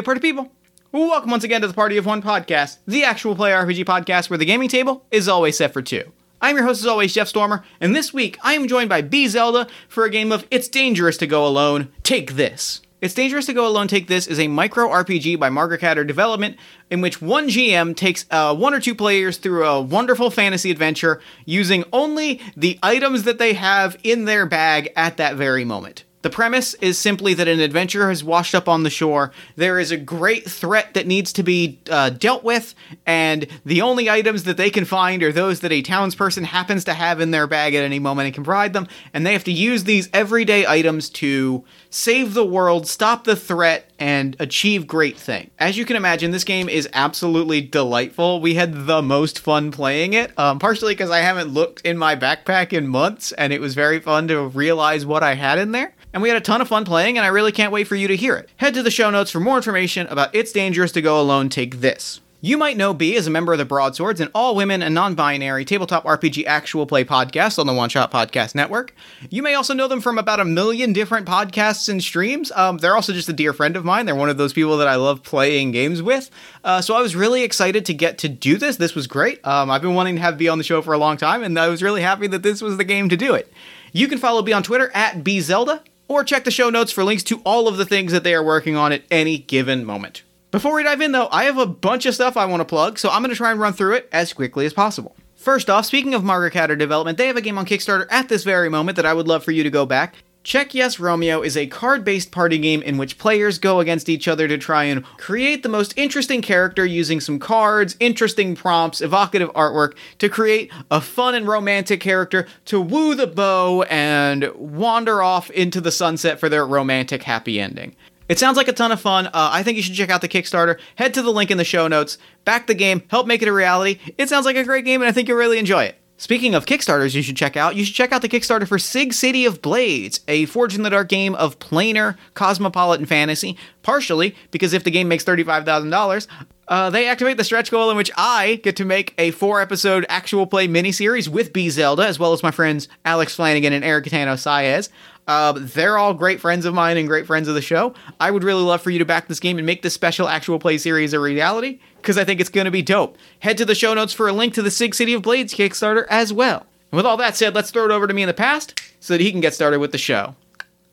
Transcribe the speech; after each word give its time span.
Hey, 0.00 0.04
party 0.04 0.20
people! 0.22 0.50
Welcome 0.92 1.30
once 1.30 1.44
again 1.44 1.60
to 1.60 1.68
the 1.68 1.74
Party 1.74 1.98
of 1.98 2.06
One 2.06 2.22
podcast, 2.22 2.78
the 2.86 3.04
actual 3.04 3.36
play 3.36 3.50
RPG 3.50 3.84
podcast 3.84 4.30
where 4.30 4.38
the 4.38 4.46
gaming 4.46 4.70
table 4.70 5.04
is 5.10 5.28
always 5.28 5.58
set 5.58 5.74
for 5.74 5.82
two. 5.82 6.10
I'm 6.40 6.56
your 6.56 6.64
host 6.64 6.80
as 6.80 6.86
always, 6.86 7.12
Jeff 7.12 7.28
Stormer, 7.28 7.66
and 7.82 7.94
this 7.94 8.10
week 8.10 8.38
I 8.42 8.54
am 8.54 8.66
joined 8.66 8.88
by 8.88 9.02
B 9.02 9.28
Zelda 9.28 9.66
for 9.90 10.06
a 10.06 10.10
game 10.10 10.32
of 10.32 10.46
It's 10.50 10.68
Dangerous 10.68 11.18
to 11.18 11.26
Go 11.26 11.46
Alone, 11.46 11.92
Take 12.02 12.36
This. 12.36 12.80
It's 13.02 13.12
Dangerous 13.12 13.44
to 13.44 13.52
Go 13.52 13.66
Alone, 13.66 13.88
Take 13.88 14.06
This 14.06 14.26
is 14.26 14.40
a 14.40 14.48
micro 14.48 14.88
RPG 14.88 15.38
by 15.38 15.50
Margaret 15.50 15.82
Catter 15.82 16.06
Development 16.06 16.56
in 16.88 17.02
which 17.02 17.20
one 17.20 17.48
GM 17.48 17.94
takes 17.94 18.24
uh, 18.30 18.56
one 18.56 18.72
or 18.72 18.80
two 18.80 18.94
players 18.94 19.36
through 19.36 19.66
a 19.66 19.82
wonderful 19.82 20.30
fantasy 20.30 20.70
adventure 20.70 21.20
using 21.44 21.84
only 21.92 22.40
the 22.56 22.78
items 22.82 23.24
that 23.24 23.36
they 23.36 23.52
have 23.52 23.98
in 24.02 24.24
their 24.24 24.46
bag 24.46 24.94
at 24.96 25.18
that 25.18 25.36
very 25.36 25.66
moment. 25.66 26.04
The 26.22 26.30
premise 26.30 26.74
is 26.74 26.98
simply 26.98 27.32
that 27.34 27.48
an 27.48 27.60
adventurer 27.60 28.10
has 28.10 28.22
washed 28.22 28.54
up 28.54 28.68
on 28.68 28.82
the 28.82 28.90
shore. 28.90 29.32
There 29.56 29.78
is 29.78 29.90
a 29.90 29.96
great 29.96 30.50
threat 30.50 30.92
that 30.92 31.06
needs 31.06 31.32
to 31.32 31.42
be 31.42 31.80
uh, 31.90 32.10
dealt 32.10 32.44
with, 32.44 32.74
and 33.06 33.46
the 33.64 33.80
only 33.80 34.10
items 34.10 34.44
that 34.44 34.58
they 34.58 34.68
can 34.68 34.84
find 34.84 35.22
are 35.22 35.32
those 35.32 35.60
that 35.60 35.72
a 35.72 35.82
townsperson 35.82 36.44
happens 36.44 36.84
to 36.84 36.94
have 36.94 37.20
in 37.20 37.30
their 37.30 37.46
bag 37.46 37.74
at 37.74 37.84
any 37.84 37.98
moment 37.98 38.26
and 38.26 38.34
can 38.34 38.44
provide 38.44 38.74
them. 38.74 38.86
And 39.14 39.26
they 39.26 39.32
have 39.32 39.44
to 39.44 39.52
use 39.52 39.84
these 39.84 40.10
everyday 40.12 40.66
items 40.66 41.08
to 41.10 41.64
save 41.88 42.34
the 42.34 42.44
world, 42.44 42.86
stop 42.86 43.24
the 43.24 43.36
threat, 43.36 43.90
and 43.98 44.36
achieve 44.38 44.86
great 44.86 45.16
things. 45.16 45.50
As 45.58 45.78
you 45.78 45.86
can 45.86 45.96
imagine, 45.96 46.32
this 46.32 46.44
game 46.44 46.68
is 46.68 46.86
absolutely 46.92 47.62
delightful. 47.62 48.40
We 48.40 48.54
had 48.54 48.86
the 48.86 49.00
most 49.00 49.38
fun 49.38 49.70
playing 49.70 50.12
it, 50.12 50.38
um, 50.38 50.58
partially 50.58 50.92
because 50.92 51.10
I 51.10 51.20
haven't 51.20 51.48
looked 51.48 51.80
in 51.80 51.96
my 51.96 52.14
backpack 52.14 52.74
in 52.74 52.88
months, 52.88 53.32
and 53.32 53.54
it 53.54 53.60
was 53.60 53.74
very 53.74 54.00
fun 54.00 54.28
to 54.28 54.48
realize 54.48 55.06
what 55.06 55.22
I 55.22 55.34
had 55.34 55.58
in 55.58 55.72
there 55.72 55.94
and 56.12 56.22
we 56.22 56.28
had 56.28 56.38
a 56.38 56.40
ton 56.40 56.60
of 56.60 56.68
fun 56.68 56.84
playing, 56.84 57.18
and 57.18 57.24
I 57.24 57.28
really 57.28 57.52
can't 57.52 57.72
wait 57.72 57.86
for 57.86 57.96
you 57.96 58.08
to 58.08 58.16
hear 58.16 58.36
it. 58.36 58.48
Head 58.56 58.74
to 58.74 58.82
the 58.82 58.90
show 58.90 59.10
notes 59.10 59.30
for 59.30 59.40
more 59.40 59.56
information 59.56 60.06
about 60.08 60.34
It's 60.34 60.52
Dangerous 60.52 60.92
to 60.92 61.02
Go 61.02 61.20
Alone, 61.20 61.48
Take 61.48 61.80
This. 61.80 62.20
You 62.42 62.56
might 62.56 62.78
know 62.78 62.94
B 62.94 63.16
as 63.16 63.26
a 63.26 63.30
member 63.30 63.52
of 63.52 63.58
the 63.58 63.66
Broadswords, 63.66 64.18
an 64.18 64.30
all 64.34 64.56
women 64.56 64.82
and 64.82 64.94
non 64.94 65.14
binary 65.14 65.66
tabletop 65.66 66.04
RPG 66.04 66.46
actual 66.46 66.86
play 66.86 67.04
podcast 67.04 67.58
on 67.58 67.66
the 67.66 67.74
One 67.74 67.90
Shot 67.90 68.10
Podcast 68.10 68.54
Network. 68.54 68.94
You 69.28 69.42
may 69.42 69.52
also 69.52 69.74
know 69.74 69.88
them 69.88 70.00
from 70.00 70.16
about 70.16 70.40
a 70.40 70.44
million 70.46 70.94
different 70.94 71.26
podcasts 71.26 71.86
and 71.90 72.02
streams. 72.02 72.50
Um, 72.52 72.78
they're 72.78 72.94
also 72.94 73.12
just 73.12 73.28
a 73.28 73.34
dear 73.34 73.52
friend 73.52 73.76
of 73.76 73.84
mine. 73.84 74.06
They're 74.06 74.14
one 74.14 74.30
of 74.30 74.38
those 74.38 74.54
people 74.54 74.78
that 74.78 74.88
I 74.88 74.94
love 74.94 75.22
playing 75.22 75.72
games 75.72 76.00
with. 76.00 76.30
Uh, 76.64 76.80
so 76.80 76.94
I 76.94 77.02
was 77.02 77.14
really 77.14 77.42
excited 77.42 77.84
to 77.84 77.92
get 77.92 78.16
to 78.18 78.28
do 78.30 78.56
this. 78.56 78.76
This 78.76 78.94
was 78.94 79.06
great. 79.06 79.46
Um, 79.46 79.70
I've 79.70 79.82
been 79.82 79.94
wanting 79.94 80.14
to 80.14 80.22
have 80.22 80.38
B 80.38 80.48
on 80.48 80.56
the 80.56 80.64
show 80.64 80.80
for 80.80 80.94
a 80.94 80.98
long 80.98 81.18
time, 81.18 81.42
and 81.42 81.58
I 81.58 81.68
was 81.68 81.82
really 81.82 82.00
happy 82.00 82.26
that 82.28 82.42
this 82.42 82.62
was 82.62 82.78
the 82.78 82.84
game 82.84 83.10
to 83.10 83.18
do 83.18 83.34
it. 83.34 83.52
You 83.92 84.08
can 84.08 84.16
follow 84.16 84.40
B 84.40 84.54
on 84.54 84.62
Twitter 84.62 84.90
at 84.94 85.16
BZelda 85.16 85.82
or 86.10 86.24
check 86.24 86.42
the 86.42 86.50
show 86.50 86.68
notes 86.70 86.90
for 86.90 87.04
links 87.04 87.22
to 87.22 87.40
all 87.44 87.68
of 87.68 87.76
the 87.76 87.86
things 87.86 88.10
that 88.10 88.24
they 88.24 88.34
are 88.34 88.42
working 88.42 88.74
on 88.74 88.90
at 88.90 89.04
any 89.12 89.38
given 89.38 89.84
moment. 89.84 90.24
Before 90.50 90.74
we 90.74 90.82
dive 90.82 91.00
in, 91.00 91.12
though, 91.12 91.28
I 91.30 91.44
have 91.44 91.56
a 91.56 91.66
bunch 91.66 92.04
of 92.04 92.16
stuff 92.16 92.36
I 92.36 92.46
want 92.46 92.60
to 92.60 92.64
plug, 92.64 92.98
so 92.98 93.08
I'm 93.08 93.22
going 93.22 93.30
to 93.30 93.36
try 93.36 93.52
and 93.52 93.60
run 93.60 93.72
through 93.72 93.94
it 93.94 94.08
as 94.10 94.32
quickly 94.32 94.66
as 94.66 94.72
possible. 94.72 95.14
First 95.36 95.70
off, 95.70 95.86
speaking 95.86 96.12
of 96.12 96.24
Margaret 96.24 96.52
Catter 96.52 96.76
development, 96.76 97.16
they 97.16 97.28
have 97.28 97.36
a 97.36 97.40
game 97.40 97.56
on 97.58 97.64
Kickstarter 97.64 98.08
at 98.10 98.28
this 98.28 98.42
very 98.42 98.68
moment 98.68 98.96
that 98.96 99.06
I 99.06 99.14
would 99.14 99.28
love 99.28 99.44
for 99.44 99.52
you 99.52 99.62
to 99.62 99.70
go 99.70 99.86
back. 99.86 100.16
Check 100.42 100.74
Yes 100.74 100.98
Romeo 100.98 101.42
is 101.42 101.54
a 101.54 101.66
card 101.66 102.02
based 102.02 102.30
party 102.30 102.56
game 102.56 102.80
in 102.80 102.96
which 102.96 103.18
players 103.18 103.58
go 103.58 103.78
against 103.78 104.08
each 104.08 104.26
other 104.26 104.48
to 104.48 104.56
try 104.56 104.84
and 104.84 105.04
create 105.18 105.62
the 105.62 105.68
most 105.68 105.92
interesting 105.98 106.40
character 106.40 106.86
using 106.86 107.20
some 107.20 107.38
cards, 107.38 107.94
interesting 108.00 108.54
prompts, 108.54 109.02
evocative 109.02 109.50
artwork 109.50 109.96
to 110.18 110.30
create 110.30 110.72
a 110.90 111.00
fun 111.00 111.34
and 111.34 111.46
romantic 111.46 112.00
character 112.00 112.46
to 112.64 112.80
woo 112.80 113.14
the 113.14 113.26
beau 113.26 113.82
and 113.90 114.50
wander 114.54 115.22
off 115.22 115.50
into 115.50 115.78
the 115.78 115.92
sunset 115.92 116.40
for 116.40 116.48
their 116.48 116.66
romantic 116.66 117.22
happy 117.24 117.60
ending. 117.60 117.94
It 118.30 118.38
sounds 118.38 118.56
like 118.56 118.68
a 118.68 118.72
ton 118.72 118.92
of 118.92 119.00
fun. 119.00 119.26
Uh, 119.26 119.30
I 119.34 119.62
think 119.62 119.76
you 119.76 119.82
should 119.82 119.94
check 119.94 120.08
out 120.08 120.22
the 120.22 120.28
Kickstarter. 120.28 120.78
Head 120.94 121.12
to 121.14 121.22
the 121.22 121.32
link 121.32 121.50
in 121.50 121.58
the 121.58 121.64
show 121.64 121.86
notes, 121.86 122.16
back 122.46 122.66
the 122.66 122.74
game, 122.74 123.02
help 123.08 123.26
make 123.26 123.42
it 123.42 123.48
a 123.48 123.52
reality. 123.52 123.98
It 124.16 124.30
sounds 124.30 124.46
like 124.46 124.56
a 124.56 124.64
great 124.64 124.86
game, 124.86 125.02
and 125.02 125.08
I 125.08 125.12
think 125.12 125.28
you'll 125.28 125.36
really 125.36 125.58
enjoy 125.58 125.84
it. 125.84 125.99
Speaking 126.20 126.54
of 126.54 126.66
Kickstarters, 126.66 127.14
you 127.14 127.22
should 127.22 127.38
check 127.38 127.56
out. 127.56 127.76
You 127.76 127.84
should 127.86 127.94
check 127.94 128.12
out 128.12 128.20
the 128.20 128.28
Kickstarter 128.28 128.68
for 128.68 128.78
Sig 128.78 129.14
City 129.14 129.46
of 129.46 129.62
Blades, 129.62 130.20
a 130.28 130.44
Forged 130.44 130.76
in 130.76 130.82
the 130.82 130.90
Dark 130.90 131.08
game 131.08 131.34
of 131.34 131.58
planar 131.58 132.18
cosmopolitan 132.34 133.06
fantasy. 133.06 133.56
Partially 133.82 134.36
because 134.50 134.74
if 134.74 134.84
the 134.84 134.90
game 134.90 135.08
makes 135.08 135.24
thirty-five 135.24 135.64
thousand 135.64 135.88
dollars, 135.88 136.28
uh, 136.68 136.90
they 136.90 137.08
activate 137.08 137.38
the 137.38 137.42
stretch 137.42 137.70
goal 137.70 137.90
in 137.90 137.96
which 137.96 138.10
I 138.18 138.60
get 138.62 138.76
to 138.76 138.84
make 138.84 139.14
a 139.16 139.30
four-episode 139.30 140.04
actual 140.10 140.46
play 140.46 140.68
miniseries 140.68 141.26
with 141.26 141.54
B 141.54 141.70
Zelda, 141.70 142.06
as 142.06 142.18
well 142.18 142.34
as 142.34 142.42
my 142.42 142.50
friends 142.50 142.86
Alex 143.06 143.34
Flanagan 143.34 143.72
and 143.72 143.82
Eric 143.82 144.04
Catano 144.04 144.34
Saez. 144.34 144.90
Uh, 145.26 145.54
they're 145.56 145.96
all 145.96 146.12
great 146.12 146.38
friends 146.40 146.66
of 146.66 146.74
mine 146.74 146.98
and 146.98 147.08
great 147.08 147.26
friends 147.26 147.48
of 147.48 147.54
the 147.54 147.62
show. 147.62 147.94
I 148.18 148.30
would 148.30 148.44
really 148.44 148.62
love 148.62 148.82
for 148.82 148.90
you 148.90 148.98
to 148.98 149.04
back 149.06 149.28
this 149.28 149.40
game 149.40 149.56
and 149.56 149.66
make 149.66 149.80
this 149.80 149.94
special 149.94 150.28
actual 150.28 150.58
play 150.58 150.76
series 150.76 151.14
a 151.14 151.20
reality 151.20 151.78
because 152.00 152.18
I 152.18 152.24
think 152.24 152.40
it's 152.40 152.50
going 152.50 152.66
to 152.66 152.70
be 152.70 152.82
dope. 152.82 153.16
Head 153.40 153.58
to 153.58 153.64
the 153.64 153.74
show 153.74 153.94
notes 153.94 154.12
for 154.12 154.28
a 154.28 154.32
link 154.32 154.54
to 154.54 154.62
the 154.62 154.70
Sig 154.70 154.94
City 154.94 155.14
of 155.14 155.22
Blades 155.22 155.54
Kickstarter 155.54 156.06
as 156.08 156.32
well. 156.32 156.66
And 156.90 156.96
with 156.96 157.06
all 157.06 157.16
that 157.18 157.36
said, 157.36 157.54
let's 157.54 157.70
throw 157.70 157.84
it 157.84 157.90
over 157.90 158.06
to 158.06 158.14
me 158.14 158.22
in 158.22 158.28
the 158.28 158.34
past 158.34 158.80
so 159.00 159.14
that 159.14 159.20
he 159.20 159.30
can 159.30 159.40
get 159.40 159.54
started 159.54 159.78
with 159.78 159.92
the 159.92 159.98
show. 159.98 160.34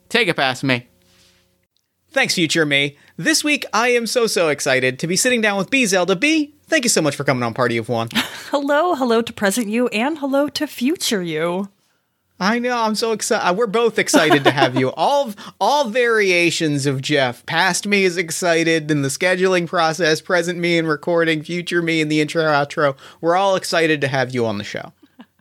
Take 0.10 0.28
it 0.28 0.36
past 0.36 0.64
me. 0.64 0.88
Thanks, 2.10 2.36
future 2.36 2.66
me. 2.66 2.98
This 3.18 3.44
week, 3.44 3.66
I 3.74 3.90
am 3.90 4.08
so, 4.08 4.28
so 4.28 4.50
excited 4.50 5.00
to 5.00 5.08
be 5.08 5.16
sitting 5.16 5.42
down 5.42 5.58
with 5.58 5.70
B 5.70 5.86
Zelda. 5.86 6.16
B, 6.16 6.54
thank 6.68 6.84
you 6.86 6.90
so 6.90 7.02
much 7.02 7.16
for 7.16 7.24
coming 7.24 7.44
on 7.44 7.54
Party 7.54 7.78
of 7.78 7.90
One. 7.90 8.10
hello, 8.52 8.96
hello 8.96 9.22
to 9.22 9.34
present 9.34 9.68
you, 9.68 9.88
and 9.90 10.20
hello 10.20 10.48
to 10.50 10.68
future 10.68 11.22
you. 11.22 11.70
I 12.40 12.60
know. 12.60 12.78
I'm 12.78 12.96
so 12.96 13.14
excited. 13.14 13.58
We're 13.58 13.66
both 13.66 13.98
excited 13.98 14.44
to 14.44 14.52
have 14.52 14.76
you. 14.76 14.92
All 14.98 15.34
all 15.60 15.90
variations 15.90 16.86
of 16.86 17.02
Jeff. 17.02 17.46
Past 17.46 17.88
me 17.88 18.04
is 18.04 18.18
excited 18.18 18.92
in 18.92 19.02
the 19.02 19.10
scheduling 19.10 19.68
process. 19.68 20.22
Present 20.22 20.60
me 20.60 20.78
in 20.78 20.86
recording. 20.86 21.44
Future 21.44 21.82
me 21.82 22.02
in 22.02 22.10
the 22.10 22.22
intro 22.22 22.44
outro. 22.44 22.96
We're 23.22 23.36
all 23.36 23.56
excited 23.56 24.02
to 24.02 24.08
have 24.08 24.34
you 24.34 24.46
on 24.46 24.58
the 24.58 24.64
show. 24.64 24.94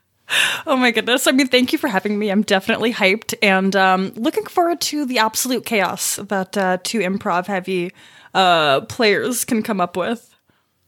Oh 0.67 0.77
my 0.77 0.91
goodness! 0.91 1.29
I 1.29 1.31
mean, 1.31 1.47
thank 1.47 1.73
you 1.73 1.79
for 1.79 1.87
having 1.87 2.19
me. 2.19 2.31
I'm 2.31 2.43
definitely 2.43 2.93
hyped 2.93 3.35
and 3.43 3.77
um, 3.77 4.13
looking 4.17 4.45
forward 4.47 4.81
to 4.81 5.07
the 5.07 5.21
absolute 5.21 5.65
chaos 5.65 6.17
that 6.17 6.57
uh, 6.57 6.79
two 6.83 6.99
improv 6.99 7.47
heavy 7.47 7.93
uh, 8.35 8.81
players 8.81 9.45
can 9.45 9.63
come 9.63 9.81
up 9.81 9.97
with 9.97 10.36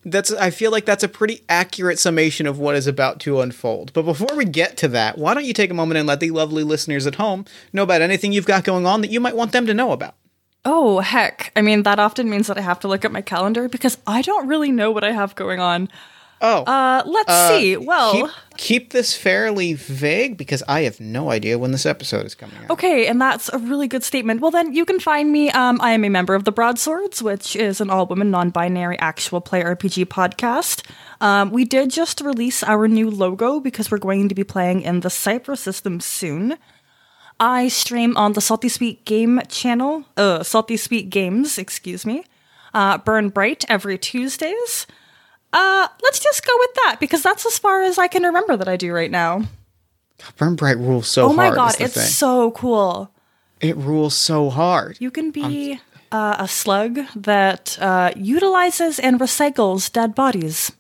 that's 0.05 0.33
I 0.33 0.51
feel 0.51 0.71
like 0.71 0.85
that's 0.85 1.05
a 1.05 1.09
pretty 1.09 1.43
accurate 1.49 1.99
summation 1.99 2.47
of 2.47 2.59
what 2.59 2.77
is 2.77 2.87
about 2.87 3.21
to 3.21 3.41
unfold. 3.41 3.93
But 3.93 4.05
before 4.05 4.37
we 4.37 4.45
get 4.45 4.77
to 4.79 4.89
that, 4.89 5.19
why 5.19 5.35
don't 5.35 5.45
you 5.45 5.53
take 5.53 5.71
a 5.71 5.75
moment 5.75 5.99
and 5.99 6.07
let 6.07 6.21
the 6.21 6.31
lovely 6.31 6.63
listeners 6.63 7.07
at 7.07 7.17
home 7.17 7.45
know 7.73 7.83
about 7.83 8.03
anything 8.03 8.33
you've 8.33 8.47
got 8.47 8.65
going 8.65 8.87
on 8.87 9.01
that 9.01 9.11
you 9.11 9.21
might 9.21 9.37
want 9.37 9.53
them 9.53 9.67
to 9.67 9.75
know 9.75 9.93
about? 9.93 10.15
Oh, 10.65 11.01
heck. 11.01 11.53
I 11.57 11.63
mean, 11.63 11.85
that 11.85 11.99
often 11.99 12.29
means 12.29 12.47
that 12.49 12.59
I 12.59 12.63
have 12.63 12.81
to 12.81 12.89
look 12.89 13.05
at 13.05 13.13
my 13.13 13.23
calendar 13.23 13.69
because 13.69 13.99
I 14.07 14.23
don't 14.23 14.49
really 14.49 14.73
know 14.73 14.91
what 14.91 15.05
I 15.05 15.13
have 15.13 15.35
going 15.35 15.61
on. 15.61 15.89
Oh. 16.41 16.63
Uh, 16.65 17.03
let's 17.05 17.31
uh, 17.31 17.49
see. 17.49 17.77
Well, 17.77 18.13
keep, 18.13 18.27
keep, 18.57 18.93
this 18.93 19.17
fairly 19.17 19.75
vague 19.75 20.37
because 20.37 20.63
I 20.69 20.83
have 20.83 21.01
no 21.01 21.31
idea 21.31 21.59
when 21.59 21.73
this 21.73 21.85
episode 21.85 22.27
is 22.27 22.35
coming 22.35 22.57
out. 22.59 22.71
Okay, 22.71 23.07
and 23.07 23.21
that's 23.21 23.49
a 23.53 23.59
really 23.59 23.89
good 23.89 24.05
statement. 24.05 24.41
Well, 24.41 24.51
then 24.51 24.73
you 24.73 24.85
can 24.85 25.01
find 25.01 25.33
me. 25.33 25.51
Um, 25.51 25.81
I 25.81 25.93
am 25.93 26.05
a 26.05 26.09
member 26.09 26.35
of 26.35 26.45
the 26.45 26.53
Broadswords, 26.53 27.23
which 27.23 27.57
is 27.57 27.81
an 27.81 27.91
all 27.91 28.07
women, 28.07 28.31
non 28.31 28.51
binary 28.51 28.99
actual 28.99 29.41
play 29.41 29.63
RPG 29.63 30.07
podcast. 30.07 30.89
Um, 31.21 31.51
we 31.51 31.65
did 31.65 31.91
just 31.91 32.21
release 32.21 32.63
our 32.63 32.87
new 32.87 33.11
logo 33.11 33.59
because 33.59 33.91
we're 33.91 33.99
going 33.99 34.29
to 34.29 34.35
be 34.35 34.45
playing 34.45 34.83
in 34.83 35.01
the 35.01 35.11
Cypher 35.11 35.57
system 35.57 36.01
soon. 36.01 36.57
I 37.41 37.69
stream 37.69 38.17
on 38.17 38.33
the 38.33 38.41
Salty 38.41 38.69
Sweet 38.69 39.05
Game 39.05 39.41
channel, 39.49 40.05
uh, 40.17 40.43
Salty 40.43 40.77
Sweet 40.77 41.09
Games, 41.09 41.57
excuse 41.57 42.05
me. 42.05 42.25
Uh, 42.75 42.99
Burn 42.99 43.29
Bright 43.29 43.65
every 43.69 43.97
Tuesdays. 43.97 44.87
Uh, 45.53 45.89
let's 46.03 46.21
just 46.21 46.47
go 46.47 46.53
with 46.59 46.75
that 46.75 46.97
because 47.01 47.23
that's 47.23 47.47
as 47.47 47.59
far 47.59 47.83
as 47.83 47.99
I 47.99 48.07
can 48.07 48.23
remember 48.23 48.57
that 48.57 48.69
I 48.69 48.77
do 48.77 48.93
right 48.93 49.11
now. 49.11 49.45
Burn 50.37 50.57
Bright 50.57 50.79
rules 50.79 51.09
so 51.09 51.23
hard. 51.23 51.33
Oh 51.33 51.37
my 51.37 51.55
god, 51.55 51.77
it's 51.81 51.95
thing. 51.95 52.05
so 52.05 52.51
cool. 52.51 53.11
It 53.61 53.77
rules 53.77 54.15
so 54.17 54.51
hard. 54.51 54.97
You 55.01 55.11
can 55.11 55.31
be 55.31 55.81
uh, 56.13 56.37
a 56.39 56.49
slug 56.49 57.01
that 57.17 57.79
uh, 57.81 58.13
utilizes 58.17 58.99
and 58.99 59.19
recycles 59.19 59.91
dead 59.93 60.15
bodies. 60.15 60.73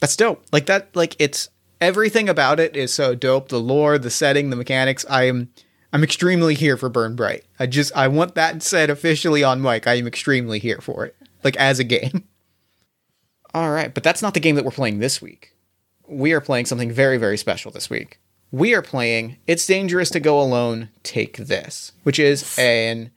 That's 0.00 0.16
dope. 0.16 0.44
Like 0.52 0.66
that. 0.66 0.94
Like 0.94 1.16
it's 1.18 1.48
everything 1.80 2.28
about 2.28 2.60
it 2.60 2.76
is 2.76 2.92
so 2.92 3.14
dope. 3.14 3.48
The 3.48 3.60
lore, 3.60 3.98
the 3.98 4.10
setting, 4.10 4.50
the 4.50 4.56
mechanics. 4.56 5.04
I 5.08 5.24
am. 5.24 5.50
I'm 5.92 6.02
extremely 6.02 6.54
here 6.54 6.76
for 6.76 6.88
Burn 6.88 7.14
Bright. 7.14 7.44
I 7.58 7.66
just 7.66 7.94
I 7.96 8.08
want 8.08 8.34
that 8.34 8.62
said 8.62 8.90
officially 8.90 9.44
on 9.44 9.62
mic. 9.62 9.86
I 9.86 9.94
am 9.94 10.06
extremely 10.06 10.58
here 10.58 10.80
for 10.80 11.06
it. 11.06 11.16
Like 11.42 11.56
as 11.56 11.78
a 11.78 11.84
game. 11.84 12.24
All 13.54 13.70
right, 13.70 13.94
but 13.94 14.02
that's 14.02 14.20
not 14.20 14.34
the 14.34 14.40
game 14.40 14.56
that 14.56 14.64
we're 14.64 14.72
playing 14.72 14.98
this 14.98 15.22
week. 15.22 15.54
We 16.08 16.32
are 16.32 16.40
playing 16.40 16.66
something 16.66 16.90
very, 16.90 17.16
very 17.18 17.38
special 17.38 17.70
this 17.70 17.88
week. 17.88 18.18
We 18.50 18.74
are 18.74 18.82
playing 18.82 19.36
It's 19.46 19.66
Dangerous 19.66 20.10
to 20.10 20.20
Go 20.20 20.40
Alone, 20.40 20.90
Take 21.04 21.36
This, 21.36 21.92
which 22.02 22.18
is 22.18 22.58
an 22.58 23.10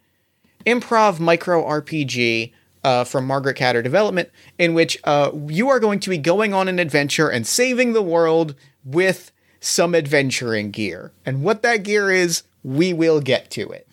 improv 0.65 1.19
micro 1.19 1.63
RPG 1.63 2.53
uh, 2.83 3.03
from 3.03 3.25
Margaret 3.25 3.57
Catter 3.57 3.83
Development, 3.83 4.29
in 4.59 4.75
which 4.75 4.99
uh, 5.03 5.31
you 5.47 5.69
are 5.69 5.79
going 5.79 5.99
to 6.01 6.09
be 6.09 6.17
going 6.19 6.53
on 6.53 6.67
an 6.67 6.79
adventure 6.79 7.29
and 7.29 7.45
saving 7.45 7.93
the 7.93 8.01
world 8.01 8.53
with 8.85 9.31
some 9.59 9.95
adventuring 9.95 10.71
gear. 10.71 11.11
And 11.25 11.43
what 11.43 11.63
that 11.63 11.83
gear 11.83 12.11
is, 12.11 12.43
we 12.63 12.93
will 12.93 13.21
get 13.21 13.49
to 13.51 13.69
it. 13.69 13.86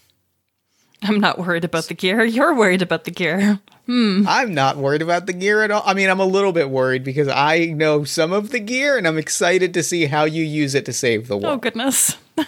I'm 1.05 1.21
not 1.21 1.39
worried 1.39 1.65
about 1.65 1.85
the 1.87 1.95
gear. 1.95 2.25
You're 2.25 2.55
worried 2.55 2.83
about 2.83 3.05
the 3.05 3.11
gear. 3.11 3.61
Hmm. 3.87 4.25
I'm 4.27 4.55
not 4.55 4.79
worried 4.79 5.03
about 5.03 5.27
the 5.27 5.33
gear 5.35 5.63
at 5.63 5.71
all. 5.71 5.83
I 5.85 5.95
mean, 5.95 6.09
I'm 6.09 6.21
a 6.21 6.27
little 6.27 6.53
bit 6.53 6.71
worried 6.71 7.05
because 7.05 7.29
I 7.29 7.67
know 7.67 8.05
some 8.05 8.33
of 8.33 8.51
the 8.51 8.61
gear 8.61 8.97
and 8.97 9.07
I'm 9.07 9.19
excited 9.19 9.75
to 9.75 9.83
see 9.83 10.07
how 10.07 10.25
you 10.25 10.43
use 10.43 10.75
it 10.75 10.87
to 10.87 10.93
save 10.93 11.29
the 11.29 11.37
world. 11.37 11.55
Oh 11.55 11.57
goodness. 11.59 12.17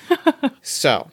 So, 0.69 1.12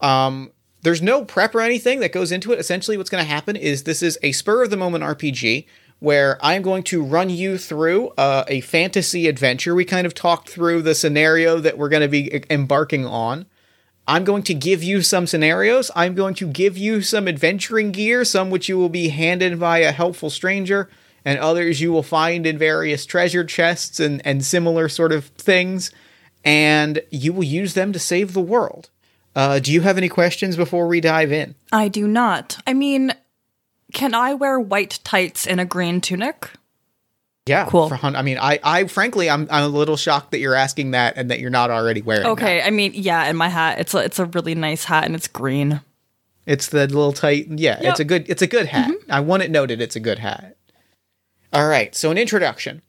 um, 0.00 0.52
there's 0.82 1.02
no 1.02 1.24
prep 1.24 1.52
or 1.52 1.60
anything 1.60 1.98
that 1.98 2.12
goes 2.12 2.30
into 2.30 2.52
it. 2.52 2.60
Essentially, 2.60 2.96
what's 2.96 3.10
going 3.10 3.24
to 3.24 3.28
happen 3.28 3.56
is 3.56 3.82
this 3.82 4.04
is 4.04 4.18
a 4.22 4.30
spur 4.30 4.62
of 4.62 4.70
the 4.70 4.76
moment 4.76 5.02
RPG 5.02 5.66
where 5.98 6.38
I'm 6.40 6.62
going 6.62 6.84
to 6.84 7.02
run 7.02 7.28
you 7.28 7.58
through 7.58 8.10
uh, 8.10 8.44
a 8.46 8.60
fantasy 8.60 9.26
adventure. 9.26 9.74
We 9.74 9.84
kind 9.84 10.06
of 10.06 10.14
talked 10.14 10.48
through 10.48 10.82
the 10.82 10.94
scenario 10.94 11.58
that 11.58 11.76
we're 11.76 11.88
going 11.88 12.02
to 12.02 12.08
be 12.08 12.44
embarking 12.50 13.04
on. 13.04 13.46
I'm 14.06 14.24
going 14.24 14.42
to 14.44 14.54
give 14.54 14.82
you 14.82 15.02
some 15.02 15.26
scenarios. 15.26 15.90
I'm 15.96 16.14
going 16.14 16.34
to 16.34 16.46
give 16.46 16.76
you 16.76 17.00
some 17.00 17.26
adventuring 17.26 17.92
gear, 17.92 18.24
some 18.24 18.50
which 18.50 18.68
you 18.68 18.76
will 18.76 18.90
be 18.90 19.08
handed 19.08 19.58
by 19.58 19.78
a 19.78 19.92
helpful 19.92 20.28
stranger, 20.30 20.90
and 21.24 21.38
others 21.38 21.80
you 21.80 21.90
will 21.90 22.02
find 22.02 22.46
in 22.46 22.58
various 22.58 23.06
treasure 23.06 23.44
chests 23.44 23.98
and, 24.00 24.20
and 24.26 24.44
similar 24.44 24.88
sort 24.88 25.12
of 25.12 25.26
things. 25.26 25.90
And 26.44 27.00
you 27.10 27.32
will 27.32 27.44
use 27.44 27.72
them 27.72 27.92
to 27.94 27.98
save 27.98 28.34
the 28.34 28.42
world. 28.42 28.90
Uh, 29.34 29.58
do 29.58 29.72
you 29.72 29.80
have 29.80 29.96
any 29.96 30.08
questions 30.08 30.56
before 30.56 30.86
we 30.86 31.00
dive 31.00 31.32
in? 31.32 31.54
I 31.72 31.88
do 31.88 32.06
not. 32.06 32.58
I 32.66 32.74
mean, 32.74 33.12
can 33.92 34.14
I 34.14 34.34
wear 34.34 34.60
white 34.60 35.00
tights 35.02 35.46
and 35.46 35.60
a 35.60 35.64
green 35.64 36.00
tunic? 36.00 36.50
Yeah, 37.46 37.66
Cool. 37.66 37.90
I 38.02 38.22
mean, 38.22 38.38
I, 38.38 38.58
I 38.64 38.84
frankly, 38.84 39.28
I'm, 39.28 39.46
I'm 39.50 39.64
a 39.64 39.68
little 39.68 39.98
shocked 39.98 40.30
that 40.30 40.38
you're 40.38 40.54
asking 40.54 40.92
that 40.92 41.18
and 41.18 41.30
that 41.30 41.40
you're 41.40 41.50
not 41.50 41.70
already 41.70 42.00
wearing. 42.00 42.24
It. 42.26 42.30
Okay, 42.30 42.62
I 42.62 42.70
mean, 42.70 42.92
yeah, 42.94 43.24
and 43.24 43.36
my 43.36 43.48
hat. 43.48 43.78
It's 43.80 43.92
a 43.92 43.98
it's 43.98 44.18
a 44.18 44.24
really 44.24 44.54
nice 44.54 44.84
hat 44.84 45.04
and 45.04 45.14
it's 45.14 45.28
green. 45.28 45.82
it's 46.46 46.68
the 46.68 46.86
little 46.86 47.12
tight. 47.12 47.48
Yeah, 47.50 47.78
it's 47.82 48.00
a 48.00 48.04
good, 48.04 48.28
it's 48.30 48.40
a 48.40 48.46
good 48.46 48.66
hat. 48.66 48.90
Mm-hmm. 48.90 49.12
I 49.12 49.20
want 49.20 49.42
it 49.42 49.50
noted. 49.50 49.82
It's 49.82 49.96
a 49.96 50.00
good 50.00 50.20
hat. 50.20 50.56
All 51.52 51.68
right. 51.68 51.94
So 51.94 52.10
an 52.10 52.16
introduction. 52.16 52.80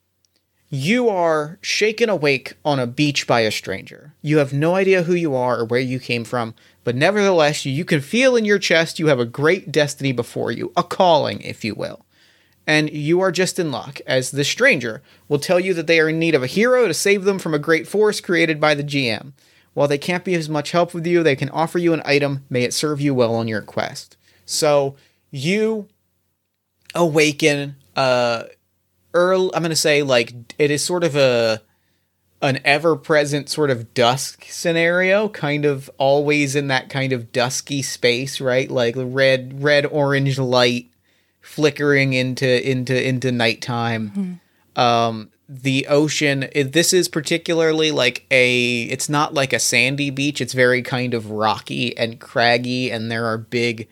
You 0.70 1.10
are 1.10 1.60
shaken 1.62 2.10
awake 2.10 2.54
on 2.64 2.80
a 2.80 2.88
beach 2.88 3.28
by 3.28 3.42
a 3.42 3.52
stranger. 3.52 4.14
You 4.22 4.38
have 4.38 4.52
no 4.54 4.76
idea 4.76 5.04
who 5.04 5.14
you 5.14 5.36
are 5.36 5.60
or 5.60 5.66
where 5.66 5.80
you 5.80 6.00
came 6.00 6.24
from, 6.24 6.56
but 6.84 6.96
nevertheless, 6.96 7.66
you 7.66 7.86
can 7.86 8.02
feel 8.02 8.36
in 8.36 8.46
your 8.46 8.58
chest 8.58 9.00
you 9.00 9.08
have 9.08 9.20
a 9.20 9.26
great 9.26 9.72
destiny 9.72 10.12
before 10.12 10.52
you, 10.52 10.72
a 10.76 10.84
calling, 10.84 11.42
if 11.42 11.64
you 11.64 11.76
will. 11.76 12.05
And 12.68 12.90
you 12.92 13.22
are 13.22 13.32
just 13.32 13.60
in 13.60 13.72
luck, 13.72 14.00
as 14.08 14.32
the 14.32 14.44
stranger 14.44 15.02
will 15.28 15.40
tell 15.40 15.60
you 15.60 15.74
that 15.74 15.88
they 15.88 16.00
are 16.00 16.10
in 16.10 16.20
need 16.20 16.36
of 16.36 16.44
a 16.44 16.48
hero 16.48 16.88
to 16.88 16.94
save 16.94 17.24
them 17.24 17.40
from 17.40 17.54
a 17.54 17.60
great 17.60 17.88
force 17.88 18.20
created 18.20 18.60
by 18.60 18.74
the 18.74 18.84
GM. 18.84 19.34
While 19.74 19.88
they 19.88 19.98
can't 19.98 20.24
be 20.24 20.36
as 20.36 20.50
much 20.50 20.72
help 20.72 20.94
with 20.94 21.06
you, 21.06 21.22
they 21.22 21.36
can 21.36 21.50
offer 21.50 21.78
you 21.78 21.94
an 21.94 22.02
item. 22.06 22.46
May 22.50 22.64
it 22.64 22.74
serve 22.74 23.02
you 23.02 23.14
well 23.14 23.36
on 23.36 23.48
your 23.48 23.62
quest. 23.62 24.18
So 24.46 24.96
you 25.32 25.88
awaken. 26.96 27.76
Uh, 27.96 28.44
earl 29.14 29.50
I'm 29.54 29.64
gonna 29.64 29.76
say 29.76 30.04
like 30.04 30.34
it 30.60 30.70
is 30.72 30.84
sort 30.84 31.04
of 31.04 31.16
a 31.16 31.62
an 32.42 32.60
ever-present 32.64 33.50
sort 33.50 33.72
of 33.72 33.94
dusk 33.94 34.46
scenario, 34.50 35.30
kind 35.30 35.66
of 35.66 35.90
always 35.98 36.56
in 36.56 36.68
that 36.68 36.90
kind 36.90 37.12
of 37.12 37.32
dusky 37.32 37.82
space, 37.82 38.40
right? 38.40 38.70
Like 38.70 38.94
red, 38.98 39.64
red, 39.64 39.86
orange 39.86 40.38
light 40.38 40.90
flickering 41.46 42.14
into 42.14 42.70
into 42.70 43.08
into 43.08 43.32
nighttime. 43.32 44.42
Um, 44.76 45.32
the 45.48 45.86
ocean. 45.88 46.50
It, 46.52 46.74
this 46.74 46.92
is 46.92 47.08
particularly 47.08 47.92
like 47.92 48.26
a. 48.32 48.84
It's 48.84 49.08
not 49.08 49.34
like 49.34 49.54
a 49.54 49.60
sandy 49.60 50.10
beach. 50.10 50.42
It's 50.42 50.54
very 50.54 50.82
kind 50.82 51.14
of 51.14 51.30
rocky 51.30 51.96
and 51.98 52.20
craggy, 52.20 52.92
and 52.92 53.12
there 53.12 53.26
are 53.26 53.38
big 53.38 53.88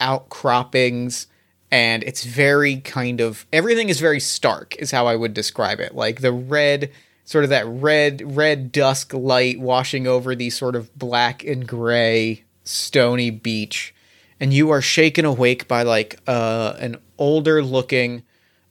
outcroppings. 0.00 1.26
And 1.70 2.04
it's 2.04 2.24
very 2.24 2.76
kind 2.76 3.20
of 3.20 3.46
everything 3.52 3.88
is 3.88 4.00
very 4.00 4.20
stark, 4.20 4.76
is 4.76 4.92
how 4.92 5.06
I 5.06 5.16
would 5.16 5.34
describe 5.34 5.80
it. 5.80 5.94
Like 5.94 6.20
the 6.20 6.32
red, 6.32 6.90
sort 7.24 7.44
of 7.44 7.50
that 7.50 7.66
red, 7.66 8.36
red 8.36 8.70
dusk 8.70 9.12
light 9.12 9.58
washing 9.58 10.06
over 10.06 10.34
the 10.34 10.50
sort 10.50 10.76
of 10.76 10.96
black 10.96 11.44
and 11.44 11.66
gray 11.66 12.44
stony 12.64 13.30
beach 13.30 13.93
and 14.40 14.52
you 14.52 14.70
are 14.70 14.80
shaken 14.82 15.24
awake 15.24 15.66
by 15.68 15.82
like 15.82 16.18
uh, 16.26 16.74
an 16.78 16.96
older 17.18 17.62
looking 17.62 18.22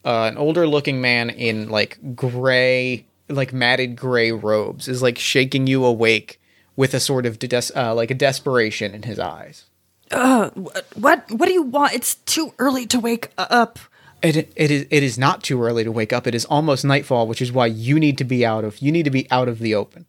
uh, 0.06 0.24
an 0.31 0.38
older 0.38 0.68
looking 0.68 1.00
man 1.01 1.30
in 1.30 1.69
like 1.69 1.98
gray 2.15 3.06
like 3.30 3.54
matted 3.54 3.95
gray 3.95 4.31
robes 4.31 4.88
is 4.88 5.01
like 5.01 5.18
shaking 5.18 5.65
you 5.68 5.86
awake 5.86 6.39
with 6.75 6.94
a 6.94 7.00
sort 7.00 7.25
of 7.25 7.39
des- 7.39 7.71
uh, 7.75 7.94
like 7.95 8.12
a 8.12 8.15
desperation 8.15 8.94
in 8.94 9.04
his 9.04 9.19
eyes 9.19 9.65
What 10.12 11.30
what 11.31 11.45
do 11.48 11.54
you 11.54 11.63
want? 11.63 11.94
It's 11.94 12.15
too 12.15 12.54
early 12.60 12.86
to 12.88 13.00
wake 13.00 13.30
up. 13.38 13.80
it, 14.21 14.36
it 14.56 14.71
is 14.71 14.86
it 14.89 15.04
is 15.04 15.18
not 15.18 15.42
too 15.44 15.62
early 15.63 15.83
to 15.83 15.92
wake 15.92 16.13
up 16.13 16.27
it 16.27 16.36
is 16.36 16.45
almost 16.45 16.86
nightfall 16.86 17.27
which 17.27 17.42
is 17.42 17.51
why 17.51 17.65
you 17.65 18.00
need 18.00 18.18
to 18.18 18.24
be 18.24 18.45
out 18.45 18.63
of 18.63 18.80
you 18.80 18.92
need 18.92 19.04
to 19.04 19.12
be 19.12 19.30
out 19.31 19.48
of 19.50 19.60
the 19.60 19.74
open 19.75 20.06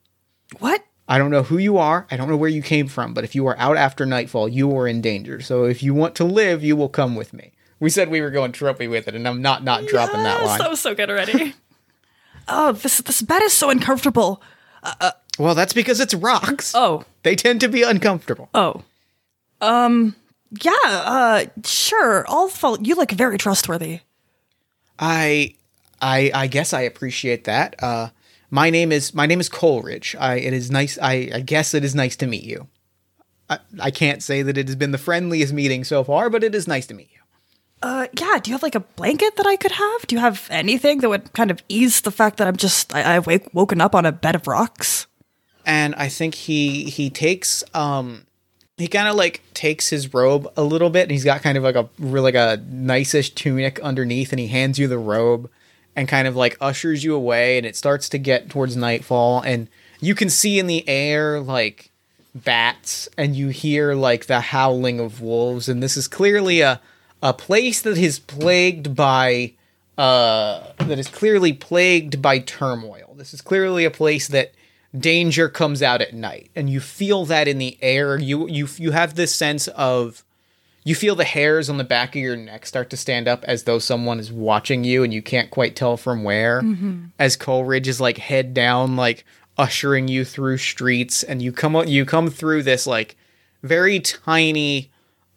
What? 0.59 0.83
I 1.09 1.19
don't 1.19 1.31
know 1.31 1.43
who 1.43 1.59
you 1.59 1.77
are. 1.77 2.07
I 2.11 2.17
don't 2.17 2.29
know 2.29 2.37
where 2.37 2.49
you 2.49 2.63
came 2.63 2.89
from, 2.89 3.13
but 3.13 3.25
if 3.25 3.35
you 3.35 3.47
are 3.47 3.59
out 3.59 3.77
after 3.77 4.07
nightfall, 4.07 4.49
you 4.49 4.75
are 4.77 4.89
in 4.89 5.01
danger. 5.03 5.41
So 5.41 5.65
if 5.65 5.83
you 5.83 5.93
want 5.95 6.15
to 6.17 6.25
live, 6.25 6.65
you 6.65 6.77
will 6.77 6.89
come 6.89 7.15
with 7.15 7.33
me. 7.35 7.53
We 7.81 7.91
said 7.91 8.09
we 8.09 8.21
were 8.23 8.31
going 8.31 8.53
tropey 8.53 8.89
with 8.89 9.07
it, 9.09 9.15
and 9.15 9.29
I'm 9.29 9.43
not 9.43 9.63
not 9.63 9.87
dropping 9.87 10.23
that 10.23 10.39
Yes, 10.41 10.47
line. 10.47 10.59
That 10.61 10.71
was 10.71 10.81
so 10.81 10.95
good 10.95 11.11
already. 11.11 11.55
oh, 12.49 12.73
this 12.73 12.99
this 13.03 13.21
bed 13.21 13.43
is 13.43 13.53
so 13.53 13.69
uncomfortable. 13.69 14.41
well, 15.39 15.55
that's 15.55 15.73
because 15.75 16.01
it's 16.01 16.15
rocks. 16.15 16.73
Oh, 16.75 17.05
They 17.23 17.37
tend 17.37 17.61
to 17.61 17.69
be 17.69 17.83
uncomfortable. 17.83 18.49
oh. 18.55 18.83
Um. 19.61 20.15
Yeah. 20.63 20.73
Uh. 20.85 21.45
Sure. 21.65 22.25
I'll 22.29 22.49
follow. 22.49 22.79
You 22.81 22.95
look 22.95 23.11
very 23.11 23.37
trustworthy. 23.39 24.01
I 24.99 25.55
I 26.01 26.31
I 26.35 26.47
guess 26.47 26.73
I 26.73 26.83
appreciate 26.83 27.45
that. 27.45 27.75
Uh 27.83 28.09
my 28.55 28.71
name 28.71 28.93
is 28.93 29.13
my 29.13 29.27
name 29.27 29.41
is 29.41 29.49
Coleridge. 29.49 30.15
I 30.19 30.37
it 30.37 30.53
is 30.53 30.71
nice 30.71 30.97
I, 31.03 31.31
I 31.35 31.41
guess 31.41 31.75
it 31.75 31.85
is 31.85 31.95
nice 31.95 32.15
to 32.17 32.27
meet 32.27 32.45
you. 32.45 32.69
I, 33.51 33.59
I 33.81 33.91
can't 33.91 34.23
say 34.23 34.43
that 34.43 34.57
it 34.57 34.69
has 34.69 34.77
been 34.77 34.93
the 34.93 34.99
friendliest 34.99 35.53
meeting 35.53 35.83
so 35.83 36.05
far, 36.05 36.31
but 36.31 36.45
it 36.45 36.55
is 36.55 36.69
nice 36.69 36.87
to 36.87 36.95
meet 36.95 37.11
you. 37.13 37.21
Uh. 37.83 38.07
Yeah. 38.19 38.39
Do 38.41 38.51
you 38.51 38.55
have 38.55 38.63
like 38.63 38.77
a 38.77 38.81
blanket 38.81 39.37
that 39.37 39.47
I 39.47 39.57
could 39.57 39.73
have? 39.73 40.07
Do 40.07 40.15
you 40.15 40.21
have 40.21 40.47
anything 40.51 41.01
that 41.01 41.09
would 41.09 41.33
kind 41.33 41.51
of 41.51 41.63
ease 41.69 42.01
the 42.03 42.13
fact 42.13 42.37
that 42.37 42.47
I'm 42.47 42.57
just 42.57 42.95
I, 42.95 43.17
I've 43.17 43.27
wake, 43.27 43.53
woken 43.53 43.81
up 43.81 43.95
on 43.95 44.07
a 44.07 44.13
bed 44.13 44.37
of 44.37 44.47
rocks? 44.47 45.07
and 45.67 45.95
I 45.97 46.09
think 46.09 46.35
he 46.35 46.85
he 46.85 47.11
takes 47.11 47.65
um 47.75 48.27
he 48.77 48.89
kind 48.89 49.09
of 49.09 49.17
like 49.17 49.43
takes 49.55 49.89
his 49.89 50.13
robe 50.13 50.51
a 50.57 50.63
little 50.63 50.91
bit 50.91 51.03
and 51.03 51.11
he's 51.11 51.25
got 51.25 51.43
kind 51.43 51.57
of 51.57 51.65
like 51.65 51.77
a 51.77 51.89
like 51.99 52.35
a 52.35 52.63
nice-ish 52.69 53.31
tunic 53.31 53.81
underneath 53.81 54.33
and 54.33 54.39
he 54.39 54.49
hands 54.49 54.79
you 54.79 54.89
the 54.89 54.99
robe 54.99 55.51
and 55.97 56.09
kind 56.09 56.27
of 56.27 56.37
like 56.37 56.57
ushers 56.61 57.05
you 57.05 57.15
away 57.15 57.57
and 57.57 57.67
it 57.67 57.77
starts 57.77 58.09
to 58.09 58.19
get 58.19 58.51
towards 58.51 58.77
nightfall 58.77 59.41
and 59.43 59.69
you 60.01 60.15
can 60.15 60.29
see 60.29 60.59
in 60.59 60.67
the 60.67 60.87
air 60.89 61.41
like 61.41 61.91
bats 62.35 63.09
and 63.17 63.37
you 63.37 63.49
hear 63.49 63.95
like 63.95 64.27
the 64.27 64.41
howling 64.41 64.99
of 64.99 65.21
wolves 65.21 65.69
and 65.69 65.83
this 65.83 65.97
is 65.97 66.09
clearly 66.09 66.61
a 66.61 66.81
a 67.25 67.33
place 67.33 67.81
that 67.81 67.97
is 67.97 68.19
plagued 68.19 68.95
by 68.95 69.53
uh 69.97 70.63
that 70.79 70.99
is 70.99 71.09
clearly 71.09 71.53
plagued 71.53 72.21
by 72.21 72.39
turmoil. 72.39 73.15
This 73.17 73.33
is 73.33 73.41
clearly 73.41 73.85
a 73.85 73.91
place 73.91 74.29
that 74.29 74.53
danger 74.97 75.49
comes 75.49 75.83
out 75.83 76.01
at 76.01 76.13
night 76.13 76.51
and 76.55 76.69
you 76.69 76.81
feel 76.81 77.25
that 77.27 77.49
in 77.49 77.59
the 77.59 77.79
air. 77.81 78.19
You 78.19 78.47
you 78.49 78.69
you 78.77 78.91
have 78.91 79.15
this 79.15 79.35
sense 79.35 79.69
of 79.69 80.24
you 80.87 80.95
feel 80.95 81.15
the 81.17 81.25
hairs 81.25 81.71
on 81.71 81.79
the 81.79 81.85
back 81.85 82.11
of 82.15 82.21
your 82.23 82.37
neck 82.37 82.67
start 82.67 82.91
to 82.91 82.97
stand 82.97 83.27
up 83.27 83.43
as 83.45 83.63
though 83.65 83.79
someone 83.79 84.21
is 84.21 84.31
watching 84.31 84.85
you 84.85 85.03
and 85.03 85.15
you 85.15 85.23
can't 85.23 85.51
quite 85.51 85.75
tell 85.75 85.97
from 85.97 86.23
where. 86.25 86.63
As 87.19 87.37
Coleridge 87.37 87.89
is 87.89 88.01
like 88.01 88.19
head 88.19 88.53
down 88.55 88.95
like 88.95 89.25
ushering 89.57 90.09
you 90.09 90.25
through 90.25 90.59
streets 90.59 91.23
and 91.23 91.41
you 91.41 91.53
come 91.53 91.75
you 91.87 92.05
come 92.05 92.29
through 92.29 92.63
this 92.63 92.87
like 92.87 93.17
very 93.63 93.99
tiny 94.01 94.91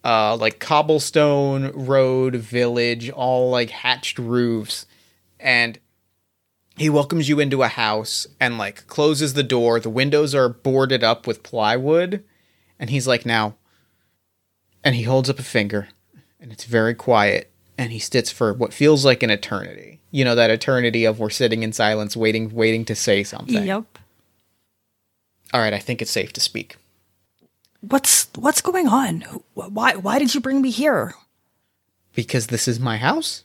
uh 0.03 0.35
like 0.35 0.59
cobblestone 0.59 1.71
road 1.73 2.35
village 2.35 3.09
all 3.11 3.49
like 3.49 3.69
hatched 3.69 4.19
roofs. 4.19 4.85
And 5.39 5.79
he 6.75 6.89
welcomes 6.89 7.29
you 7.29 7.39
into 7.39 7.63
a 7.63 7.67
house 7.69 8.27
and 8.39 8.57
like 8.57 8.85
closes 8.87 9.33
the 9.33 9.43
door. 9.43 9.79
The 9.79 9.89
windows 9.89 10.35
are 10.35 10.49
boarded 10.49 11.03
up 11.05 11.25
with 11.25 11.41
plywood. 11.41 12.23
And 12.79 12.89
he's 12.89 13.07
like 13.07 13.25
now 13.25 13.55
and 14.87 14.95
he 14.95 15.03
holds 15.03 15.29
up 15.29 15.37
a 15.37 15.43
finger 15.43 15.89
and 16.39 16.53
it's 16.53 16.63
very 16.63 16.95
quiet 16.95 17.51
and 17.77 17.91
he 17.91 17.99
sits 17.99 18.31
for 18.31 18.53
what 18.53 18.71
feels 18.73 19.03
like 19.03 19.21
an 19.21 19.29
eternity 19.29 19.99
you 20.11 20.23
know 20.23 20.33
that 20.35 20.49
eternity 20.49 21.03
of 21.03 21.19
we're 21.19 21.29
sitting 21.29 21.61
in 21.61 21.73
silence 21.73 22.15
waiting 22.15 22.53
waiting 22.55 22.85
to 22.85 22.95
say 22.95 23.21
something 23.23 23.65
Yep. 23.65 23.83
all 25.53 25.59
right 25.59 25.73
i 25.73 25.79
think 25.79 26.01
it's 26.01 26.11
safe 26.11 26.31
to 26.33 26.39
speak 26.41 26.77
What's 27.81 28.27
what's 28.35 28.61
going 28.61 28.87
on? 28.87 29.21
Why 29.53 29.95
why 29.95 30.17
did 30.19 30.33
you 30.33 30.41
bring 30.41 30.61
me 30.61 30.71
here? 30.71 31.13
because 32.15 32.47
this 32.47 32.67
is 32.67 32.79
my 32.79 32.97
house 32.97 33.43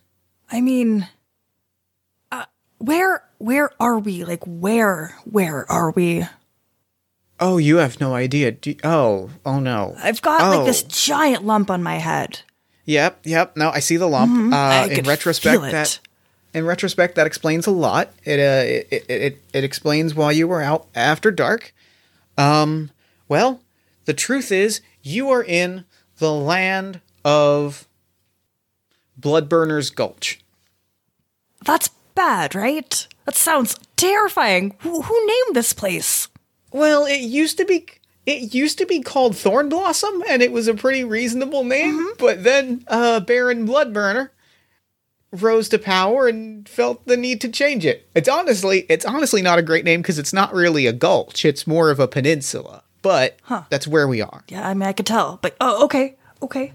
I 0.50 0.60
mean, 0.62 1.06
uh, 2.32 2.46
where 2.78 3.24
where 3.38 3.70
are 3.80 3.98
we? 3.98 4.24
Like 4.24 4.42
where 4.46 5.14
where 5.24 5.70
are 5.70 5.90
we? 5.92 6.24
Oh, 7.44 7.58
you 7.58 7.76
have 7.78 8.00
no 8.00 8.14
idea. 8.14 8.52
Do 8.52 8.74
oh, 8.84 9.30
oh 9.44 9.58
no. 9.58 9.94
I've 9.98 10.22
got 10.22 10.56
like 10.56 10.64
this 10.66 10.82
Oh. 10.84 10.88
giant 10.88 11.44
lump 11.44 11.70
on 11.70 11.82
my 11.82 11.96
head. 11.96 12.40
Yep, 12.84 13.20
yep. 13.24 13.56
No, 13.56 13.70
I 13.70 13.80
see 13.80 13.96
the 13.96 14.06
lump. 14.08 14.30
Mm-hmm. 14.32 14.54
I 14.54 14.82
Uh, 14.84 14.86
in 14.88 15.04
retrospect, 15.04 15.52
feel 15.54 15.64
it. 15.64 15.72
that 15.72 15.98
in 16.54 16.64
retrospect 16.66 17.14
that 17.16 17.26
explains 17.26 17.66
a 17.66 17.70
lot. 17.70 18.12
It 18.24 18.38
uh, 18.38 18.64
it, 18.64 18.88
it 19.08 19.10
it 19.10 19.42
it 19.52 19.64
explains 19.64 20.14
why 20.14 20.30
you 20.32 20.46
were 20.46 20.62
out 20.62 20.86
after 20.94 21.30
dark. 21.32 21.74
Um, 22.38 22.90
well, 23.28 23.60
the 24.04 24.14
truth 24.14 24.52
is, 24.52 24.80
you 25.02 25.28
are 25.30 25.42
in 25.42 25.84
the 26.18 26.32
land 26.32 27.00
of 27.24 27.86
Bloodburner's 29.20 29.90
Gulch. 29.90 30.40
That's 31.64 31.88
bad, 32.14 32.54
right? 32.54 33.06
That 33.24 33.34
sounds 33.36 33.76
terrifying. 33.96 34.74
Who, 34.80 35.02
who 35.02 35.26
named 35.26 35.54
this 35.56 35.72
place? 35.72 36.28
Well, 36.72 37.04
it 37.04 37.20
used 37.20 37.58
to 37.58 37.64
be 37.64 37.86
it 38.24 38.54
used 38.54 38.78
to 38.78 38.86
be 38.86 39.00
called 39.00 39.36
Thorn 39.36 39.68
Blossom, 39.68 40.22
and 40.28 40.42
it 40.42 40.52
was 40.52 40.68
a 40.68 40.74
pretty 40.74 41.04
reasonable 41.04 41.64
name. 41.64 42.12
But 42.18 42.44
then 42.44 42.84
uh, 42.88 43.20
Baron 43.20 43.66
Bloodburner 43.66 44.30
rose 45.32 45.68
to 45.70 45.78
power 45.78 46.28
and 46.28 46.68
felt 46.68 47.06
the 47.06 47.16
need 47.16 47.40
to 47.40 47.48
change 47.48 47.84
it. 47.84 48.08
It's 48.14 48.28
honestly 48.28 48.86
it's 48.88 49.04
honestly 49.04 49.42
not 49.42 49.58
a 49.58 49.62
great 49.62 49.84
name 49.84 50.02
because 50.02 50.18
it's 50.18 50.32
not 50.32 50.54
really 50.54 50.86
a 50.86 50.92
gulch; 50.92 51.44
it's 51.44 51.66
more 51.66 51.90
of 51.90 52.00
a 52.00 52.08
peninsula. 52.08 52.82
But 53.02 53.38
that's 53.68 53.88
where 53.88 54.06
we 54.06 54.22
are. 54.22 54.44
Yeah, 54.48 54.66
I 54.66 54.74
mean, 54.74 54.88
I 54.88 54.92
could 54.92 55.06
tell. 55.06 55.40
But, 55.42 55.56
oh, 55.60 55.84
okay. 55.84 56.16
Okay. 56.40 56.72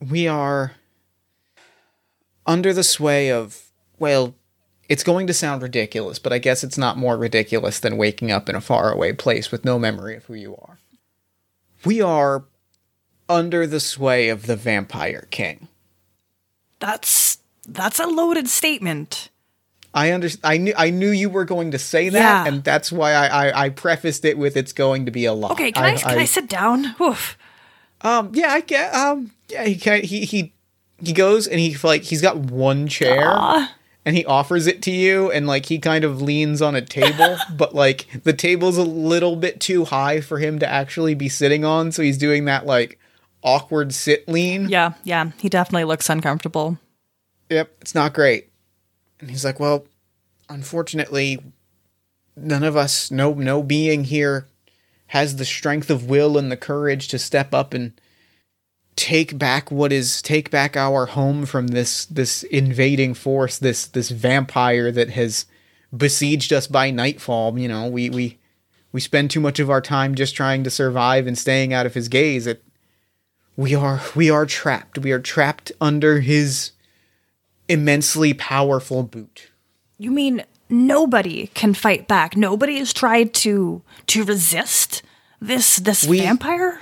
We 0.00 0.26
are 0.26 0.72
under 2.46 2.72
the 2.72 2.82
sway 2.82 3.30
of 3.30 3.70
well. 3.98 4.34
It's 4.92 5.02
going 5.02 5.26
to 5.26 5.32
sound 5.32 5.62
ridiculous, 5.62 6.18
but 6.18 6.34
I 6.34 6.38
guess 6.38 6.62
it's 6.62 6.76
not 6.76 6.98
more 6.98 7.16
ridiculous 7.16 7.80
than 7.80 7.96
waking 7.96 8.30
up 8.30 8.50
in 8.50 8.54
a 8.54 8.60
faraway 8.60 9.14
place 9.14 9.50
with 9.50 9.64
no 9.64 9.78
memory 9.78 10.16
of 10.16 10.26
who 10.26 10.34
you 10.34 10.54
are. 10.54 10.76
We 11.82 12.02
are 12.02 12.44
under 13.26 13.66
the 13.66 13.80
sway 13.80 14.28
of 14.28 14.44
the 14.44 14.54
Vampire 14.54 15.28
King. 15.30 15.68
That's 16.78 17.38
that's 17.66 18.00
a 18.00 18.06
loaded 18.06 18.48
statement. 18.50 19.30
I 19.94 20.12
under 20.12 20.28
I 20.44 20.58
knew 20.58 20.74
I 20.76 20.90
knew 20.90 21.08
you 21.08 21.30
were 21.30 21.46
going 21.46 21.70
to 21.70 21.78
say 21.78 22.10
that, 22.10 22.44
Yeah. 22.44 22.52
and 22.52 22.62
that's 22.62 22.92
why 22.92 23.12
I, 23.14 23.46
I 23.48 23.64
I 23.64 23.68
prefaced 23.70 24.26
it 24.26 24.36
with 24.36 24.58
it's 24.58 24.74
going 24.74 25.06
to 25.06 25.10
be 25.10 25.24
a 25.24 25.32
lot. 25.32 25.52
Okay, 25.52 25.72
can 25.72 25.84
I, 25.84 25.96
can 25.96 26.18
I, 26.18 26.26
sit 26.26 26.50
down? 26.50 26.94
Oof. 27.00 27.38
um 28.02 28.32
yeah 28.34 28.52
I 28.52 28.60
get 28.60 28.94
um 28.94 29.30
yeah 29.48 29.64
he 29.64 29.76
can 29.76 30.02
he 30.04 30.26
he 30.26 30.52
he 31.02 31.14
goes 31.14 31.46
and 31.46 31.58
he 31.58 31.74
like 31.82 32.02
he's 32.02 32.20
got 32.20 32.36
one 32.36 32.88
chair 32.88 33.22
Aw. 33.26 33.74
And 34.04 34.16
he 34.16 34.24
offers 34.24 34.66
it 34.66 34.82
to 34.82 34.90
you 34.90 35.30
and 35.30 35.46
like 35.46 35.66
he 35.66 35.78
kind 35.78 36.02
of 36.04 36.20
leans 36.20 36.60
on 36.60 36.74
a 36.74 36.80
table 36.82 37.36
but 37.56 37.74
like 37.74 38.06
the 38.24 38.32
table's 38.32 38.76
a 38.78 38.82
little 38.84 39.36
bit 39.36 39.60
too 39.60 39.84
high 39.84 40.20
for 40.20 40.38
him 40.38 40.58
to 40.58 40.66
actually 40.68 41.14
be 41.14 41.28
sitting 41.28 41.64
on 41.64 41.92
so 41.92 42.02
he's 42.02 42.18
doing 42.18 42.44
that 42.46 42.66
like 42.66 42.98
awkward 43.44 43.92
sit 43.94 44.28
lean 44.28 44.68
Yeah, 44.68 44.92
yeah. 45.04 45.30
He 45.38 45.48
definitely 45.48 45.84
looks 45.84 46.08
uncomfortable. 46.10 46.78
yep 47.50 47.70
it's 47.80 47.94
not 47.94 48.12
great 48.12 48.50
and 49.20 49.30
he's 49.30 49.44
like 49.44 49.58
well 49.60 49.86
unfortunately 50.48 51.42
none 52.36 52.62
of 52.62 52.76
us 52.76 53.10
no 53.10 53.32
no 53.34 53.62
being 53.62 54.04
here 54.04 54.46
has 55.08 55.36
the 55.36 55.44
strength 55.44 55.90
of 55.90 56.08
will 56.08 56.38
and 56.38 56.50
the 56.50 56.56
courage 56.56 57.08
to 57.08 57.18
step 57.18 57.52
up 57.52 57.74
and 57.74 57.92
take 58.96 59.38
back 59.38 59.70
what 59.70 59.92
is 59.92 60.20
take 60.22 60.50
back 60.50 60.76
our 60.76 61.06
home 61.06 61.46
from 61.46 61.68
this 61.68 62.04
this 62.06 62.42
invading 62.44 63.14
force 63.14 63.58
this 63.58 63.86
this 63.86 64.10
vampire 64.10 64.92
that 64.92 65.10
has 65.10 65.46
besieged 65.96 66.52
us 66.52 66.66
by 66.66 66.90
nightfall 66.90 67.58
you 67.58 67.66
know 67.68 67.88
we 67.88 68.10
we 68.10 68.38
we 68.92 69.00
spend 69.00 69.30
too 69.30 69.40
much 69.40 69.58
of 69.58 69.70
our 69.70 69.80
time 69.80 70.14
just 70.14 70.36
trying 70.36 70.62
to 70.62 70.70
survive 70.70 71.26
and 71.26 71.38
staying 71.38 71.72
out 71.72 71.86
of 71.86 71.94
his 71.94 72.08
gaze 72.08 72.46
it 72.46 72.62
we 73.56 73.74
are 73.74 74.00
we 74.14 74.28
are 74.30 74.44
trapped 74.46 74.98
we 74.98 75.10
are 75.10 75.20
trapped 75.20 75.72
under 75.80 76.20
his 76.20 76.72
immensely 77.68 78.34
powerful 78.34 79.02
boot 79.02 79.50
You 79.98 80.10
mean 80.10 80.44
nobody 80.68 81.46
can 81.54 81.74
fight 81.74 82.08
back? 82.08 82.36
Nobody 82.36 82.78
has 82.78 82.92
tried 82.92 83.32
to 83.34 83.82
to 84.08 84.24
resist 84.24 85.02
this 85.40 85.76
this 85.76 86.04
We- 86.06 86.20
vampire? 86.20 86.80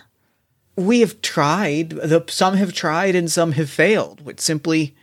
We 0.76 1.00
have 1.00 1.20
tried 1.22 1.90
the 1.90 2.24
some 2.28 2.56
have 2.56 2.72
tried 2.72 3.14
and 3.14 3.30
some 3.30 3.52
have 3.52 3.70
failed 3.70 4.24
with 4.24 4.40
simply 4.40 4.94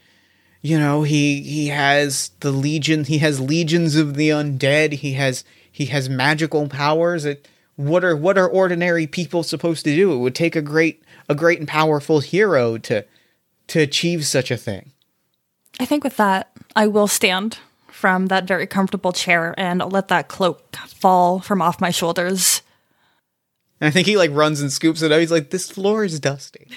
you 0.62 0.80
know 0.80 1.04
he 1.04 1.42
he 1.42 1.68
has 1.68 2.32
the 2.40 2.52
legion 2.52 3.04
he 3.04 3.20
has 3.20 3.40
legions 3.40 3.96
of 3.96 4.16
the 4.16 4.30
undead. 4.30 4.94
He 4.94 5.14
has 5.14 5.44
he 5.72 5.86
has 5.88 6.10
magical 6.10 6.68
powers 6.68 7.26
it 7.26 7.48
what 7.78 8.04
are 8.04 8.16
what 8.16 8.38
are 8.38 8.48
ordinary 8.48 9.08
people 9.08 9.44
supposed 9.44 9.86
to 9.86 9.96
do? 9.96 10.12
It 10.12 10.18
would 10.18 10.36
take 10.36 10.56
a 10.56 10.62
great 10.62 11.04
a 11.30 11.36
great 11.36 11.60
and 11.60 11.68
powerful 11.68 12.20
hero 12.20 12.78
to 12.80 13.06
to 13.68 13.80
achieve 13.80 14.26
such 14.26 14.52
a 14.52 14.58
thing. 14.58 14.92
I 15.80 15.86
think 15.86 16.04
with 16.04 16.18
that, 16.18 16.52
I 16.76 16.88
will 16.88 17.08
stand 17.08 17.60
from 17.88 18.28
that 18.28 18.46
very 18.46 18.66
comfortable 18.68 19.12
chair 19.12 19.54
and 19.58 19.82
I'll 19.82 19.90
let 19.90 20.08
that 20.08 20.28
cloak 20.28 20.76
fall 20.76 21.40
from 21.40 21.62
off 21.62 21.80
my 21.80 21.92
shoulders. 21.92 22.62
And 23.79 23.88
i 23.88 23.91
think 23.91 24.07
he 24.07 24.17
like 24.17 24.31
runs 24.34 24.62
and 24.62 24.72
scoops 24.72 25.01
it 25.01 25.12
up 25.12 25.19
he's 25.19 25.31
like 25.31 25.50
this 25.50 25.69
floor 25.69 26.03
is 26.03 26.19
dusty 26.19 26.67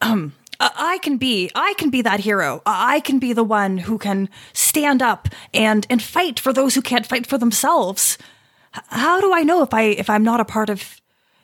um, 0.00 0.32
I 0.60 0.70
I 0.94 0.98
can 0.98 1.16
be, 1.16 1.50
I 1.54 1.74
can 1.78 1.90
be 1.90 2.02
that 2.02 2.20
hero. 2.20 2.62
I 2.66 2.96
I 2.96 3.00
can 3.00 3.18
be 3.18 3.32
the 3.32 3.42
one 3.44 3.78
who 3.78 3.98
can 3.98 4.28
stand 4.52 5.02
up 5.02 5.28
and 5.52 5.86
and 5.90 6.00
fight 6.02 6.38
for 6.38 6.52
those 6.52 6.74
who 6.74 6.82
can't 6.82 7.06
fight 7.06 7.26
for 7.26 7.38
themselves. 7.38 8.18
How 8.70 9.20
do 9.20 9.32
I 9.32 9.42
know 9.42 9.62
if 9.62 9.72
I 9.74 9.82
if 9.82 10.08
I'm 10.08 10.22
not 10.22 10.40
a 10.40 10.44
part 10.44 10.70
of 10.70 11.00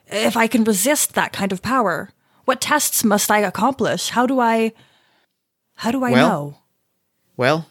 if 0.07 0.37
I 0.37 0.47
can 0.47 0.63
resist 0.63 1.13
that 1.15 1.33
kind 1.33 1.51
of 1.51 1.61
power? 1.61 2.09
What 2.45 2.61
tests 2.61 3.03
must 3.03 3.29
I 3.31 3.39
accomplish? 3.39 4.09
How 4.09 4.25
do 4.25 4.39
I 4.39 4.73
How 5.75 5.91
do 5.91 6.03
I 6.03 6.11
Well- 6.11 6.29
know? 6.29 6.57
Well, 7.37 7.65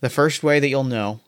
the 0.00 0.10
first 0.10 0.42
way 0.42 0.58
that 0.60 0.68
you'll 0.68 0.84
know, 0.84 1.20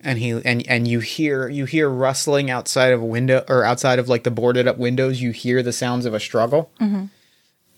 and 0.00 0.18
he 0.18 0.30
and 0.44 0.66
and 0.68 0.86
you 0.86 1.00
hear 1.00 1.48
you 1.48 1.64
hear 1.64 1.88
rustling 1.88 2.50
outside 2.50 2.92
of 2.92 3.02
a 3.02 3.06
window 3.06 3.44
or 3.48 3.64
outside 3.64 3.98
of 3.98 4.08
like 4.08 4.24
the 4.24 4.30
boarded 4.30 4.68
up 4.68 4.78
windows. 4.78 5.20
You 5.20 5.32
hear 5.32 5.62
the 5.62 5.72
sounds 5.72 6.06
of 6.06 6.14
a 6.14 6.20
struggle, 6.20 6.70
mm-hmm. 6.80 7.06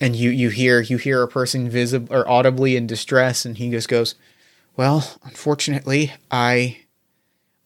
and 0.00 0.16
you 0.16 0.30
you 0.30 0.50
hear 0.50 0.80
you 0.80 0.98
hear 0.98 1.22
a 1.22 1.28
person 1.28 1.68
visible 1.68 2.14
or 2.14 2.28
audibly 2.28 2.76
in 2.76 2.86
distress, 2.86 3.44
and 3.44 3.56
he 3.56 3.70
just 3.70 3.88
goes, 3.88 4.14
"Well, 4.76 5.18
unfortunately, 5.24 6.12
I." 6.30 6.78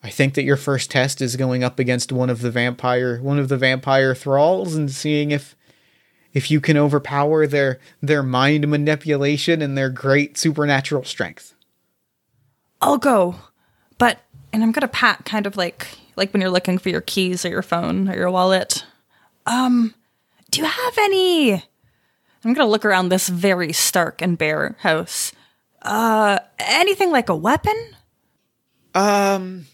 I 0.02 0.11
think 0.11 0.34
that 0.34 0.44
your 0.44 0.58
first 0.58 0.90
test 0.90 1.23
is 1.23 1.34
going 1.34 1.64
up 1.64 1.78
against 1.78 2.12
one 2.12 2.28
of 2.28 2.42
the 2.42 2.50
vampire 2.50 3.23
one 3.23 3.38
of 3.38 3.49
the 3.49 3.56
vampire 3.56 4.14
thralls 4.14 4.75
and 4.75 4.90
seeing 4.90 5.30
if 5.30 5.56
if 6.34 6.50
you 6.50 6.61
can 6.61 6.76
overpower 6.76 7.46
their 7.46 7.78
their 8.02 8.23
mind 8.23 8.68
manipulation 8.68 9.62
and 9.62 9.78
their 9.78 9.88
great 9.88 10.37
supernatural 10.37 11.04
strength. 11.04 11.54
I'll 12.82 12.99
go. 12.99 13.37
And 14.54 14.62
I'm 14.62 14.70
gonna 14.70 14.87
pat 14.87 15.25
kind 15.25 15.46
of 15.49 15.56
like 15.56 15.88
like 16.14 16.32
when 16.32 16.40
you're 16.40 16.49
looking 16.49 16.78
for 16.78 16.88
your 16.88 17.00
keys 17.00 17.44
or 17.44 17.49
your 17.49 17.61
phone 17.62 18.08
or 18.08 18.14
your 18.14 18.30
wallet. 18.30 18.84
Um, 19.46 19.94
do 20.50 20.61
you 20.61 20.66
have 20.66 20.99
any 20.99 21.54
I'm 21.54 22.54
gonna 22.54 22.68
look 22.70 22.84
around 22.84 23.08
this 23.08 23.28
very 23.28 23.73
stark 23.73 24.23
and 24.23 24.38
bare 24.38 24.76
house. 24.78 25.32
Uh 25.82 26.38
anything 26.61 27.11
like 27.11 27.28
a 27.28 27.34
weapon? 27.34 27.75
Um 28.94 29.66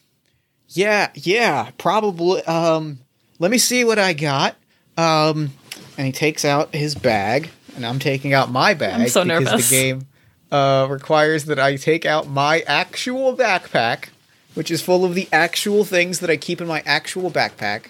yeah, 0.68 1.10
yeah, 1.14 1.70
probably 1.76 2.42
um 2.44 3.00
let 3.38 3.50
me 3.50 3.58
see 3.58 3.84
what 3.84 3.98
I 3.98 4.14
got. 4.14 4.56
Um 4.96 5.50
and 5.98 6.06
he 6.06 6.12
takes 6.12 6.42
out 6.46 6.74
his 6.74 6.94
bag 6.94 7.50
and 7.76 7.84
I'm 7.84 7.98
taking 7.98 8.32
out 8.32 8.50
my 8.50 8.72
bag 8.72 8.98
I'm 8.98 9.08
so 9.08 9.24
because 9.24 9.44
nervous. 9.44 9.68
the 9.68 9.76
game 9.76 10.06
uh 10.50 10.86
requires 10.88 11.44
that 11.44 11.58
I 11.58 11.76
take 11.76 12.06
out 12.06 12.28
my 12.28 12.60
actual 12.66 13.36
backpack, 13.36 14.08
which 14.54 14.70
is 14.70 14.82
full 14.82 15.04
of 15.04 15.14
the 15.14 15.28
actual 15.32 15.84
things 15.84 16.20
that 16.20 16.30
I 16.30 16.36
keep 16.36 16.60
in 16.60 16.66
my 16.66 16.82
actual 16.86 17.30
backpack. 17.30 17.86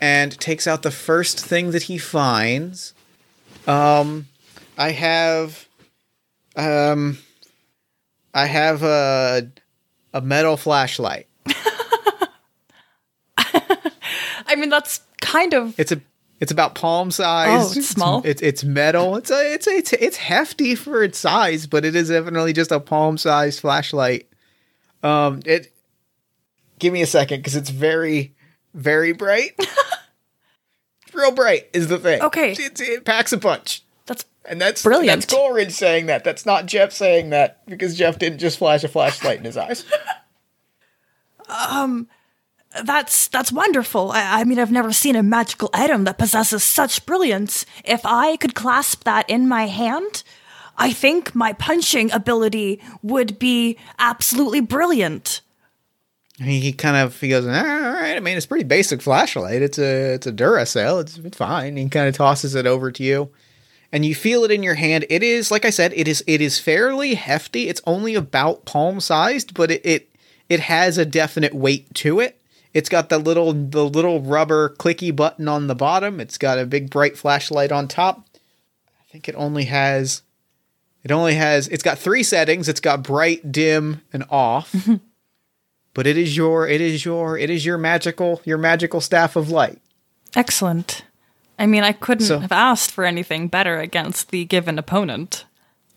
And 0.00 0.38
takes 0.38 0.68
out 0.68 0.82
the 0.82 0.92
first 0.92 1.40
thing 1.44 1.72
that 1.72 1.84
he 1.84 1.98
finds. 1.98 2.94
Um 3.66 4.28
I 4.76 4.90
have 4.92 5.66
um 6.56 7.18
I 8.32 8.46
have 8.46 8.82
a 8.84 9.50
a 10.14 10.20
metal 10.20 10.56
flashlight. 10.56 11.26
I 13.36 14.54
mean 14.56 14.68
that's 14.68 15.00
kind 15.20 15.52
of 15.52 15.78
It's 15.78 15.92
a 15.92 16.00
it's 16.40 16.52
about 16.52 16.76
palm 16.76 17.10
size. 17.10 17.76
Oh, 17.76 17.78
it's 17.78 17.88
small? 17.88 18.22
It's 18.24 18.40
it's 18.40 18.62
metal. 18.62 19.16
It's 19.16 19.30
a, 19.30 19.54
it's 19.54 19.66
a, 19.66 19.76
it's 19.76 19.92
it's 19.94 20.16
hefty 20.16 20.76
for 20.76 21.02
its 21.02 21.18
size, 21.18 21.66
but 21.66 21.84
it 21.84 21.96
is 21.96 22.08
definitely 22.08 22.52
just 22.52 22.70
a 22.70 22.78
palm 22.78 23.18
size 23.18 23.58
flashlight. 23.58 24.28
Um, 25.02 25.40
it. 25.44 25.72
Give 26.78 26.92
me 26.92 27.02
a 27.02 27.06
second 27.06 27.40
because 27.40 27.56
it's 27.56 27.70
very 27.70 28.34
very 28.74 29.12
bright. 29.12 29.58
Real 31.12 31.32
bright 31.32 31.68
is 31.72 31.88
the 31.88 31.98
thing. 31.98 32.22
Okay. 32.22 32.52
It, 32.52 32.80
it 32.80 33.04
packs 33.04 33.32
a 33.32 33.38
punch. 33.38 33.82
that's 34.06 34.24
And 34.44 34.60
that's 34.60 34.82
Brilliant. 34.82 35.22
That's 35.22 35.34
Coleridge 35.34 35.72
saying 35.72 36.06
that. 36.06 36.22
That's 36.22 36.46
not 36.46 36.66
Jeff 36.66 36.92
saying 36.92 37.30
that 37.30 37.66
because 37.66 37.96
Jeff 37.96 38.18
didn't 38.18 38.38
just 38.38 38.58
flash 38.58 38.84
a 38.84 38.88
flashlight 38.88 39.38
in 39.38 39.44
his 39.44 39.56
eyes. 39.56 39.84
Um, 41.70 42.08
that's 42.84 43.28
that's 43.28 43.50
wonderful. 43.50 44.12
I, 44.12 44.40
I 44.40 44.44
mean, 44.44 44.58
I've 44.58 44.70
never 44.70 44.92
seen 44.92 45.16
a 45.16 45.22
magical 45.22 45.70
item 45.72 46.04
that 46.04 46.18
possesses 46.18 46.62
such 46.62 47.06
brilliance. 47.06 47.64
If 47.86 48.02
I 48.04 48.36
could 48.36 48.54
clasp 48.54 49.04
that 49.04 49.28
in 49.30 49.48
my 49.48 49.66
hand, 49.66 50.22
I 50.78 50.92
think 50.92 51.34
my 51.34 51.52
punching 51.52 52.12
ability 52.12 52.80
would 53.02 53.38
be 53.38 53.76
absolutely 53.98 54.60
brilliant. 54.60 55.42
He, 56.40 56.72
kind 56.72 56.96
of 56.96 57.20
he 57.20 57.30
goes, 57.30 57.44
all 57.46 57.52
right. 57.52 58.14
I 58.14 58.20
mean, 58.20 58.36
it's 58.36 58.46
pretty 58.46 58.64
basic 58.64 59.02
flashlight. 59.02 59.60
It's 59.60 59.78
a 59.78 60.14
it's 60.14 60.26
a 60.26 60.32
Duracell. 60.32 61.00
It's, 61.00 61.18
it's 61.18 61.36
fine. 61.36 61.76
He 61.76 61.88
kind 61.88 62.08
of 62.08 62.14
tosses 62.14 62.54
it 62.54 62.64
over 62.64 62.92
to 62.92 63.02
you, 63.02 63.30
and 63.90 64.04
you 64.04 64.14
feel 64.14 64.44
it 64.44 64.52
in 64.52 64.62
your 64.62 64.76
hand. 64.76 65.04
It 65.10 65.24
is 65.24 65.50
like 65.50 65.64
I 65.64 65.70
said, 65.70 65.92
it 65.96 66.06
is 66.06 66.22
it 66.28 66.40
is 66.40 66.60
fairly 66.60 67.14
hefty. 67.14 67.68
It's 67.68 67.82
only 67.86 68.14
about 68.14 68.66
palm 68.66 69.00
sized, 69.00 69.52
but 69.52 69.72
it 69.72 69.84
it, 69.84 70.08
it 70.48 70.60
has 70.60 70.96
a 70.96 71.04
definite 71.04 71.54
weight 71.54 71.92
to 71.96 72.20
it. 72.20 72.40
It's 72.72 72.88
got 72.88 73.08
the 73.08 73.18
little 73.18 73.52
the 73.52 73.84
little 73.84 74.20
rubber 74.20 74.76
clicky 74.78 75.14
button 75.14 75.48
on 75.48 75.66
the 75.66 75.74
bottom. 75.74 76.20
It's 76.20 76.38
got 76.38 76.60
a 76.60 76.66
big 76.66 76.88
bright 76.88 77.18
flashlight 77.18 77.72
on 77.72 77.88
top. 77.88 78.24
I 78.36 79.10
think 79.10 79.28
it 79.28 79.34
only 79.34 79.64
has 79.64 80.22
it 81.04 81.10
only 81.12 81.34
has 81.34 81.68
it's 81.68 81.82
got 81.82 81.98
three 81.98 82.22
settings. 82.22 82.68
It's 82.68 82.80
got 82.80 83.02
bright, 83.02 83.50
dim, 83.52 84.02
and 84.12 84.24
off. 84.30 84.74
but 85.94 86.06
it 86.06 86.16
is 86.18 86.36
your 86.36 86.66
it 86.68 86.80
is 86.80 87.04
your 87.04 87.38
it 87.38 87.50
is 87.50 87.64
your 87.64 87.78
magical 87.78 88.40
your 88.44 88.58
magical 88.58 89.00
staff 89.00 89.36
of 89.36 89.50
light. 89.50 89.80
Excellent. 90.36 91.04
I 91.58 91.66
mean, 91.66 91.82
I 91.82 91.92
couldn't 91.92 92.26
So- 92.26 92.38
have 92.40 92.52
asked 92.52 92.90
for 92.92 93.04
anything 93.04 93.48
better 93.48 93.78
against 93.80 94.30
the 94.30 94.44
given 94.44 94.78
opponent. 94.78 95.44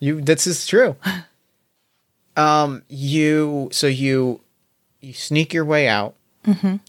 You 0.00 0.20
this 0.20 0.46
is 0.46 0.66
true. 0.66 0.96
um 2.36 2.82
you 2.88 3.68
so 3.72 3.86
you 3.86 4.40
you 5.00 5.12
sneak 5.12 5.52
your 5.52 5.64
way 5.64 5.86
out 5.88 6.14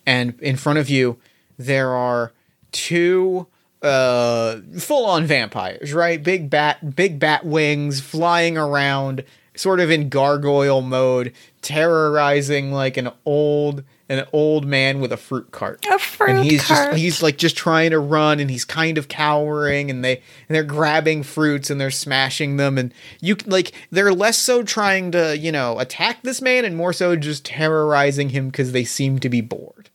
and 0.05 0.39
in 0.41 0.55
front 0.55 0.79
of 0.79 0.89
you 0.89 1.17
there 1.59 1.89
are 1.93 2.31
two 2.71 3.45
uh 3.83 4.59
full 4.79 5.05
on 5.05 5.25
vampires, 5.25 5.93
right? 5.93 6.21
Big 6.21 6.49
bat 6.49 6.95
big 6.95 7.19
bat 7.19 7.45
wings 7.45 7.99
flying 7.99 8.57
around 8.57 9.23
sort 9.55 9.79
of 9.79 9.91
in 9.91 10.09
gargoyle 10.09 10.81
mode, 10.81 11.33
terrorizing 11.61 12.71
like 12.71 12.97
an 12.97 13.09
old 13.25 13.83
an 14.09 14.25
old 14.33 14.65
man 14.65 14.99
with 14.99 15.11
a 15.11 15.17
fruit 15.17 15.51
cart. 15.51 15.85
A 15.89 15.97
fruit 15.97 16.29
and 16.29 16.43
he's 16.43 16.63
cart. 16.65 16.89
just 16.91 16.97
he's 16.97 17.23
like 17.23 17.37
just 17.37 17.55
trying 17.55 17.91
to 17.91 17.99
run 17.99 18.39
and 18.39 18.49
he's 18.49 18.65
kind 18.65 18.97
of 18.97 19.07
cowering 19.07 19.89
and 19.89 20.03
they 20.03 20.17
and 20.17 20.55
they're 20.55 20.63
grabbing 20.63 21.23
fruits 21.23 21.69
and 21.69 21.79
they're 21.79 21.91
smashing 21.91 22.57
them 22.57 22.77
and 22.77 22.93
you 23.21 23.35
like 23.45 23.71
they're 23.91 24.13
less 24.13 24.37
so 24.37 24.63
trying 24.63 25.11
to, 25.11 25.37
you 25.37 25.51
know, 25.51 25.79
attack 25.79 26.21
this 26.23 26.41
man 26.41 26.65
and 26.65 26.75
more 26.75 26.93
so 26.93 27.15
just 27.15 27.45
terrorizing 27.45 28.29
him 28.29 28.51
cuz 28.51 28.71
they 28.71 28.83
seem 28.83 29.19
to 29.19 29.29
be 29.29 29.41
bored. 29.41 29.89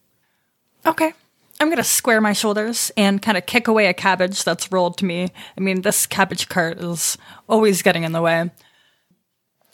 Okay. 0.87 1.12
I'm 1.60 1.70
gonna 1.70 1.82
square 1.84 2.20
my 2.20 2.32
shoulders 2.32 2.92
and 2.96 3.20
kind 3.20 3.36
of 3.36 3.46
kick 3.46 3.66
away 3.66 3.86
a 3.86 3.94
cabbage 3.94 4.44
that's 4.44 4.70
rolled 4.70 4.96
to 4.98 5.04
me. 5.04 5.28
I 5.56 5.60
mean, 5.60 5.82
this 5.82 6.06
cabbage 6.06 6.48
cart 6.48 6.78
is 6.78 7.18
always 7.48 7.82
getting 7.82 8.04
in 8.04 8.12
the 8.12 8.22
way. 8.22 8.50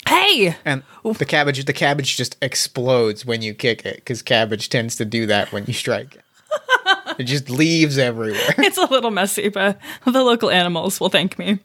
Hey! 0.08 0.56
And 0.64 0.82
the 1.04 1.24
cabbage 1.24 1.64
the 1.64 1.72
cabbage 1.72 2.16
just 2.16 2.36
explodes 2.40 3.26
when 3.26 3.42
you 3.42 3.54
kick 3.54 3.84
it 3.84 4.04
cuz 4.06 4.22
cabbage 4.22 4.68
tends 4.68 4.96
to 4.96 5.04
do 5.04 5.26
that 5.26 5.52
when 5.52 5.64
you 5.66 5.74
strike 5.74 6.14
it. 6.14 6.24
it 7.18 7.24
just 7.24 7.50
leaves 7.50 7.98
everywhere. 7.98 8.54
It's 8.58 8.78
a 8.78 8.86
little 8.86 9.10
messy, 9.10 9.50
but 9.50 9.78
the 10.04 10.22
local 10.22 10.50
animals 10.50 11.00
will 11.00 11.10
thank 11.10 11.38
me. 11.38 11.58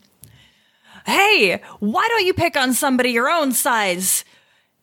Hey, 1.05 1.61
why 1.79 2.07
don't 2.09 2.25
you 2.25 2.33
pick 2.33 2.57
on 2.57 2.73
somebody 2.73 3.11
your 3.11 3.29
own 3.29 3.53
size? 3.53 4.25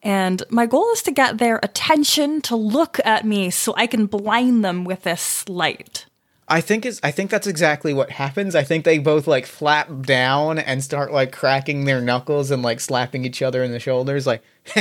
And 0.07 0.45
my 0.51 0.67
goal 0.67 0.89
is 0.93 1.03
to 1.03 1.11
get 1.11 1.39
their 1.39 1.59
attention 1.65 2.41
to 2.43 2.55
look 2.55 3.01
at 3.05 3.27
me 3.27 3.51
so 3.51 3.75
I 3.77 3.89
can 3.89 4.07
blind 4.07 4.65
them 4.65 4.85
with 4.85 5.03
this 5.03 5.49
light. 5.49 6.07
I 6.47 6.61
think 6.61 6.87
is 6.87 7.01
I 7.03 7.11
think 7.11 7.29
that's 7.29 7.49
exactly 7.49 7.93
what 7.93 8.11
happens. 8.11 8.55
I 8.55 8.63
think 8.63 8.85
they 8.85 8.99
both 8.99 9.27
like 9.27 9.47
flap 9.47 9.89
down 10.03 10.61
and 10.61 10.85
start 10.85 11.13
like 11.13 11.33
cracking 11.33 11.87
their 11.87 12.01
knuckles 12.01 12.53
and 12.53 12.63
like 12.63 12.79
slapping 12.79 13.25
each 13.25 13.43
other 13.43 13.65
in 13.65 13.73
the 13.73 13.81
shoulders. 13.81 14.29
Like, 14.29 14.45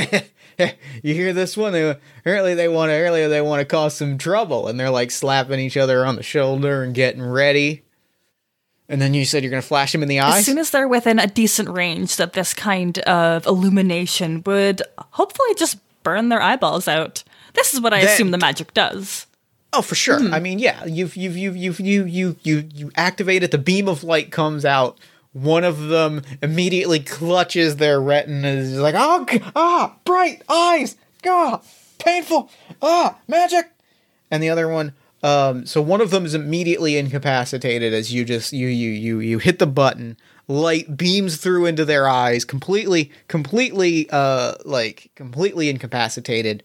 you 1.02 1.12
hear 1.12 1.32
this 1.32 1.56
one? 1.56 1.74
Apparently 1.74 2.54
they 2.54 2.68
want 2.68 2.90
to 2.90 2.94
earlier 2.94 3.28
they 3.28 3.40
want 3.40 3.58
to 3.58 3.64
cause 3.64 3.96
some 3.96 4.18
trouble, 4.18 4.68
and 4.68 4.78
they're 4.78 4.90
like 4.90 5.10
slapping 5.10 5.58
each 5.58 5.76
other 5.76 6.06
on 6.06 6.14
the 6.14 6.22
shoulder 6.22 6.84
and 6.84 6.94
getting 6.94 7.20
ready. 7.20 7.82
And 8.88 9.00
then 9.02 9.14
you 9.14 9.24
said 9.24 9.42
you're 9.42 9.50
gonna 9.50 9.62
flash 9.62 9.94
him 9.94 10.02
in 10.02 10.08
the 10.08 10.20
eye? 10.20 10.38
As 10.38 10.46
soon 10.46 10.58
as 10.58 10.70
they're 10.70 10.86
within 10.88 11.18
a 11.18 11.26
decent 11.26 11.68
range, 11.68 12.16
that 12.16 12.34
this 12.34 12.54
kind 12.54 12.98
of 13.00 13.44
illumination 13.46 14.42
would 14.46 14.82
hopefully 15.12 15.54
just 15.56 15.78
burn 16.02 16.28
their 16.28 16.40
eyeballs 16.40 16.86
out. 16.86 17.24
This 17.54 17.74
is 17.74 17.80
what 17.80 17.92
I 17.92 18.02
That- 18.04 18.14
assume 18.14 18.30
the 18.30 18.38
magic 18.38 18.72
does. 18.74 19.26
Oh, 19.72 19.82
for 19.82 19.94
sure. 19.96 20.20
I 20.32 20.38
mean, 20.40 20.58
yeah, 20.58 20.84
you've 20.86 21.16
you've 21.16 21.36
you've 21.36 21.56
you've 21.56 21.80
you 21.80 22.04
you 22.04 22.36
you 22.44 22.68
you 22.72 22.90
activate 22.96 23.42
it. 23.42 23.50
The 23.50 23.58
beam 23.58 23.88
of 23.88 24.04
light 24.04 24.30
comes 24.30 24.64
out. 24.64 24.96
One 25.32 25.64
of 25.64 25.88
them 25.88 26.22
immediately 26.40 27.00
clutches 27.00 27.76
their 27.76 28.00
retinas, 28.00 28.72
is 28.72 28.78
like, 28.80 28.94
oh, 28.96 29.26
ah, 29.54 29.96
bright 30.04 30.42
eyes, 30.48 30.96
ah, 31.28 31.60
painful, 31.98 32.48
ah, 32.80 33.18
magic. 33.28 33.66
And 34.30 34.42
the 34.42 34.48
other 34.48 34.66
one, 34.68 34.94
um, 35.22 35.66
so 35.66 35.80
one 35.80 36.00
of 36.00 36.10
them 36.10 36.24
is 36.24 36.34
immediately 36.34 36.96
incapacitated 36.96 37.92
as 37.92 38.12
you 38.12 38.24
just 38.24 38.52
you 38.52 38.68
you 38.68 38.90
you 38.90 39.20
you 39.20 39.38
hit 39.38 39.58
the 39.58 39.66
button. 39.66 40.16
Light 40.48 40.96
beams 40.96 41.38
through 41.38 41.66
into 41.66 41.84
their 41.84 42.08
eyes, 42.08 42.44
completely, 42.44 43.10
completely, 43.26 44.08
uh, 44.10 44.54
like 44.64 45.10
completely 45.16 45.68
incapacitated 45.68 46.62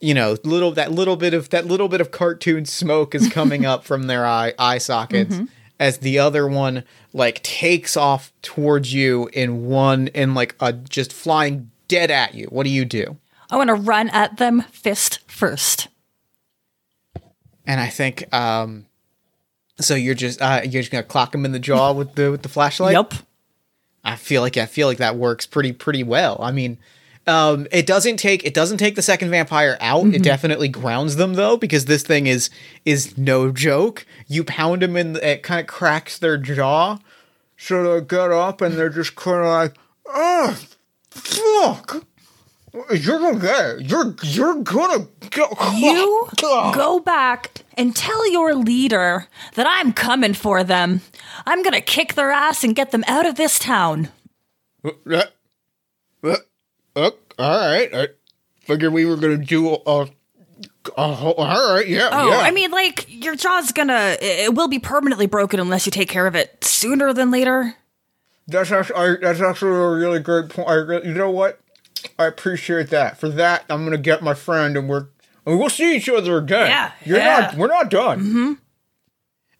you 0.00 0.14
know 0.14 0.36
little 0.44 0.70
that 0.72 0.92
little 0.92 1.16
bit 1.16 1.34
of 1.34 1.50
that 1.50 1.66
little 1.66 1.88
bit 1.88 2.00
of 2.00 2.12
cartoon 2.12 2.64
smoke 2.64 3.16
is 3.16 3.28
coming 3.28 3.66
up 3.72 3.84
from 3.84 4.06
their 4.06 4.24
eye 4.24 4.52
eye 4.56 4.78
sockets 4.78 5.40
as 5.80 5.98
the 5.98 6.20
other 6.20 6.46
one 6.46 6.84
like 7.12 7.42
takes 7.42 7.96
off 7.96 8.32
towards 8.40 8.94
you 8.94 9.28
in 9.32 9.66
one 9.66 10.06
in 10.08 10.34
like 10.34 10.54
a 10.60 10.72
just 10.72 11.12
flying 11.12 11.68
dead 11.88 12.12
at 12.12 12.32
you 12.32 12.46
what 12.46 12.62
do 12.62 12.70
you 12.70 12.84
do 12.84 13.16
I 13.50 13.56
want 13.56 13.68
to 13.68 13.74
run 13.74 14.08
at 14.10 14.36
them 14.36 14.62
fist 14.70 15.20
first. 15.26 15.88
And 17.68 17.80
i 17.80 17.86
think 17.86 18.24
um 18.34 18.84
so 19.80 19.94
you're 19.94 20.14
just 20.16 20.42
uh 20.42 20.60
you're 20.64 20.82
just 20.82 20.90
gonna 20.90 21.04
clock 21.04 21.32
him 21.32 21.44
in 21.44 21.52
the 21.52 21.60
jaw 21.60 21.92
with 21.92 22.14
the 22.16 22.32
with 22.32 22.42
the 22.42 22.48
flashlight 22.48 22.94
Yep. 22.94 23.14
I 24.04 24.16
feel 24.16 24.42
like 24.42 24.56
I 24.56 24.66
feel 24.66 24.86
like 24.88 24.98
that 24.98 25.16
works 25.16 25.44
pretty 25.44 25.72
pretty 25.72 26.02
well. 26.02 26.38
I 26.40 26.50
mean, 26.50 26.78
um, 27.26 27.66
it 27.70 27.84
doesn't 27.84 28.16
take 28.16 28.42
it 28.44 28.54
doesn't 28.54 28.78
take 28.78 28.94
the 28.94 29.02
second 29.02 29.28
vampire 29.30 29.76
out. 29.80 30.06
It 30.14 30.22
definitely 30.22 30.68
grounds 30.68 31.16
them 31.16 31.34
though, 31.34 31.56
because 31.58 31.84
this 31.84 32.02
thing 32.04 32.26
is 32.26 32.48
is 32.86 33.18
no 33.18 33.52
joke. 33.52 34.06
You 34.26 34.44
pound 34.44 34.80
them 34.82 34.96
in, 34.96 35.12
the, 35.12 35.28
it 35.32 35.42
kind 35.42 35.60
of 35.60 35.66
cracks 35.66 36.16
their 36.16 36.38
jaw, 36.38 36.98
so 37.58 38.00
they 38.00 38.06
get 38.06 38.30
up 38.30 38.62
and 38.62 38.78
they're 38.78 38.88
just 38.88 39.14
kind 39.14 39.40
of 39.44 39.46
like, 39.46 39.74
oh, 40.06 40.58
fuck. 41.10 42.06
You're 42.72 43.18
gonna 43.18 43.38
get. 43.40 43.80
You're 43.88 44.14
you're 44.22 44.62
gonna 44.62 45.06
go. 45.30 45.48
You 45.76 46.28
go 46.74 47.00
back 47.00 47.62
and 47.76 47.94
tell 47.94 48.30
your 48.30 48.54
leader 48.54 49.26
that 49.54 49.66
I'm 49.68 49.92
coming 49.92 50.34
for 50.34 50.62
them. 50.64 51.00
I'm 51.46 51.62
gonna 51.62 51.80
kick 51.80 52.14
their 52.14 52.30
ass 52.30 52.64
and 52.64 52.74
get 52.74 52.90
them 52.90 53.04
out 53.06 53.26
of 53.26 53.36
this 53.36 53.58
town. 53.58 54.08
Uh, 54.84 54.90
uh, 56.22 56.36
uh, 56.94 57.10
all 57.38 57.58
right. 57.58 57.88
I 57.94 58.08
figured 58.60 58.92
we 58.92 59.04
were 59.04 59.16
gonna 59.16 59.38
do 59.38 59.68
a. 59.68 59.76
all 59.76 60.08
right. 60.96 61.86
Yeah. 61.86 62.10
Oh, 62.12 62.30
yeah. 62.30 62.38
I 62.38 62.50
mean, 62.50 62.70
like, 62.70 63.06
your 63.08 63.34
jaw's 63.34 63.72
gonna. 63.72 64.16
It 64.20 64.54
will 64.54 64.68
be 64.68 64.78
permanently 64.78 65.26
broken 65.26 65.58
unless 65.60 65.86
you 65.86 65.92
take 65.92 66.08
care 66.08 66.26
of 66.26 66.34
it 66.34 66.62
sooner 66.64 67.12
than 67.12 67.30
later. 67.30 67.76
That's 68.46 68.72
actually, 68.72 69.16
that's 69.20 69.40
actually 69.40 69.72
a 69.72 69.90
really 69.90 70.20
great 70.20 70.48
point. 70.48 70.68
I, 70.68 71.02
you 71.02 71.12
know 71.14 71.30
what? 71.30 71.60
I 72.18 72.26
appreciate 72.26 72.90
that. 72.90 73.18
For 73.18 73.28
that, 73.28 73.64
I'm 73.68 73.84
gonna 73.84 73.98
get 73.98 74.22
my 74.22 74.34
friend, 74.34 74.76
and 74.76 74.88
we're 74.88 75.08
and 75.46 75.58
we'll 75.58 75.70
see 75.70 75.96
each 75.96 76.08
other 76.08 76.36
again. 76.36 76.68
Yeah, 76.68 76.92
you're 77.04 77.18
yeah. 77.18 77.40
not. 77.40 77.54
We're 77.54 77.66
not 77.68 77.90
done. 77.90 78.20
Mm-hmm. 78.20 78.52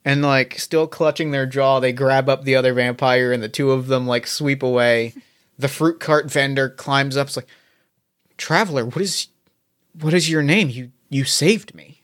And 0.05 0.23
like, 0.23 0.59
still 0.59 0.87
clutching 0.87 1.33
their 1.33 1.47
jaw, 1.47 1.81
they 1.81 1.93
grab 1.93 2.29
up 2.29 2.45
the 2.45 2.57
other 2.57 2.73
vampire, 2.73 3.33
and 3.33 3.43
the 3.43 3.49
two 3.49 3.73
of 3.73 3.89
them 3.89 4.07
like 4.07 4.27
sweep 4.27 4.63
away. 4.63 5.13
The 5.59 5.69
fruit 5.69 6.01
cart 6.01 6.31
vendor 6.31 6.71
climbs 6.71 7.17
up. 7.17 7.27
It's 7.27 7.37
like, 7.37 7.49
traveler, 8.37 8.85
what 8.85 9.03
is, 9.03 9.29
what 10.01 10.15
is 10.15 10.31
your 10.31 10.43
name? 10.43 10.71
You 10.71 10.93
you 11.11 11.25
saved 11.25 11.75
me. 11.75 12.03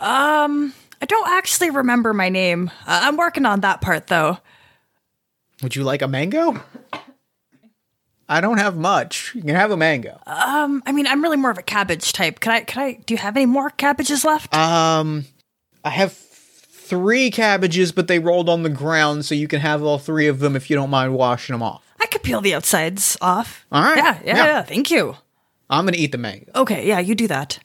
Um, 0.00 0.74
I 1.00 1.06
don't 1.06 1.28
actually 1.28 1.70
remember 1.70 2.12
my 2.12 2.28
name. 2.28 2.70
Uh, 2.86 3.00
I'm 3.04 3.16
working 3.16 3.46
on 3.46 3.60
that 3.60 3.80
part, 3.80 4.08
though. 4.08 4.38
Would 5.62 5.76
you 5.76 5.84
like 5.84 6.02
a 6.02 6.08
mango? 6.08 6.62
I 8.28 8.40
don't 8.40 8.58
have 8.58 8.76
much. 8.76 9.32
You 9.34 9.42
can 9.42 9.54
have 9.54 9.70
a 9.70 9.76
mango. 9.76 10.18
Um, 10.26 10.82
I 10.86 10.92
mean, 10.92 11.06
I'm 11.06 11.22
really 11.22 11.36
more 11.36 11.50
of 11.50 11.58
a 11.58 11.62
cabbage 11.62 12.12
type. 12.12 12.40
Can 12.40 12.52
I? 12.52 12.60
Can 12.62 12.82
I? 12.82 12.92
Do 13.04 13.14
you 13.14 13.18
have 13.18 13.36
any 13.36 13.46
more 13.46 13.70
cabbages 13.70 14.24
left? 14.24 14.54
Um, 14.54 15.26
I 15.84 15.90
have 15.90 16.12
three 16.14 17.30
cabbages, 17.30 17.92
but 17.92 18.08
they 18.08 18.18
rolled 18.18 18.48
on 18.48 18.62
the 18.62 18.70
ground, 18.70 19.24
so 19.26 19.34
you 19.34 19.48
can 19.48 19.60
have 19.60 19.82
all 19.82 19.98
three 19.98 20.26
of 20.26 20.38
them 20.38 20.56
if 20.56 20.70
you 20.70 20.76
don't 20.76 20.90
mind 20.90 21.14
washing 21.14 21.52
them 21.54 21.62
off. 21.62 21.82
I 22.00 22.06
could 22.06 22.22
peel 22.22 22.40
the 22.40 22.54
outsides 22.54 23.16
off. 23.20 23.66
All 23.72 23.82
right. 23.82 23.96
Yeah, 23.96 24.18
yeah, 24.24 24.36
Yeah. 24.36 24.44
yeah. 24.46 24.62
Thank 24.62 24.90
you. 24.90 25.16
I'm 25.70 25.84
gonna 25.86 25.96
eat 25.98 26.12
the 26.12 26.18
mango. 26.18 26.50
Okay, 26.54 26.86
yeah, 26.86 27.00
you 27.00 27.14
do 27.14 27.26
that. 27.28 27.58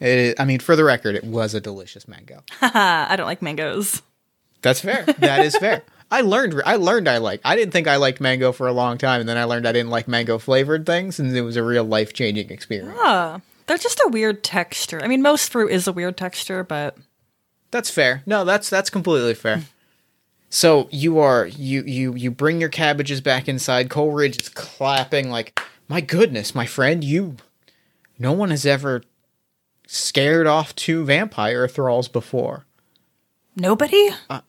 It, 0.00 0.38
I 0.40 0.44
mean, 0.46 0.60
for 0.60 0.76
the 0.76 0.84
record, 0.84 1.14
it 1.14 1.24
was 1.24 1.54
a 1.54 1.60
delicious 1.60 2.08
mango. 2.08 2.42
I 2.62 3.14
don't 3.16 3.26
like 3.26 3.42
mangoes. 3.42 4.00
That's 4.62 4.80
fair. 4.80 5.04
That 5.18 5.44
is 5.44 5.56
fair. 5.56 5.82
I 6.10 6.22
learned. 6.22 6.60
I 6.66 6.76
learned. 6.76 7.08
I 7.08 7.18
like. 7.18 7.40
I 7.44 7.54
didn't 7.56 7.72
think 7.72 7.86
I 7.86 7.96
liked 7.96 8.20
mango 8.20 8.50
for 8.52 8.66
a 8.66 8.72
long 8.72 8.98
time, 8.98 9.20
and 9.20 9.28
then 9.28 9.36
I 9.38 9.44
learned 9.44 9.66
I 9.66 9.72
didn't 9.72 9.90
like 9.90 10.08
mango 10.08 10.38
flavored 10.38 10.84
things, 10.84 11.20
and 11.20 11.36
it 11.36 11.42
was 11.42 11.56
a 11.56 11.62
real 11.62 11.84
life 11.84 12.12
changing 12.12 12.50
experience. 12.50 12.98
Ah, 13.00 13.40
they're 13.66 13.78
just 13.78 14.00
a 14.04 14.08
weird 14.08 14.42
texture. 14.42 15.00
I 15.02 15.06
mean, 15.06 15.22
most 15.22 15.50
fruit 15.52 15.70
is 15.70 15.86
a 15.86 15.92
weird 15.92 16.16
texture, 16.16 16.64
but 16.64 16.96
That's 17.70 17.90
fair. 17.90 18.22
No, 18.26 18.44
that's 18.44 18.68
that's 18.68 18.90
completely 18.90 19.34
fair. 19.34 19.62
So 20.48 20.88
you 20.90 21.20
are 21.20 21.46
you 21.46 21.84
you 21.86 22.14
you 22.14 22.32
bring 22.32 22.60
your 22.60 22.70
cabbages 22.70 23.20
back 23.20 23.48
inside. 23.48 23.88
Coleridge 23.88 24.42
is 24.42 24.48
clapping 24.48 25.30
like, 25.30 25.60
"My 25.86 26.00
goodness, 26.00 26.56
my 26.56 26.66
friend, 26.66 27.04
you 27.04 27.36
no 28.18 28.32
one 28.32 28.50
has 28.50 28.66
ever 28.66 29.02
scared 29.86 30.48
off 30.48 30.74
two 30.74 31.04
vampire 31.04 31.68
thralls 31.68 32.08
before." 32.08 32.66
nobody? 33.56 34.10
Yeah, 34.28 34.40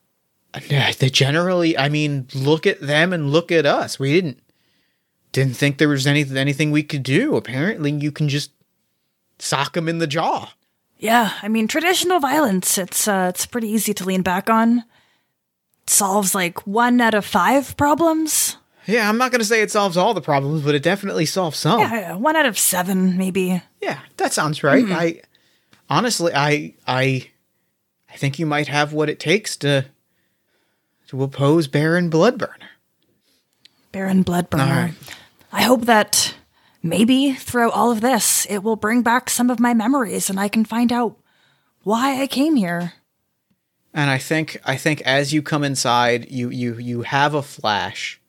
They 0.53 1.09
generally, 1.09 1.77
I 1.77 1.89
mean, 1.89 2.27
look 2.33 2.67
at 2.67 2.81
them 2.81 3.13
and 3.13 3.31
look 3.31 3.51
at 3.51 3.65
us. 3.65 3.99
We 3.99 4.13
didn't 4.13 4.41
didn't 5.31 5.55
think 5.55 5.77
there 5.77 5.87
was 5.87 6.05
anything 6.05 6.37
anything 6.37 6.71
we 6.71 6.83
could 6.83 7.03
do. 7.03 7.35
Apparently, 7.35 7.91
you 7.91 8.11
can 8.11 8.27
just 8.27 8.51
sock 9.39 9.73
them 9.73 9.87
in 9.87 9.99
the 9.99 10.07
jaw. 10.07 10.53
Yeah, 10.97 11.33
I 11.41 11.47
mean, 11.47 11.67
traditional 11.67 12.19
violence, 12.19 12.77
it's 12.77 13.07
uh, 13.07 13.27
it's 13.29 13.45
pretty 13.45 13.69
easy 13.69 13.93
to 13.95 14.05
lean 14.05 14.21
back 14.21 14.49
on. 14.49 14.79
It 15.83 15.89
solves 15.89 16.35
like 16.35 16.67
one 16.67 17.01
out 17.01 17.13
of 17.13 17.25
five 17.25 17.75
problems. 17.77 18.57
Yeah, 18.87 19.07
I'm 19.07 19.17
not 19.17 19.31
going 19.31 19.39
to 19.39 19.45
say 19.45 19.61
it 19.61 19.71
solves 19.71 19.95
all 19.95 20.13
the 20.13 20.21
problems, 20.21 20.63
but 20.63 20.75
it 20.75 20.83
definitely 20.83 21.25
solves 21.25 21.57
some. 21.57 21.79
Yeah, 21.79 21.93
yeah, 21.93 22.15
one 22.15 22.35
out 22.35 22.45
of 22.45 22.57
seven, 22.57 23.17
maybe. 23.17 23.61
Yeah, 23.79 23.99
that 24.17 24.33
sounds 24.33 24.63
right. 24.63 24.85
I 24.89 25.21
honestly, 25.89 26.33
I, 26.33 26.73
I, 26.87 27.29
I 28.09 28.15
think 28.17 28.39
you 28.39 28.45
might 28.45 28.67
have 28.67 28.91
what 28.91 29.09
it 29.09 29.19
takes 29.19 29.55
to 29.57 29.85
to 31.11 31.21
oppose 31.23 31.67
Baron 31.67 32.09
Bloodburner. 32.09 32.69
Baron 33.91 34.23
Bloodburner. 34.23 34.83
Right. 34.83 34.93
I 35.51 35.63
hope 35.63 35.81
that 35.81 36.35
maybe 36.81 37.33
through 37.33 37.69
all 37.69 37.91
of 37.91 37.99
this, 37.99 38.45
it 38.49 38.59
will 38.59 38.77
bring 38.77 39.01
back 39.01 39.29
some 39.29 39.49
of 39.49 39.59
my 39.59 39.73
memories 39.73 40.29
and 40.29 40.39
I 40.39 40.47
can 40.47 40.63
find 40.63 40.89
out 40.89 41.17
why 41.83 42.21
I 42.21 42.27
came 42.27 42.55
here. 42.55 42.93
And 43.93 44.09
I 44.09 44.19
think, 44.19 44.61
I 44.63 44.77
think 44.77 45.01
as 45.01 45.33
you 45.33 45.41
come 45.41 45.65
inside, 45.65 46.31
you 46.31 46.49
you 46.49 46.77
you 46.77 47.01
have 47.01 47.33
a 47.33 47.41
flash. 47.41 48.21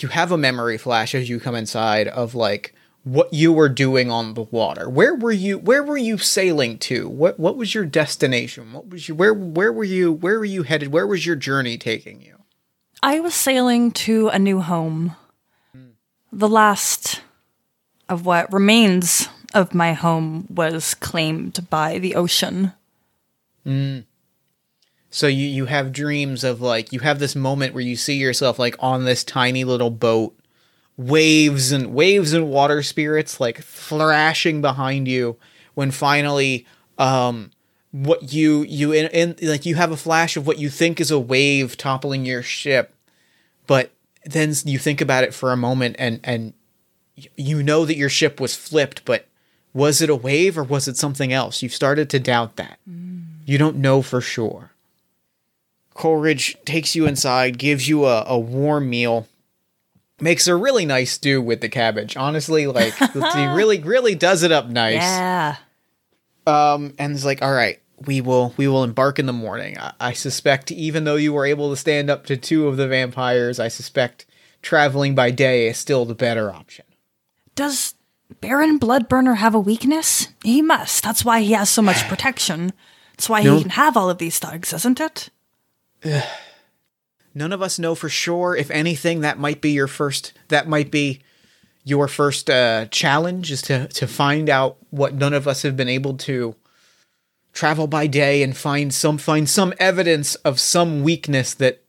You 0.00 0.08
have 0.08 0.32
a 0.32 0.38
memory 0.38 0.78
flash 0.78 1.14
as 1.14 1.28
you 1.28 1.38
come 1.38 1.54
inside 1.54 2.08
of 2.08 2.34
like 2.34 2.74
what 3.04 3.32
you 3.32 3.52
were 3.52 3.68
doing 3.68 4.10
on 4.10 4.34
the 4.34 4.42
water. 4.42 4.88
Where 4.88 5.14
were 5.14 5.32
you? 5.32 5.58
Where 5.58 5.82
were 5.82 5.96
you 5.96 6.18
sailing 6.18 6.78
to? 6.80 7.08
What 7.08 7.38
what 7.38 7.56
was 7.56 7.74
your 7.74 7.84
destination? 7.84 8.72
What 8.72 8.88
was 8.88 9.08
you? 9.08 9.14
Where 9.14 9.34
where 9.34 9.72
were 9.72 9.84
you? 9.84 10.12
Where 10.12 10.38
were 10.38 10.44
you 10.44 10.62
headed? 10.62 10.92
Where 10.92 11.06
was 11.06 11.26
your 11.26 11.36
journey 11.36 11.78
taking 11.78 12.20
you? 12.20 12.36
I 13.02 13.20
was 13.20 13.34
sailing 13.34 13.90
to 13.92 14.28
a 14.28 14.38
new 14.38 14.60
home. 14.60 15.16
The 16.32 16.48
last 16.48 17.20
of 18.08 18.24
what 18.24 18.52
remains 18.52 19.28
of 19.54 19.74
my 19.74 19.92
home 19.92 20.46
was 20.48 20.94
claimed 20.94 21.68
by 21.68 21.98
the 21.98 22.14
ocean. 22.14 22.72
Mm. 23.66 24.04
So 25.10 25.26
you 25.26 25.46
you 25.46 25.66
have 25.66 25.92
dreams 25.92 26.42
of 26.42 26.60
like 26.60 26.92
you 26.92 27.00
have 27.00 27.18
this 27.18 27.36
moment 27.36 27.74
where 27.74 27.82
you 27.82 27.96
see 27.96 28.14
yourself 28.14 28.58
like 28.58 28.76
on 28.78 29.04
this 29.04 29.24
tiny 29.24 29.64
little 29.64 29.90
boat, 29.90 30.34
waves 30.96 31.72
and 31.72 31.94
waves 31.94 32.32
and 32.32 32.48
water 32.48 32.82
spirits 32.82 33.40
like 33.40 33.62
thrashing 33.62 34.60
behind 34.60 35.08
you 35.08 35.36
when 35.74 35.90
finally 35.90 36.66
um 36.98 37.50
what 37.92 38.32
you 38.32 38.62
you 38.62 38.92
in, 38.92 39.06
in 39.08 39.36
like 39.48 39.66
you 39.66 39.74
have 39.74 39.92
a 39.92 39.96
flash 39.96 40.36
of 40.36 40.46
what 40.46 40.58
you 40.58 40.68
think 40.70 41.00
is 41.00 41.10
a 41.10 41.18
wave 41.18 41.76
toppling 41.76 42.24
your 42.24 42.42
ship, 42.42 42.94
but 43.66 43.92
then 44.24 44.52
you 44.64 44.78
think 44.78 45.00
about 45.00 45.24
it 45.24 45.34
for 45.34 45.52
a 45.52 45.56
moment 45.56 45.96
and 45.98 46.18
and 46.24 46.54
you 47.36 47.62
know 47.62 47.84
that 47.84 47.96
your 47.96 48.08
ship 48.08 48.40
was 48.40 48.56
flipped, 48.56 49.04
but 49.04 49.26
was 49.74 50.00
it 50.00 50.08
a 50.10 50.16
wave 50.16 50.56
or 50.56 50.64
was 50.64 50.88
it 50.88 50.96
something 50.96 51.32
else? 51.32 51.62
You've 51.62 51.74
started 51.74 52.08
to 52.10 52.18
doubt 52.18 52.56
that. 52.56 52.78
You 53.44 53.58
don't 53.58 53.76
know 53.76 54.00
for 54.00 54.20
sure. 54.20 54.70
Coleridge 55.94 56.56
takes 56.64 56.94
you 56.94 57.06
inside, 57.06 57.58
gives 57.58 57.88
you 57.88 58.06
a, 58.06 58.24
a 58.26 58.38
warm 58.38 58.88
meal, 58.88 59.28
makes 60.22 60.46
a 60.46 60.56
really 60.56 60.86
nice 60.86 61.12
stew 61.12 61.42
with 61.42 61.60
the 61.60 61.68
cabbage. 61.68 62.16
Honestly, 62.16 62.66
like 62.66 62.94
he 62.94 63.18
really, 63.46 63.80
really 63.80 64.14
does 64.14 64.42
it 64.42 64.52
up 64.52 64.68
nice. 64.68 64.94
Yeah. 65.02 65.56
Um, 66.46 66.94
and 66.98 67.14
it's 67.14 67.24
like, 67.24 67.42
all 67.42 67.52
right, 67.52 67.80
we 68.06 68.20
will, 68.20 68.54
we 68.56 68.66
will 68.68 68.84
embark 68.84 69.18
in 69.18 69.26
the 69.26 69.32
morning. 69.32 69.78
I, 69.78 69.92
I 70.00 70.12
suspect, 70.12 70.70
even 70.72 71.04
though 71.04 71.16
you 71.16 71.32
were 71.32 71.46
able 71.46 71.70
to 71.70 71.76
stand 71.76 72.10
up 72.10 72.26
to 72.26 72.36
two 72.36 72.66
of 72.68 72.76
the 72.76 72.88
vampires, 72.88 73.60
I 73.60 73.68
suspect 73.68 74.26
traveling 74.62 75.14
by 75.14 75.30
day 75.30 75.68
is 75.68 75.78
still 75.78 76.04
the 76.04 76.14
better 76.14 76.50
option. 76.50 76.84
Does 77.54 77.94
Baron 78.40 78.78
Bloodburner 78.80 79.36
have 79.36 79.54
a 79.54 79.60
weakness? 79.60 80.28
He 80.42 80.62
must. 80.62 81.04
That's 81.04 81.24
why 81.24 81.42
he 81.42 81.52
has 81.52 81.68
so 81.70 81.82
much 81.82 82.02
protection. 82.08 82.72
That's 83.12 83.28
why 83.28 83.42
No. 83.42 83.56
he 83.56 83.62
can 83.62 83.70
have 83.72 83.96
all 83.96 84.08
of 84.10 84.18
these 84.18 84.38
thugs, 84.38 84.72
isn't 84.72 85.00
it? 85.00 85.30
None 87.34 87.52
of 87.52 87.62
us 87.62 87.78
know 87.78 87.94
for 87.94 88.08
sure. 88.08 88.54
If 88.56 88.70
anything, 88.70 89.20
that 89.20 89.38
might 89.38 89.60
be 89.60 89.70
your 89.70 89.88
first. 89.88 90.32
That 90.48 90.68
might 90.68 90.90
be 90.90 91.22
your 91.84 92.08
first 92.08 92.48
uh, 92.48 92.86
challenge 92.86 93.50
is 93.50 93.62
to 93.62 93.88
to 93.88 94.06
find 94.06 94.48
out 94.48 94.76
what 94.90 95.14
none 95.14 95.32
of 95.34 95.48
us 95.48 95.62
have 95.62 95.76
been 95.76 95.88
able 95.88 96.16
to 96.16 96.54
travel 97.52 97.86
by 97.86 98.06
day 98.06 98.42
and 98.42 98.56
find 98.56 98.94
some 98.94 99.18
find 99.18 99.48
some 99.48 99.74
evidence 99.78 100.34
of 100.36 100.60
some 100.60 101.02
weakness 101.02 101.54
that 101.54 101.82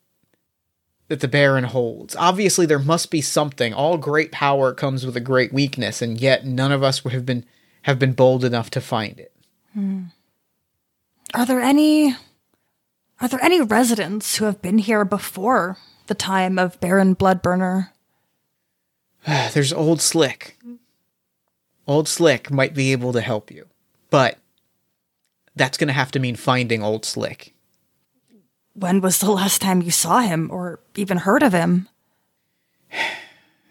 that 1.10 1.20
the 1.20 1.28
Baron 1.28 1.66
holds. 1.66 2.16
Obviously, 2.16 2.66
there 2.66 2.80
must 2.80 3.12
be 3.12 3.22
something. 3.22 3.74
All 3.74 3.98
great 3.98 4.32
power 4.32 4.74
comes 4.74 5.06
with 5.06 5.16
a 5.16 5.22
great 5.22 5.54
weakness, 5.54 6.02
and 6.02 6.20
yet 6.20 6.46
none 6.46 6.72
of 6.72 6.82
us 6.82 7.04
would 7.04 7.14
have 7.14 7.26
been 7.26 7.46
have 7.84 8.00
been 8.00 8.14
bold 8.14 8.44
enough 8.44 8.70
to 8.72 8.82
find 8.82 9.20
it. 9.20 9.34
Hmm. 9.74 10.04
Are 11.34 11.46
there 11.46 11.62
any 11.62 12.16
Are 13.24 13.30
there 13.30 13.42
any 13.42 13.62
residents 13.62 14.36
who 14.36 14.44
have 14.44 14.62
been 14.62 14.80
here 14.80 15.06
before 15.06 15.78
the 16.08 16.14
time 16.14 16.60
of 16.60 16.78
Baron 16.82 17.16
Bloodburner? 17.16 17.92
There's 19.54 19.72
Old 19.72 20.02
Slick. 20.02 20.58
Old 21.88 22.10
Slick 22.10 22.52
might 22.52 22.74
be 22.74 22.92
able 22.92 23.14
to 23.14 23.22
help 23.22 23.50
you, 23.50 23.68
but 24.10 24.40
that's 25.56 25.78
going 25.78 25.88
to 25.88 25.94
have 25.94 26.12
to 26.12 26.20
mean 26.20 26.36
finding 26.36 26.84
Old 26.84 27.06
Slick. 27.06 27.54
When 28.74 29.00
was 29.00 29.20
the 29.20 29.32
last 29.32 29.62
time 29.62 29.82
you 29.82 29.92
saw 29.92 30.20
him 30.20 30.50
or 30.52 30.82
even 30.96 31.20
heard 31.20 31.44
of 31.44 31.54
him? 31.54 31.88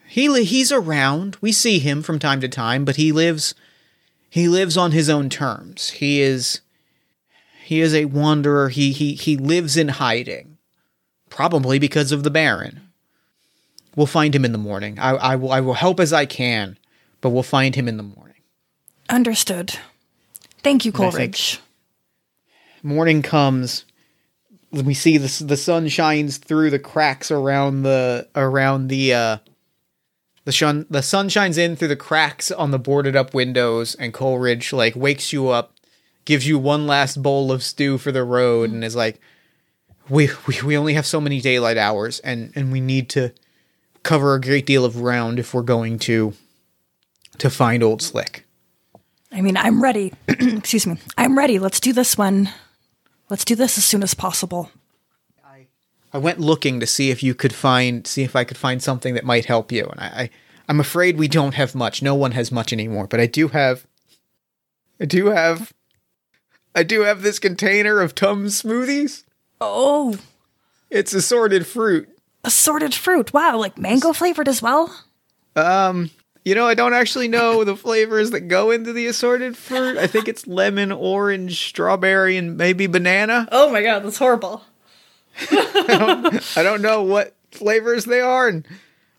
He 0.07 0.29
li- 0.29 0.45
he's 0.45 0.71
around. 0.71 1.39
We 1.41 1.53
see 1.53 1.79
him 1.79 2.03
from 2.03 2.19
time 2.19 2.43
to 2.43 2.49
time, 2.49 2.85
but 2.85 2.97
he 2.97 3.13
lives 3.13 3.55
he 4.29 4.47
lives 4.47 4.77
on 4.77 4.93
his 4.93 5.09
own 5.09 5.31
terms. 5.31 5.89
He 5.89 6.21
is 6.21 6.61
he 7.73 7.81
is 7.81 7.95
a 7.95 8.05
wanderer. 8.05 8.69
He 8.69 8.93
he 8.93 9.15
he 9.15 9.39
lives 9.39 9.79
in 9.79 9.89
hiding. 9.89 10.59
Probably 11.31 11.79
because 11.79 12.13
of 12.13 12.23
the 12.23 12.31
Baron. 12.31 12.93
We'll 13.97 14.07
find 14.07 14.35
him 14.35 14.45
in 14.45 14.53
the 14.53 14.59
morning. 14.59 14.99
I 14.99 15.13
I 15.13 15.37
will 15.37 15.51
I 15.51 15.61
will 15.61 15.73
help 15.73 15.99
as 15.99 16.13
I 16.13 16.27
can, 16.27 16.77
but 17.23 17.31
we'll 17.31 17.43
find 17.43 17.75
him 17.75 17.89
in 17.89 17.97
the 17.97 18.03
morning. 18.03 18.43
Understood. 19.09 19.79
Thank 20.63 20.85
you, 20.85 20.93
Coleridge. 20.93 21.61
morning 22.83 23.23
comes 23.23 23.87
we 24.71 24.93
see 24.93 25.17
the 25.17 25.43
the 25.43 25.57
sun 25.57 25.89
shines 25.89 26.37
through 26.37 26.69
the 26.69 26.79
cracks 26.79 27.31
around 27.31 27.85
the 27.85 28.29
around 28.37 28.89
the 28.89 29.15
uh 29.15 29.39
the 30.45 30.53
sun 30.53 30.85
the 30.91 31.03
sun 31.03 31.31
shines 31.31 31.57
in 31.57 31.77
through 31.77 31.89
the 31.89 31.97
cracks 31.97 32.51
on 32.51 32.71
the 32.71 32.79
boarded 32.79 33.17
up 33.17 33.33
windows 33.33 33.95
and 33.95 34.13
Coleridge 34.13 34.75
like 34.75 34.95
wakes 34.95 35.33
you 35.33 35.49
up 35.49 35.73
gives 36.25 36.47
you 36.47 36.59
one 36.59 36.87
last 36.87 37.23
bowl 37.23 37.51
of 37.51 37.63
stew 37.63 37.99
for 37.99 38.13
the 38.13 38.25
road 38.25 38.71
and 38.71 38.85
is 38.85 38.97
like 38.97 39.21
we, 40.09 40.31
we 40.47 40.61
we 40.63 40.77
only 40.77 40.95
have 40.95 41.07
so 41.07 41.21
many 41.21 41.41
daylight 41.41 41.77
hours 41.77 42.21
and 42.21 42.53
and 42.55 42.73
we 42.73 42.81
need 42.81 43.09
to 43.11 43.33
cover 44.03 44.35
a 44.35 44.41
great 44.41 44.67
deal 44.67 44.85
of 44.85 44.95
ground 44.95 45.39
if 45.39 45.55
we're 45.55 45.63
going 45.63 45.99
to 45.99 46.35
to 47.39 47.49
find 47.51 47.83
old 47.83 48.03
slick 48.03 48.47
I 49.35 49.41
mean, 49.41 49.57
I'm 49.57 49.83
ready. 49.83 50.13
Excuse 50.29 50.87
me. 50.87 50.99
I'm 51.17 51.39
ready. 51.39 51.59
Let's 51.59 51.81
do 51.81 51.93
this 51.93 52.19
one. 52.19 52.51
Let's 53.31 53.45
do 53.45 53.57
this 53.57 53.79
as 53.79 53.85
soon 53.85 54.03
as 54.03 54.13
possible. 54.13 54.71
I 56.15 56.19
went 56.19 56.39
looking 56.39 56.79
to 56.81 56.87
see 56.87 57.11
if 57.11 57.23
you 57.23 57.35
could 57.35 57.55
find 57.55 58.07
see 58.07 58.23
if 58.23 58.37
I 58.37 58.45
could 58.45 58.59
find 58.59 58.83
something 58.83 59.15
that 59.15 59.25
might 59.25 59.47
help 59.47 59.73
you, 59.73 59.87
and 59.87 59.99
I, 59.99 60.05
I 60.05 60.31
I'm 60.69 60.79
afraid 60.79 61.17
we 61.17 61.29
don't 61.29 61.55
have 61.55 61.75
much. 61.75 62.03
No 62.03 62.15
one 62.15 62.33
has 62.33 62.53
much 62.53 62.71
anymore, 62.73 63.07
but 63.07 63.19
I 63.19 63.25
do 63.25 63.49
have 63.49 63.87
I 65.01 65.07
do 65.07 65.29
have 65.29 65.73
I 66.75 66.83
do 66.83 67.03
have 67.03 67.23
this 67.23 67.39
container 67.39 68.01
of 68.01 68.15
Tums 68.15 68.63
smoothies. 68.63 69.25
Oh, 69.61 70.17
It's 70.91 71.13
assorted 71.15 71.67
fruit. 71.67 72.09
assorted 72.45 72.95
fruit. 72.95 73.33
Wow, 73.33 73.59
like 73.59 73.79
mango 73.79 74.13
flavored 74.13 74.49
as 74.49 74.61
well? 74.63 74.95
Um 75.57 76.11
You 76.45 76.55
know, 76.57 76.67
I 76.67 76.75
don't 76.75 76.95
actually 76.95 77.29
know 77.29 77.63
the 77.71 77.77
flavors 77.77 78.31
that 78.33 78.49
go 78.49 78.71
into 78.71 78.93
the 78.93 79.07
assorted 79.07 79.57
fruit. 79.57 79.97
I 79.99 80.07
think 80.07 80.27
it's 80.29 80.47
lemon, 80.47 80.91
orange, 80.93 81.69
strawberry, 81.69 82.37
and 82.37 82.57
maybe 82.57 82.87
banana. 82.89 83.49
Oh 83.53 83.71
my 83.71 83.83
god, 83.83 84.03
that's 84.05 84.19
horrible. 84.19 84.63
I 85.51 86.63
don't 86.63 86.83
know 86.83 87.03
what 87.03 87.35
flavors 87.53 88.05
they 88.05 88.21
are, 88.21 88.49
and 88.49 88.67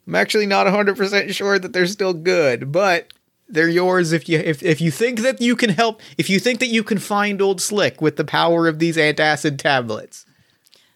I'm 0.07 0.15
actually 0.15 0.45
not 0.45 0.67
100% 0.67 1.33
sure 1.33 1.57
that 1.57 1.73
they're 1.73 1.87
still 1.87 2.13
good, 2.13 2.71
but 2.71 3.07
they're 3.47 3.69
yours 3.69 4.11
if 4.11 4.27
you 4.27 4.39
if, 4.39 4.63
if 4.63 4.81
you 4.81 4.91
think 4.91 5.19
that 5.19 5.41
you 5.41 5.55
can 5.55 5.69
help 5.69 6.01
if 6.17 6.29
you 6.29 6.39
think 6.39 6.59
that 6.59 6.67
you 6.67 6.83
can 6.83 6.97
find 6.97 7.41
old 7.41 7.61
slick 7.61 8.01
with 8.01 8.15
the 8.15 8.25
power 8.25 8.67
of 8.67 8.79
these 8.79 8.97
antacid 8.97 9.57
tablets. 9.57 10.25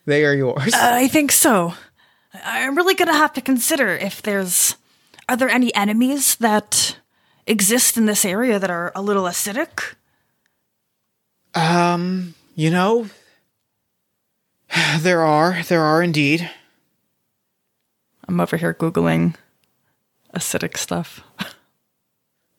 They 0.06 0.24
are 0.24 0.34
yours. 0.34 0.74
I 0.74 1.08
think 1.08 1.32
so. 1.32 1.74
I'm 2.34 2.76
really 2.76 2.96
gonna 2.96 3.14
have 3.14 3.34
to 3.34 3.42
consider 3.42 3.90
if 3.90 4.22
there's 4.22 4.76
are 5.30 5.36
there 5.36 5.50
any 5.50 5.74
enemies 5.76 6.36
that 6.38 6.98
exist 7.46 7.98
in 7.98 8.06
this 8.06 8.24
area 8.24 8.60
that 8.60 8.70
are 8.70 8.92
a 8.96 9.02
little 9.02 9.24
acidic? 9.24 9.96
Um, 11.54 12.36
you 12.56 12.70
know, 12.70 13.10
there 15.00 15.22
are, 15.22 15.64
there 15.64 15.82
are 15.82 16.02
indeed. 16.04 16.50
I'm 18.28 18.40
over 18.40 18.58
here 18.58 18.74
googling 18.74 19.36
acidic 20.36 20.78
stuff. 20.78 21.22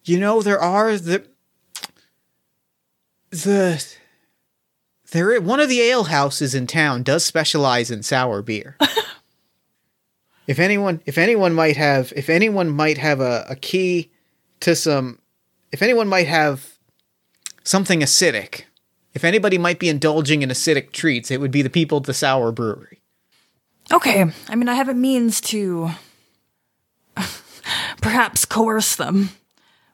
You 0.08 0.18
know, 0.18 0.40
there 0.42 0.60
are 0.60 0.96
the 0.96 1.26
the 3.30 3.84
there 5.12 5.40
one 5.40 5.60
of 5.60 5.68
the 5.68 5.80
ale 5.80 6.04
houses 6.04 6.54
in 6.54 6.66
town 6.66 7.02
does 7.02 7.24
specialize 7.24 7.90
in 7.90 8.02
sour 8.02 8.40
beer. 8.40 8.76
if 10.46 10.58
anyone 10.58 11.02
if 11.04 11.18
anyone 11.18 11.52
might 11.52 11.76
have 11.76 12.12
if 12.16 12.30
anyone 12.30 12.70
might 12.70 12.98
have 12.98 13.20
a, 13.20 13.44
a 13.50 13.56
key 13.56 14.10
to 14.60 14.74
some 14.74 15.18
if 15.72 15.82
anyone 15.82 16.08
might 16.08 16.26
have 16.26 16.78
something 17.62 18.00
acidic, 18.00 18.62
if 19.12 19.24
anybody 19.24 19.58
might 19.58 19.78
be 19.78 19.90
indulging 19.90 20.40
in 20.42 20.48
acidic 20.48 20.92
treats, 20.92 21.30
it 21.30 21.40
would 21.40 21.50
be 21.50 21.60
the 21.60 21.68
people 21.68 21.98
at 21.98 22.04
the 22.04 22.14
sour 22.14 22.50
brewery. 22.50 23.02
Okay, 23.92 24.24
I 24.48 24.54
mean, 24.54 24.68
I 24.68 24.74
have 24.74 24.88
a 24.88 24.94
means 24.94 25.40
to 25.42 25.90
perhaps 28.00 28.46
coerce 28.46 28.96
them. 28.96 29.30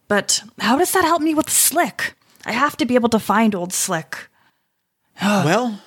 But 0.08 0.42
how 0.58 0.76
does 0.76 0.92
that 0.92 1.04
help 1.04 1.22
me 1.22 1.34
with 1.34 1.50
Slick? 1.50 2.14
I 2.44 2.52
have 2.52 2.76
to 2.76 2.86
be 2.86 2.94
able 2.94 3.08
to 3.10 3.18
find 3.18 3.54
old 3.54 3.72
Slick. 3.72 4.28
well, 5.22 5.80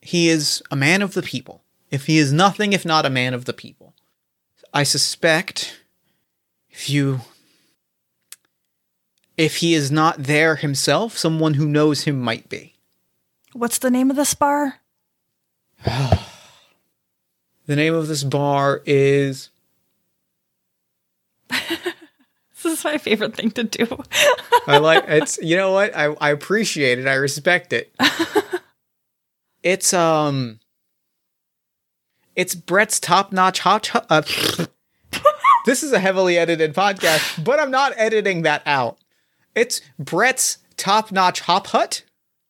he 0.00 0.28
is 0.28 0.62
a 0.70 0.76
man 0.76 1.02
of 1.02 1.14
the 1.14 1.22
people. 1.22 1.62
If 1.90 2.06
he 2.06 2.18
is 2.18 2.32
nothing 2.32 2.72
if 2.72 2.84
not 2.84 3.06
a 3.06 3.10
man 3.10 3.34
of 3.34 3.44
the 3.44 3.52
people. 3.52 3.94
I 4.72 4.84
suspect 4.84 5.80
if 6.70 6.88
you 6.88 7.20
if 9.36 9.56
he 9.56 9.74
is 9.74 9.90
not 9.90 10.24
there 10.24 10.56
himself, 10.56 11.16
someone 11.16 11.54
who 11.54 11.66
knows 11.66 12.02
him 12.02 12.20
might 12.20 12.48
be. 12.48 12.74
What's 13.52 13.78
the 13.78 13.90
name 13.90 14.10
of 14.10 14.16
this 14.16 14.34
bar? 14.34 14.80
the 15.84 16.20
name 17.68 17.94
of 17.94 18.06
this 18.06 18.22
bar 18.22 18.82
is 18.84 19.48
This 22.62 22.78
is 22.78 22.84
my 22.84 22.98
favorite 22.98 23.36
thing 23.36 23.50
to 23.52 23.64
do. 23.64 23.86
I 24.66 24.78
like 24.78 25.04
it's 25.08 25.38
you 25.38 25.56
know 25.56 25.72
what? 25.72 25.96
I 25.96 26.14
I 26.20 26.30
appreciate 26.30 26.98
it. 26.98 27.06
I 27.06 27.14
respect 27.14 27.72
it. 27.72 27.94
it's 29.62 29.94
um 29.94 30.60
it's 32.36 32.54
Brett's 32.54 33.00
top-notch 33.00 33.60
hot 33.60 33.90
uh, 34.10 34.22
This 35.66 35.82
is 35.82 35.92
a 35.92 35.98
heavily 35.98 36.38
edited 36.38 36.74
podcast, 36.74 37.44
but 37.44 37.60
I'm 37.60 37.70
not 37.70 37.92
editing 37.96 38.42
that 38.42 38.62
out. 38.64 38.98
It's 39.54 39.80
Brett's 39.98 40.58
top-notch 40.76 41.40
hop 41.40 41.68
hut. 41.68 42.04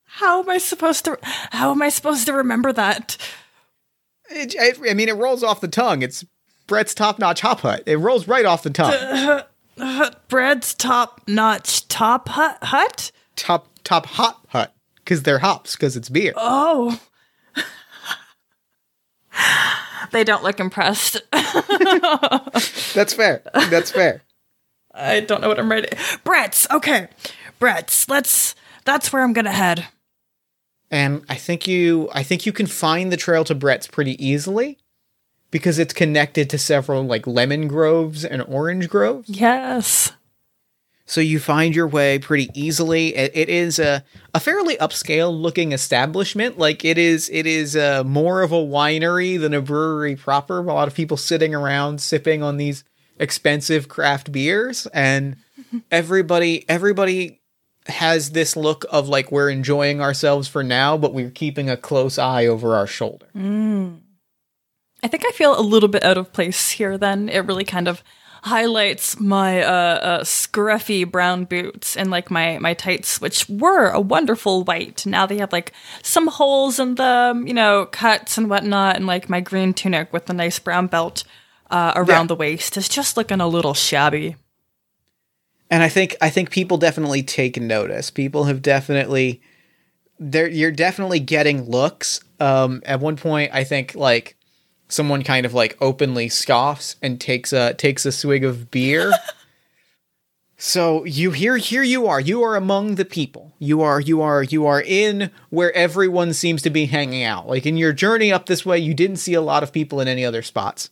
How 0.05 0.43
am 0.43 0.51
I 0.51 0.59
supposed 0.59 1.05
to 1.05 1.19
how 1.23 1.71
am 1.71 1.83
I 1.83 1.89
supposed 1.89 2.27
to 2.27 2.33
remember 2.33 2.73
that? 2.73 3.17
It, 4.29 4.55
I, 4.61 4.91
I 4.91 4.95
mean, 4.95 5.09
it 5.09 5.17
rolls 5.17 5.43
off 5.43 5.61
the 5.61 5.69
tongue. 5.69 6.03
It's 6.03 6.25
Brett's 6.67 6.95
top-notch 6.95 7.41
hop 7.41 7.61
hut. 7.61 7.83
It 7.87 7.97
rolls 7.97 8.29
right 8.29 8.45
off 8.45 8.63
the 8.63 8.71
tongue. 8.71 9.43
Bread's 10.29 10.75
top 10.75 11.23
notch 11.27 11.89
top 11.89 12.29
hut 12.29 12.59
hut? 12.63 13.11
Top 13.37 13.69
top 13.85 14.07
hot 14.07 14.41
hut 14.49 14.75
because 14.97 15.23
they're 15.23 15.39
hops 15.39 15.77
because 15.77 15.97
it's 15.97 16.09
beer. 16.09 16.33
Oh. 16.37 17.01
they 20.13 20.25
don't 20.25 20.43
look 20.43 20.61
impressed. 20.61 21.21
That's 21.33 23.15
fair. 23.15 23.43
That's 23.55 23.91
fair. 23.91 24.23
I 24.93 25.21
don't 25.21 25.41
know 25.41 25.49
what 25.49 25.59
I'm 25.59 25.71
writing. 25.71 25.99
Brett's 26.25 26.67
okay. 26.71 27.09
Brett's. 27.59 28.09
Let's. 28.09 28.55
That's 28.85 29.13
where 29.13 29.23
I'm 29.23 29.33
gonna 29.33 29.53
head. 29.53 29.87
And 30.91 31.25
I 31.29 31.37
think 31.37 31.69
you. 31.69 32.09
I 32.13 32.23
think 32.23 32.47
you 32.47 32.53
can 32.53 32.67
find 32.67 33.13
the 33.13 33.17
trail 33.17 33.45
to 33.45 33.55
Brett's 33.55 33.87
pretty 33.87 34.23
easily 34.25 34.79
because 35.51 35.79
it's 35.79 35.95
connected 35.95 36.49
to 36.51 36.59
several 36.59 37.03
like 37.05 37.27
lemon 37.27 37.69
groves 37.69 38.25
and 38.25 38.43
orange 38.43 38.89
groves. 38.89 39.29
Yes. 39.29 40.13
So 41.11 41.21
you 41.21 41.41
find 41.41 41.75
your 41.75 41.89
way 41.89 42.21
pretty 42.21 42.51
easily. 42.55 43.17
It, 43.17 43.33
it 43.35 43.49
is 43.49 43.81
a, 43.81 44.05
a 44.33 44.39
fairly 44.39 44.77
upscale 44.77 45.37
looking 45.37 45.73
establishment. 45.73 46.57
Like 46.57 46.85
it 46.85 46.99
is 46.99 47.29
it 47.31 47.47
is 47.47 47.75
uh, 47.75 48.05
more 48.05 48.43
of 48.43 48.53
a 48.53 48.57
winery 48.57 49.39
than 49.41 49.53
a 49.53 49.61
brewery 49.61 50.15
proper. 50.15 50.61
A 50.61 50.63
lot 50.63 50.87
of 50.87 50.95
people 50.95 51.17
sitting 51.17 51.53
around 51.53 52.01
sipping 52.01 52.45
on 52.45 52.59
these 52.59 52.85
expensive 53.19 53.89
craft 53.89 54.31
beers 54.31 54.87
and 54.95 55.37
everybody 55.91 56.65
everybody 56.69 57.41
has 57.87 58.31
this 58.31 58.57
look 58.57 58.85
of 58.91 59.09
like 59.09 59.33
we're 59.33 59.51
enjoying 59.51 60.01
ourselves 60.01 60.47
for 60.47 60.63
now, 60.63 60.97
but 60.97 61.13
we're 61.13 61.31
keeping 61.31 61.69
a 61.69 61.77
close 61.77 62.19
eye 62.19 62.47
over 62.47 62.77
our 62.77 62.87
shoulder. 62.87 63.27
Mm. 63.37 63.99
I 65.03 65.09
think 65.09 65.25
I 65.27 65.31
feel 65.33 65.59
a 65.59 65.63
little 65.63 65.89
bit 65.89 66.05
out 66.05 66.19
of 66.19 66.33
place 66.33 66.71
here 66.71 66.99
then. 66.99 67.29
It 67.29 67.41
really 67.41 67.65
kind 67.65 67.89
of 67.89 68.03
highlights 68.43 69.21
my 69.21 69.63
uh, 69.63 69.71
uh, 69.71 70.21
scruffy 70.21 71.11
brown 71.11 71.45
boots 71.45 71.97
and 71.97 72.11
like 72.11 72.31
my, 72.31 72.59
my 72.59 72.75
tights, 72.75 73.21
which 73.21 73.49
were 73.49 73.91
a 73.91 74.01
wonderful 74.01 74.65
white. 74.65 75.05
Now 75.05 75.27
they 75.27 75.39
have 75.39 75.53
like 75.53 75.73
some 76.03 76.27
holes 76.29 76.79
in 76.79 76.95
them, 76.95 77.47
you 77.47 77.55
know, 77.55 77.87
cuts 77.87 78.39
and 78.39 78.49
whatnot, 78.49 78.97
and 78.97 79.07
like 79.07 79.29
my 79.29 79.41
green 79.41 79.75
tunic 79.75 80.13
with 80.13 80.27
the 80.27 80.33
nice 80.33 80.59
brown 80.59 80.87
belt 80.87 81.25
uh, 81.71 81.93
around 81.95 82.25
yeah. 82.25 82.29
the 82.29 82.37
waist 82.37 82.77
is 82.77 82.89
just 82.89 83.17
looking 83.17 83.41
a 83.41 83.49
little 83.49 83.75
shabby. 83.75 84.37
And 85.71 85.83
I 85.83 85.89
think 85.89 86.17
I 86.21 86.31
think 86.31 86.51
people 86.51 86.79
definitely 86.79 87.23
take 87.23 87.61
notice. 87.61 88.11
People 88.11 88.45
have 88.45 88.61
definitely 88.61 89.41
there 90.19 90.49
you're 90.49 90.73
definitely 90.73 91.21
getting 91.21 91.71
looks. 91.71 92.21
Um, 92.41 92.83
at 92.85 93.01
one 93.01 93.17
point, 93.17 93.53
I 93.55 93.65
think 93.65 93.95
like 93.95 94.37
someone 94.91 95.23
kind 95.23 95.47
of 95.47 95.55
like 95.55 95.79
openly 95.81 96.29
scoffs 96.29 96.97
and 97.01 97.21
takes 97.21 97.53
a 97.53 97.75
takes 97.75 98.05
a 98.05 98.13
swig 98.13 98.45
of 98.45 98.71
beer. 98.71 99.13
so 100.59 101.05
you 101.05 101.31
here 101.31 101.57
here 101.57 101.83
you 101.83 102.07
are. 102.07 102.21
You 102.21 102.43
are 102.43 102.57
among 102.57 102.97
the 102.97 103.05
people. 103.05 103.53
You 103.59 103.81
are 103.81 104.01
you 104.01 104.21
are 104.21 104.43
you 104.43 104.67
are 104.67 104.83
in 104.83 105.31
where 105.49 105.75
everyone 105.75 106.33
seems 106.35 106.63
to 106.63 106.71
be 106.71 106.87
hanging 106.87 107.23
out. 107.23 107.49
Like 107.49 107.67
in 107.67 107.77
your 107.77 107.93
journey 107.93 108.33
up 108.33 108.47
this 108.47 108.67
way, 108.67 108.79
you 108.79 108.93
didn't 108.93 109.17
see 109.17 109.35
a 109.35 109.41
lot 109.41 109.63
of 109.63 109.73
people 109.73 110.01
in 110.01 110.09
any 110.09 110.25
other 110.25 110.43
spots. 110.43 110.91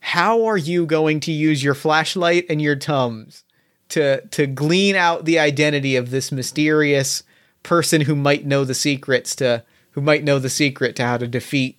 How 0.00 0.44
are 0.44 0.58
you 0.58 0.84
going 0.86 1.20
to 1.20 1.32
use 1.32 1.62
your 1.62 1.74
flashlight 1.74 2.46
and 2.50 2.60
your 2.60 2.76
tums 2.76 3.44
to 3.90 4.26
to 4.28 4.46
glean 4.46 4.96
out 4.96 5.24
the 5.24 5.38
identity 5.38 5.96
of 5.96 6.10
this 6.10 6.32
mysterious 6.32 7.22
person 7.62 8.02
who 8.02 8.14
might 8.14 8.44
know 8.44 8.64
the 8.64 8.74
secrets 8.74 9.36
to 9.36 9.64
who 9.92 10.00
might 10.00 10.24
know 10.24 10.38
the 10.38 10.50
secret 10.50 10.96
to 10.96 11.04
how 11.04 11.16
to 11.16 11.26
defeat 11.26 11.78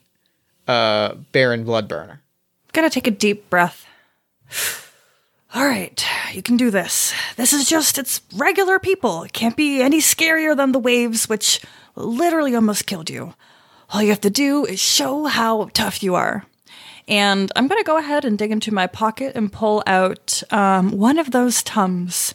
uh, 0.67 1.15
Baron 1.31 1.65
Bloodburner. 1.65 2.19
Gotta 2.73 2.89
take 2.89 3.07
a 3.07 3.11
deep 3.11 3.49
breath. 3.49 3.85
All 5.55 5.65
right, 5.65 6.05
you 6.33 6.41
can 6.41 6.57
do 6.57 6.69
this. 6.69 7.13
This 7.37 7.53
is 7.53 7.69
just, 7.69 7.97
it's 7.97 8.21
regular 8.35 8.77
people. 8.77 9.23
It 9.23 9.31
can't 9.31 9.55
be 9.55 9.81
any 9.81 10.01
scarier 10.01 10.55
than 10.55 10.73
the 10.73 10.79
waves, 10.79 11.29
which 11.29 11.61
literally 11.95 12.53
almost 12.53 12.87
killed 12.87 13.09
you. 13.09 13.33
All 13.89 14.01
you 14.01 14.09
have 14.09 14.19
to 14.21 14.29
do 14.29 14.65
is 14.65 14.81
show 14.81 15.25
how 15.25 15.69
tough 15.73 16.03
you 16.03 16.15
are. 16.15 16.45
And 17.07 17.51
I'm 17.55 17.67
going 17.67 17.81
to 17.81 17.87
go 17.87 17.97
ahead 17.97 18.25
and 18.25 18.37
dig 18.37 18.51
into 18.51 18.73
my 18.73 18.87
pocket 18.87 19.33
and 19.35 19.51
pull 19.51 19.83
out 19.87 20.43
um, 20.51 20.91
one 20.91 21.17
of 21.19 21.31
those 21.31 21.63
Tums 21.63 22.33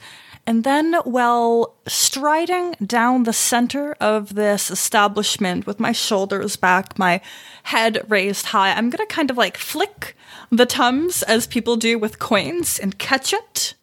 and 0.51 0.65
then, 0.65 0.95
while 1.05 1.77
striding 1.87 2.73
down 2.85 3.23
the 3.23 3.33
center 3.33 3.93
of 4.01 4.35
this 4.35 4.69
establishment 4.69 5.65
with 5.65 5.79
my 5.79 5.93
shoulders 5.93 6.57
back, 6.57 6.99
my 6.99 7.21
head 7.63 8.05
raised 8.09 8.47
high, 8.47 8.73
I'm 8.73 8.91
gonna 8.91 9.07
kind 9.07 9.31
of 9.31 9.37
like 9.37 9.57
flick 9.57 10.17
the 10.51 10.67
tums 10.67 11.23
as 11.23 11.47
people 11.47 11.77
do 11.77 12.01
with 12.01 12.19
coins 12.19 12.81
and 12.81 12.99
catch 12.99 13.33
it. 13.33 13.75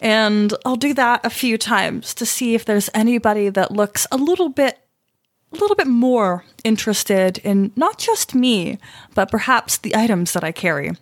And 0.00 0.54
I'll 0.64 0.76
do 0.76 0.94
that 0.94 1.20
a 1.22 1.28
few 1.28 1.58
times 1.58 2.14
to 2.14 2.24
see 2.24 2.54
if 2.54 2.64
there's 2.64 2.88
anybody 2.94 3.50
that 3.50 3.70
looks 3.70 4.06
a 4.10 4.16
little 4.16 4.48
bit 4.48 4.78
a 5.52 5.56
little 5.58 5.76
bit 5.76 5.86
more 5.86 6.46
interested 6.64 7.36
in 7.44 7.72
not 7.76 7.98
just 7.98 8.34
me, 8.34 8.78
but 9.14 9.30
perhaps 9.30 9.76
the 9.76 9.94
items 9.94 10.32
that 10.32 10.44
I 10.44 10.50
carry. 10.50 10.92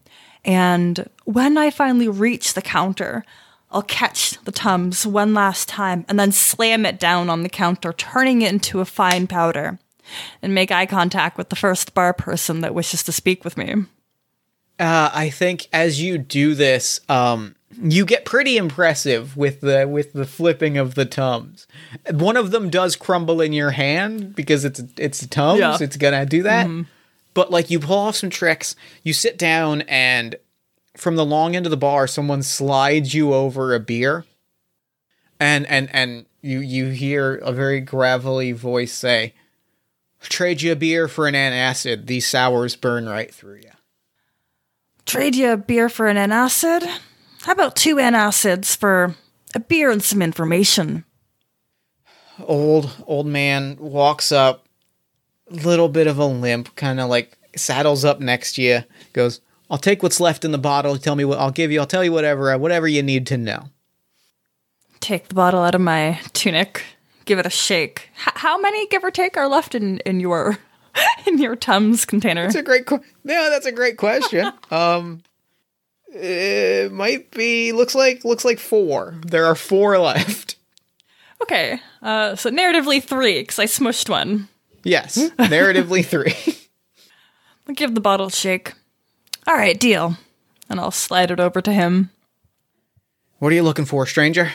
And 0.44 1.08
when 1.22 1.56
I 1.56 1.70
finally 1.70 2.08
reach 2.08 2.54
the 2.54 2.62
counter, 2.62 3.24
I'll 3.72 3.82
catch 3.82 4.38
the 4.44 4.52
Tums 4.52 5.06
one 5.06 5.32
last 5.34 5.68
time 5.68 6.04
and 6.08 6.20
then 6.20 6.30
slam 6.30 6.84
it 6.84 7.00
down 7.00 7.30
on 7.30 7.42
the 7.42 7.48
counter, 7.48 7.92
turning 7.92 8.42
it 8.42 8.52
into 8.52 8.80
a 8.80 8.84
fine 8.84 9.26
powder, 9.26 9.78
and 10.42 10.54
make 10.54 10.70
eye 10.70 10.86
contact 10.86 11.38
with 11.38 11.48
the 11.48 11.56
first 11.56 11.94
bar 11.94 12.12
person 12.12 12.60
that 12.60 12.74
wishes 12.74 13.02
to 13.04 13.12
speak 13.12 13.44
with 13.44 13.56
me. 13.56 13.74
Uh, 14.78 15.10
I 15.12 15.30
think 15.30 15.68
as 15.72 16.02
you 16.02 16.18
do 16.18 16.54
this, 16.54 17.00
um, 17.08 17.56
you 17.80 18.04
get 18.04 18.24
pretty 18.24 18.56
impressive 18.56 19.36
with 19.36 19.60
the 19.60 19.86
with 19.88 20.12
the 20.12 20.26
flipping 20.26 20.76
of 20.76 20.94
the 20.94 21.04
tums. 21.04 21.66
One 22.10 22.36
of 22.36 22.50
them 22.50 22.68
does 22.68 22.96
crumble 22.96 23.40
in 23.40 23.52
your 23.52 23.70
hand 23.70 24.34
because 24.34 24.64
it's 24.64 24.82
it's 24.98 25.26
tums. 25.28 25.60
Yeah. 25.60 25.78
It's 25.80 25.96
gonna 25.96 26.26
do 26.26 26.42
that. 26.42 26.68
But 27.34 27.50
like 27.50 27.70
you 27.70 27.80
pull 27.80 27.98
off 27.98 28.16
some 28.16 28.30
tricks. 28.30 28.76
You 29.02 29.12
sit 29.12 29.38
down 29.38 29.82
and 29.82 30.36
from 30.96 31.16
the 31.16 31.24
long 31.24 31.56
end 31.56 31.66
of 31.66 31.70
the 31.70 31.76
bar, 31.76 32.06
someone 32.06 32.42
slides 32.42 33.14
you 33.14 33.32
over 33.32 33.74
a 33.74 33.80
beer, 33.80 34.24
and 35.40 35.66
and 35.66 35.88
and 35.92 36.26
you 36.40 36.60
you 36.60 36.90
hear 36.90 37.36
a 37.36 37.52
very 37.52 37.80
gravelly 37.80 38.52
voice 38.52 38.92
say, 38.92 39.34
"Trade 40.20 40.62
you 40.62 40.72
a 40.72 40.76
beer 40.76 41.08
for 41.08 41.26
an 41.26 41.34
antacid. 41.34 42.06
These 42.06 42.26
sours 42.26 42.76
burn 42.76 43.08
right 43.08 43.32
through 43.32 43.56
you." 43.56 43.70
Trade 45.06 45.34
you 45.34 45.50
a 45.50 45.56
beer 45.56 45.88
for 45.88 46.06
an 46.06 46.16
antacid? 46.16 46.88
How 47.42 47.52
about 47.52 47.74
two 47.74 47.96
antacids 47.96 48.76
for 48.76 49.16
a 49.54 49.60
beer 49.60 49.90
and 49.90 50.02
some 50.02 50.22
information? 50.22 51.04
old 52.46 52.90
old 53.06 53.26
man 53.26 53.76
walks 53.78 54.32
up 54.32 54.66
little 55.50 55.88
bit 55.88 56.06
of 56.06 56.18
a 56.18 56.24
limp 56.24 56.74
kind 56.76 57.00
of 57.00 57.08
like 57.08 57.36
saddles 57.54 58.04
up 58.04 58.20
next 58.20 58.54
to 58.54 58.62
you 58.62 58.82
goes 59.12 59.40
i'll 59.72 59.78
take 59.78 60.02
what's 60.04 60.20
left 60.20 60.44
in 60.44 60.52
the 60.52 60.58
bottle 60.58 60.96
tell 60.96 61.16
me 61.16 61.24
what 61.24 61.38
i'll 61.40 61.50
give 61.50 61.72
you 61.72 61.80
i'll 61.80 61.86
tell 61.86 62.04
you 62.04 62.12
whatever 62.12 62.56
whatever 62.58 62.86
you 62.86 63.02
need 63.02 63.26
to 63.26 63.36
know 63.36 63.64
Take 65.00 65.26
the 65.26 65.34
bottle 65.34 65.62
out 65.64 65.74
of 65.74 65.80
my 65.80 66.20
tunic, 66.32 66.84
give 67.24 67.40
it 67.40 67.44
a 67.46 67.50
shake. 67.50 68.10
H- 68.24 68.34
how 68.36 68.56
many, 68.60 68.86
give 68.86 69.02
or 69.02 69.10
take, 69.10 69.36
are 69.36 69.48
left 69.48 69.74
in, 69.74 69.98
in 70.06 70.20
your 70.20 70.58
in 71.26 71.38
your 71.38 71.56
Tums 71.56 72.04
container? 72.04 72.44
that's 72.44 72.54
a 72.54 72.62
great 72.62 72.86
que- 72.86 73.00
no 73.24 73.50
that's 73.50 73.66
a 73.66 73.72
great 73.72 73.96
question 73.96 74.52
um 74.70 75.20
it 76.14 76.92
might 76.92 77.32
be 77.32 77.72
looks 77.72 77.96
like 77.96 78.24
looks 78.24 78.44
like 78.44 78.60
four 78.60 79.14
there 79.26 79.44
are 79.44 79.56
four 79.56 79.98
left 80.10 80.54
Okay, 81.42 81.80
uh, 82.02 82.36
so 82.36 82.50
narratively 82.50 83.02
three, 83.02 83.40
because 83.40 83.58
I 83.58 83.64
smushed 83.64 84.08
one. 84.08 84.46
yes 84.84 85.18
narratively 85.36 86.04
three 86.06 86.36
I'll 87.66 87.74
give 87.74 87.96
the 87.96 88.00
bottle 88.00 88.26
a 88.26 88.30
shake. 88.30 88.74
All 89.46 89.56
right, 89.56 89.78
deal. 89.78 90.16
And 90.68 90.80
I'll 90.80 90.90
slide 90.90 91.30
it 91.30 91.40
over 91.40 91.60
to 91.60 91.72
him. 91.72 92.10
what 93.38 93.52
are 93.52 93.54
you 93.54 93.62
looking 93.62 93.84
for 93.84 94.06
stranger 94.06 94.52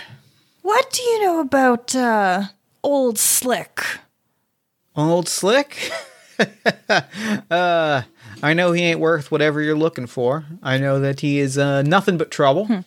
What 0.62 0.92
do 0.92 1.04
you 1.04 1.24
know 1.24 1.40
about 1.40 1.94
uh, 1.96 2.44
Old 2.84 3.20
Slick? 3.20 3.84
Old 4.96 5.28
Slick? 5.28 5.92
uh, 7.52 8.02
I 8.44 8.54
know 8.54 8.72
he 8.72 8.84
ain't 8.84 9.00
worth 9.00 9.32
whatever 9.32 9.62
you're 9.62 9.78
looking 9.78 10.08
for. 10.08 10.46
I 10.64 10.78
know 10.78 11.00
that 11.00 11.20
he 11.20 11.40
is 11.40 11.58
uh, 11.58 11.82
nothing 11.84 12.18
but 12.18 12.32
trouble. 12.32 12.84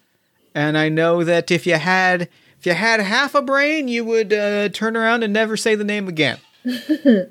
And 0.54 0.78
I 0.78 0.88
know 0.88 1.22
that 1.24 1.50
if 1.50 1.66
you 1.66 1.76
had 1.76 2.28
if 2.58 2.66
you 2.66 2.74
had 2.74 3.00
half 3.00 3.34
a 3.34 3.42
brain, 3.42 3.88
you 3.88 4.04
would 4.04 4.32
uh, 4.32 4.68
turn 4.68 4.96
around 4.96 5.22
and 5.22 5.32
never 5.32 5.56
say 5.56 5.74
the 5.74 5.84
name 5.84 6.08
again. 6.08 6.38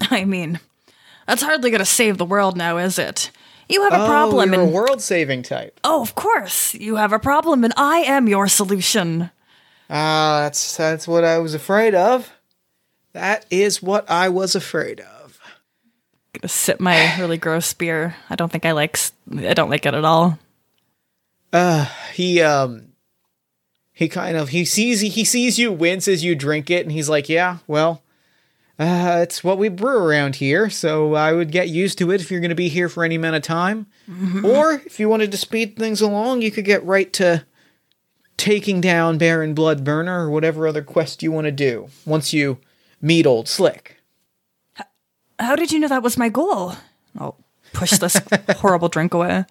I 0.00 0.24
mean, 0.24 0.60
that's 1.26 1.42
hardly 1.42 1.70
going 1.70 1.80
to 1.80 1.84
save 1.84 2.16
the 2.16 2.24
world 2.24 2.56
now, 2.56 2.78
is 2.78 2.98
it? 2.98 3.30
You 3.68 3.82
have 3.82 3.92
a 3.92 4.04
oh, 4.04 4.06
problem, 4.06 4.52
you're 4.52 4.62
a 4.62 4.66
world-saving 4.66 5.42
type. 5.42 5.78
oh, 5.84 6.00
of 6.00 6.14
course, 6.14 6.74
you 6.74 6.96
have 6.96 7.12
a 7.12 7.18
problem, 7.18 7.64
and 7.64 7.74
I 7.76 7.98
am 7.98 8.26
your 8.28 8.48
solution. 8.48 9.30
Ah, 9.90 10.40
that's 10.42 10.76
that's 10.76 11.06
what 11.06 11.24
I 11.24 11.38
was 11.38 11.54
afraid 11.54 11.94
of. 11.94 12.32
That 13.12 13.46
is 13.50 13.82
what 13.82 14.08
I 14.10 14.28
was 14.28 14.54
afraid 14.54 15.00
of. 15.00 15.38
Gonna 16.34 16.48
sip 16.48 16.80
my 16.80 17.16
really 17.18 17.38
gross 17.38 17.72
beer. 17.72 18.16
I 18.30 18.36
don't 18.36 18.50
think 18.50 18.64
I 18.64 18.72
like. 18.72 18.98
I 19.30 19.54
don't 19.54 19.70
like 19.70 19.86
it 19.86 19.94
at 19.94 20.04
all. 20.04 20.38
he 22.14 22.40
um 22.42 22.88
he 23.92 24.08
kind 24.08 24.36
of 24.36 24.50
he 24.50 24.64
sees 24.64 25.00
he 25.00 25.24
sees 25.24 25.58
you 25.58 25.72
wince 25.72 26.06
as 26.06 26.22
you 26.22 26.34
drink 26.34 26.70
it 26.70 26.84
and 26.84 26.92
he's 26.92 27.08
like 27.08 27.28
yeah 27.28 27.58
well 27.66 28.02
uh 28.78 29.18
it's 29.22 29.42
what 29.42 29.58
we 29.58 29.68
brew 29.68 29.98
around 29.98 30.36
here 30.36 30.70
so 30.70 31.14
i 31.14 31.32
would 31.32 31.50
get 31.50 31.68
used 31.68 31.98
to 31.98 32.10
it 32.12 32.20
if 32.20 32.30
you're 32.30 32.40
going 32.40 32.48
to 32.48 32.54
be 32.54 32.68
here 32.68 32.88
for 32.88 33.02
any 33.04 33.16
amount 33.16 33.34
of 33.36 33.42
time 33.42 33.86
or 34.44 34.72
if 34.86 35.00
you 35.00 35.08
wanted 35.08 35.30
to 35.32 35.36
speed 35.36 35.76
things 35.76 36.00
along 36.00 36.42
you 36.42 36.50
could 36.50 36.64
get 36.64 36.84
right 36.84 37.12
to 37.12 37.44
taking 38.36 38.80
down 38.80 39.18
baron 39.18 39.54
bloodburner 39.54 40.20
or 40.20 40.30
whatever 40.30 40.66
other 40.68 40.82
quest 40.82 41.22
you 41.22 41.32
want 41.32 41.44
to 41.44 41.50
do 41.52 41.88
once 42.06 42.32
you 42.32 42.58
meet 43.00 43.26
old 43.26 43.48
slick 43.48 43.96
How 45.40 45.56
did 45.56 45.72
you 45.72 45.78
know 45.80 45.88
that 45.88 46.02
was 46.02 46.16
my 46.16 46.28
goal? 46.28 46.74
I'll 47.18 47.36
push 47.72 47.92
this 47.98 48.20
horrible 48.58 48.88
drink 48.88 49.12
away. 49.14 49.44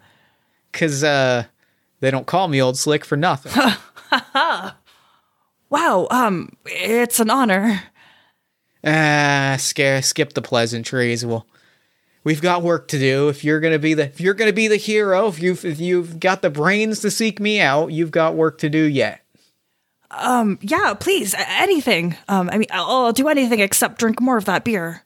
because 0.72 1.04
uh 1.04 1.44
they 2.00 2.12
don't 2.12 2.28
call 2.28 2.48
me 2.48 2.62
old 2.62 2.78
slick 2.78 3.04
for 3.04 3.18
nothing 3.18 3.52
Wow, 5.70 6.08
um, 6.12 6.54
it's 6.66 7.20
an 7.20 7.30
honor. 7.30 7.84
Ah, 8.84 9.56
scare, 9.60 10.02
skip 10.02 10.34
the 10.34 10.42
pleasantries. 10.42 11.26
Well, 11.26 11.46
we've 12.24 12.42
got 12.42 12.64
work 12.64 12.88
to 12.90 13.00
do. 13.00 13.30
If 13.30 13.44
you're 13.44 13.60
gonna 13.60 13.80
be 13.80 13.94
the, 13.94 14.06
if 14.06 14.22
you're 14.22 14.34
gonna 14.34 14.54
be 14.54 14.68
the 14.68 14.78
hero, 14.78 15.28
if 15.28 15.42
you've, 15.42 15.64
if 15.66 15.80
you've 15.80 16.20
got 16.20 16.42
the 16.42 16.50
brains 16.50 17.00
to 17.02 17.12
seek 17.12 17.40
me 17.40 17.60
out, 17.60 17.92
you've 17.92 18.12
got 18.12 18.36
work 18.36 18.58
to 18.60 18.70
do 18.70 18.84
yet. 18.84 19.22
Um, 20.12 20.58
yeah, 20.62 20.94
please, 20.94 21.36
anything. 21.38 22.16
Um, 22.28 22.50
I 22.52 22.58
mean, 22.58 22.70
I'll, 22.72 23.06
I'll 23.06 23.14
do 23.14 23.28
anything 23.28 23.60
except 23.60 24.00
drink 24.00 24.22
more 24.22 24.38
of 24.38 24.46
that 24.46 24.64
beer. 24.64 25.04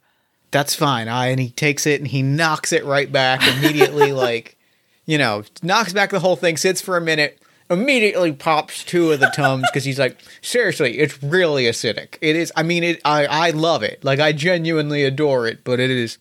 That's 0.51 0.75
fine. 0.75 1.07
I 1.07 1.27
and 1.27 1.39
he 1.39 1.49
takes 1.49 1.87
it 1.87 2.01
and 2.01 2.07
he 2.07 2.21
knocks 2.21 2.73
it 2.73 2.85
right 2.85 3.11
back 3.11 3.41
immediately. 3.47 4.11
like, 4.13 4.57
you 5.05 5.17
know, 5.17 5.43
knocks 5.63 5.93
back 5.93 6.11
the 6.11 6.19
whole 6.19 6.35
thing. 6.35 6.57
Sits 6.57 6.81
for 6.81 6.97
a 6.97 7.01
minute. 7.01 7.41
Immediately 7.71 8.33
pops 8.33 8.83
two 8.83 9.11
of 9.11 9.21
the 9.21 9.31
tums 9.33 9.63
because 9.69 9.85
he's 9.85 9.97
like, 9.97 10.19
seriously, 10.41 10.99
it's 10.99 11.23
really 11.23 11.63
acidic. 11.63 12.17
It 12.19 12.35
is. 12.35 12.51
I 12.55 12.63
mean, 12.63 12.83
it. 12.83 13.01
I 13.05 13.25
I 13.25 13.49
love 13.51 13.81
it. 13.81 14.03
Like 14.03 14.19
I 14.19 14.33
genuinely 14.33 15.05
adore 15.05 15.47
it, 15.47 15.63
but 15.63 15.79
it 15.79 15.89
is. 15.89 16.17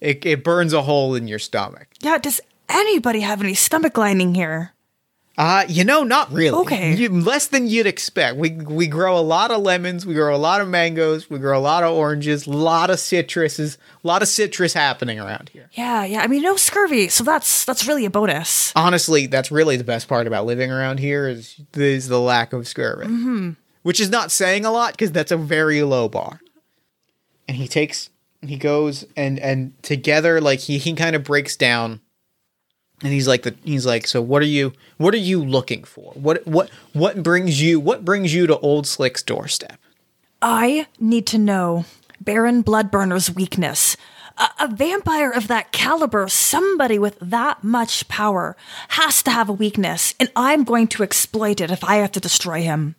It, 0.00 0.24
it 0.24 0.44
burns 0.44 0.72
a 0.72 0.82
hole 0.82 1.14
in 1.14 1.26
your 1.26 1.38
stomach. 1.38 1.88
Yeah, 2.00 2.18
does 2.18 2.40
anybody 2.68 3.20
have 3.20 3.40
any 3.40 3.54
stomach 3.54 3.98
lining 3.98 4.34
here? 4.34 4.73
Uh, 5.36 5.64
you 5.68 5.82
know, 5.82 6.04
not 6.04 6.30
really. 6.32 6.56
Okay. 6.60 6.94
You, 6.94 7.08
less 7.08 7.48
than 7.48 7.66
you'd 7.66 7.86
expect. 7.86 8.36
We 8.36 8.50
we 8.50 8.86
grow 8.86 9.18
a 9.18 9.20
lot 9.20 9.50
of 9.50 9.62
lemons, 9.62 10.06
we 10.06 10.14
grow 10.14 10.34
a 10.34 10.38
lot 10.38 10.60
of 10.60 10.68
mangoes, 10.68 11.28
we 11.28 11.38
grow 11.40 11.58
a 11.58 11.60
lot 11.60 11.82
of 11.82 11.92
oranges, 11.92 12.46
a 12.46 12.50
lot 12.50 12.88
of 12.88 12.96
citruses, 12.96 13.76
a 13.76 14.06
lot 14.06 14.22
of 14.22 14.28
citrus 14.28 14.74
happening 14.74 15.18
around 15.18 15.48
here. 15.48 15.68
Yeah, 15.72 16.04
yeah. 16.04 16.20
I 16.20 16.28
mean, 16.28 16.42
no 16.42 16.56
scurvy, 16.56 17.08
so 17.08 17.24
that's 17.24 17.64
that's 17.64 17.86
really 17.86 18.04
a 18.04 18.10
bonus. 18.10 18.72
Honestly, 18.76 19.26
that's 19.26 19.50
really 19.50 19.76
the 19.76 19.84
best 19.84 20.06
part 20.06 20.28
about 20.28 20.46
living 20.46 20.70
around 20.70 21.00
here 21.00 21.26
is 21.26 21.60
is 21.74 22.06
the 22.06 22.20
lack 22.20 22.52
of 22.52 22.68
scurvy. 22.68 23.06
Mm-hmm. 23.06 23.50
Which 23.82 24.00
is 24.00 24.10
not 24.10 24.30
saying 24.30 24.64
a 24.64 24.70
lot 24.70 24.92
because 24.92 25.10
that's 25.10 25.32
a 25.32 25.36
very 25.36 25.82
low 25.82 26.08
bar. 26.08 26.40
And 27.48 27.56
he 27.56 27.66
takes 27.66 28.08
he 28.40 28.56
goes 28.56 29.04
and 29.16 29.38
and 29.40 29.82
together 29.82 30.40
like 30.40 30.60
he 30.60 30.78
he 30.78 30.92
kind 30.94 31.16
of 31.16 31.24
breaks 31.24 31.56
down 31.56 32.00
and 33.02 33.12
he's 33.12 33.28
like 33.28 33.42
the 33.42 33.54
he's 33.64 33.86
like 33.86 34.06
so 34.06 34.22
what 34.22 34.42
are 34.42 34.46
you 34.46 34.72
what 34.98 35.14
are 35.14 35.18
you 35.18 35.44
looking 35.44 35.84
for 35.84 36.12
what 36.14 36.46
what 36.46 36.70
what 36.92 37.22
brings 37.22 37.60
you 37.60 37.80
what 37.80 38.04
brings 38.04 38.34
you 38.34 38.46
to 38.46 38.58
old 38.58 38.86
slick's 38.86 39.22
doorstep 39.22 39.78
I 40.46 40.88
need 41.00 41.26
to 41.28 41.38
know 41.38 41.86
Baron 42.20 42.62
Bloodburner's 42.62 43.34
weakness. 43.34 43.96
A, 44.36 44.48
a 44.60 44.68
vampire 44.68 45.30
of 45.30 45.48
that 45.48 45.72
caliber, 45.72 46.28
somebody 46.28 46.98
with 46.98 47.18
that 47.18 47.64
much 47.64 48.06
power, 48.08 48.54
has 48.88 49.22
to 49.22 49.30
have 49.30 49.48
a 49.48 49.54
weakness, 49.54 50.14
and 50.20 50.30
I'm 50.36 50.64
going 50.64 50.88
to 50.88 51.02
exploit 51.02 51.62
it 51.62 51.70
if 51.70 51.82
I 51.82 51.96
have 51.96 52.12
to 52.12 52.20
destroy 52.20 52.60
him. 52.60 52.94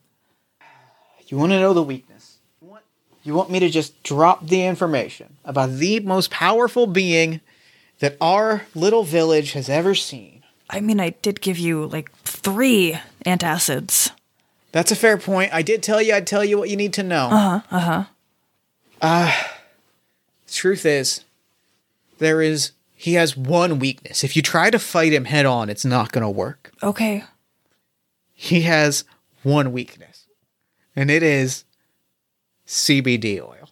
you 1.28 1.38
want 1.38 1.52
to 1.52 1.60
know 1.60 1.74
the 1.74 1.84
weakness 1.84 2.38
you 2.62 2.68
want, 2.68 2.84
you 3.24 3.36
want 3.36 3.52
me 3.52 3.60
to 3.60 3.70
just 3.70 4.02
drop 4.02 4.48
the 4.48 4.66
information 4.66 5.38
about 5.46 5.74
the 5.74 6.00
most 6.00 6.32
powerful 6.32 6.88
being 6.88 7.42
that 8.00 8.18
our 8.20 8.64
little 8.76 9.04
village 9.04 9.54
has 9.54 9.70
ever 9.70 9.96
seen 9.96 10.44
I 10.70 10.82
mean, 10.82 11.00
I 11.00 11.12
did 11.22 11.42
give 11.42 11.60
you 11.60 11.86
like 11.86 12.12
three 12.24 12.98
antacids. 13.26 14.10
that's 14.72 14.92
a 14.92 14.96
fair 14.96 15.18
point 15.18 15.54
i 15.54 15.62
did 15.62 15.82
tell 15.84 16.02
you 16.02 16.14
i'd 16.14 16.28
tell 16.28 16.44
you 16.44 16.58
what 16.58 16.70
you 16.70 16.76
need 16.78 16.94
to 16.94 17.04
know 17.04 17.30
uh-huh 17.32 17.62
uh-huh 17.72 18.04
uh 19.02 19.32
truth 20.52 20.86
is 20.86 21.24
there 22.20 22.42
is 22.42 22.72
he 22.96 23.14
has 23.16 23.36
one 23.38 23.80
weakness 23.80 24.24
if 24.24 24.36
you 24.36 24.42
try 24.42 24.70
to 24.70 24.80
fight 24.80 25.12
him 25.14 25.26
head 25.26 25.46
on 25.46 25.70
it's 25.70 25.86
not 25.86 26.12
going 26.12 26.24
to 26.24 26.30
work 26.30 26.72
Okay. 26.84 27.24
he 28.34 28.62
has 28.62 29.04
one 29.44 29.72
weakness, 29.72 30.26
and 30.96 31.12
it 31.12 31.22
is 31.22 31.66
CBD 32.68 33.40
oil. 33.40 33.65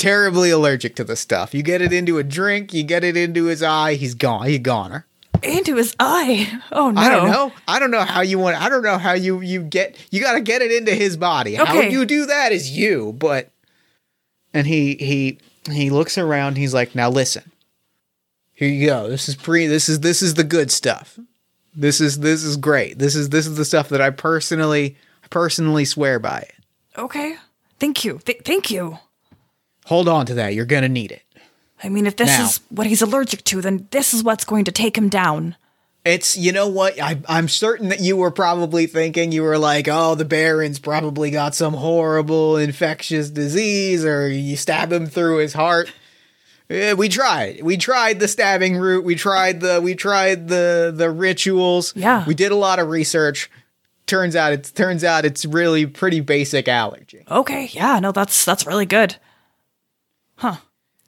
Terribly 0.00 0.50
allergic 0.50 0.96
to 0.96 1.04
the 1.04 1.14
stuff. 1.16 1.52
You 1.54 1.62
get 1.62 1.82
it 1.82 1.92
into 1.92 2.16
a 2.18 2.24
drink, 2.24 2.72
you 2.72 2.82
get 2.82 3.04
it 3.04 3.16
into 3.16 3.44
his 3.44 3.62
eye, 3.62 3.94
he's 3.94 4.14
gone. 4.14 4.46
He's 4.46 4.58
goner. 4.60 5.06
into 5.42 5.76
his 5.76 5.94
eye. 6.00 6.60
Oh 6.72 6.90
no! 6.90 7.00
I 7.00 7.08
don't 7.10 7.30
know. 7.30 7.52
I 7.68 7.78
don't 7.78 7.90
know 7.90 8.00
how 8.04 8.20
you 8.22 8.38
want. 8.38 8.60
I 8.60 8.68
don't 8.68 8.82
know 8.82 8.98
how 8.98 9.12
you 9.12 9.40
you 9.40 9.62
get. 9.62 9.96
You 10.10 10.20
got 10.20 10.32
to 10.34 10.40
get 10.40 10.62
it 10.62 10.72
into 10.72 10.94
his 10.94 11.16
body. 11.16 11.54
How 11.54 11.64
Okay. 11.64 11.90
you 11.90 12.04
do 12.06 12.26
that 12.26 12.50
is 12.52 12.70
you. 12.70 13.12
But 13.18 13.50
and 14.54 14.66
he 14.66 14.94
he 14.96 15.38
he 15.70 15.90
looks 15.90 16.16
around. 16.18 16.56
He's 16.56 16.72
like, 16.74 16.94
now 16.94 17.10
listen. 17.10 17.50
Here 18.52 18.68
you 18.68 18.86
go. 18.86 19.08
This 19.08 19.28
is 19.28 19.36
pre. 19.36 19.66
This 19.66 19.88
is 19.88 20.00
this 20.00 20.22
is 20.22 20.34
the 20.34 20.44
good 20.44 20.70
stuff. 20.70 21.18
This 21.74 22.00
is 22.00 22.20
this 22.20 22.42
is 22.42 22.56
great. 22.56 22.98
This 22.98 23.14
is 23.14 23.28
this 23.30 23.46
is 23.46 23.56
the 23.56 23.64
stuff 23.64 23.88
that 23.90 24.00
I 24.00 24.10
personally 24.10 24.96
personally 25.30 25.84
swear 25.84 26.18
by 26.18 26.40
it. 26.40 26.54
Okay. 26.98 27.36
Thank 27.78 28.04
you. 28.04 28.18
Th- 28.24 28.40
thank 28.44 28.70
you. 28.70 28.98
Hold 29.90 30.08
on 30.08 30.24
to 30.26 30.34
that. 30.34 30.54
You're 30.54 30.66
gonna 30.66 30.88
need 30.88 31.10
it. 31.10 31.22
I 31.82 31.88
mean, 31.88 32.06
if 32.06 32.14
this 32.14 32.28
Now. 32.28 32.44
is 32.44 32.60
what 32.68 32.86
he's 32.86 33.02
allergic 33.02 33.42
to, 33.44 33.60
then 33.60 33.88
this 33.90 34.14
is 34.14 34.22
what's 34.22 34.44
going 34.44 34.64
to 34.66 34.72
take 34.72 34.96
him 34.96 35.08
down. 35.08 35.56
It's 36.04 36.36
you 36.38 36.52
know 36.52 36.68
what 36.68 37.00
I, 37.02 37.20
I'm 37.28 37.48
certain 37.48 37.88
that 37.88 37.98
you 37.98 38.16
were 38.16 38.30
probably 38.30 38.86
thinking 38.86 39.32
you 39.32 39.42
were 39.42 39.58
like 39.58 39.88
oh 39.88 40.14
the 40.14 40.24
Baron's 40.24 40.78
probably 40.78 41.32
got 41.32 41.56
some 41.56 41.74
horrible 41.74 42.56
infectious 42.56 43.30
disease 43.30 44.04
or 44.04 44.28
you 44.28 44.56
stab 44.56 44.92
him 44.92 45.06
through 45.06 45.38
his 45.38 45.54
heart. 45.54 45.92
Yeah, 46.68 46.92
we 46.92 47.08
tried. 47.08 47.62
We 47.62 47.76
tried 47.76 48.20
the 48.20 48.28
stabbing 48.28 48.76
route. 48.76 49.04
We 49.04 49.16
tried 49.16 49.58
the 49.60 49.80
we 49.82 49.96
tried 49.96 50.46
the 50.46 50.92
the 50.94 51.10
rituals. 51.10 51.94
Yeah. 51.96 52.24
we 52.26 52.34
did 52.34 52.52
a 52.52 52.56
lot 52.56 52.78
of 52.78 52.88
research. 52.88 53.50
Turns 54.06 54.36
out 54.36 54.52
it's 54.52 54.70
turns 54.70 55.02
out 55.02 55.24
it's 55.24 55.44
really 55.44 55.84
pretty 55.84 56.20
basic 56.20 56.68
allergy. 56.68 57.24
Okay. 57.28 57.68
Yeah. 57.72 57.98
No, 57.98 58.12
that's 58.12 58.44
that's 58.44 58.66
really 58.68 58.86
good. 58.86 59.16
Huh. 60.40 60.56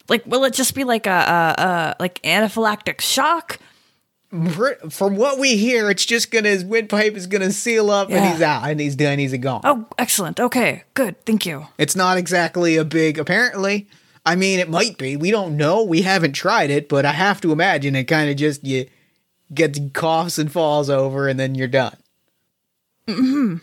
Like, 0.08 0.24
will 0.26 0.44
it 0.44 0.52
just 0.54 0.74
be 0.74 0.84
like 0.84 1.06
a, 1.06 1.10
a, 1.10 1.62
a 1.62 1.96
like 2.00 2.20
anaphylactic 2.22 3.00
shock? 3.00 3.58
From 4.90 5.16
what 5.16 5.38
we 5.38 5.56
hear, 5.58 5.90
it's 5.90 6.06
just 6.06 6.30
gonna 6.30 6.48
his 6.48 6.64
windpipe 6.64 7.14
is 7.14 7.26
gonna 7.26 7.50
seal 7.52 7.90
up 7.90 8.08
Yeah. 8.08 8.16
and 8.16 8.32
he's 8.32 8.40
out 8.42 8.70
and 8.70 8.80
he's 8.80 8.96
done. 8.96 9.18
He's 9.18 9.36
gone. 9.36 9.60
Oh, 9.64 9.86
excellent. 9.98 10.40
Okay. 10.40 10.84
Good. 10.94 11.22
Thank 11.26 11.44
you. 11.44 11.66
It's 11.76 11.94
not 11.94 12.16
exactly 12.16 12.76
a 12.76 12.84
big, 12.84 13.18
apparently. 13.18 13.88
I 14.24 14.36
mean, 14.36 14.58
it 14.58 14.70
might 14.70 14.96
be. 14.96 15.16
We 15.16 15.30
don't 15.30 15.56
know. 15.58 15.82
We 15.82 16.02
haven't 16.02 16.32
tried 16.32 16.70
it, 16.70 16.88
but 16.88 17.04
I 17.04 17.12
have 17.12 17.40
to 17.42 17.52
imagine 17.52 17.94
it 17.94 18.04
kind 18.04 18.30
of 18.30 18.36
just 18.36 18.64
you 18.64 18.86
gets 19.52 19.78
coughs 19.92 20.38
and 20.38 20.50
falls 20.50 20.88
over, 20.88 21.28
and 21.28 21.38
then 21.38 21.54
you're 21.54 21.68
done. 21.68 21.96
Mm-hmm. 23.06 23.56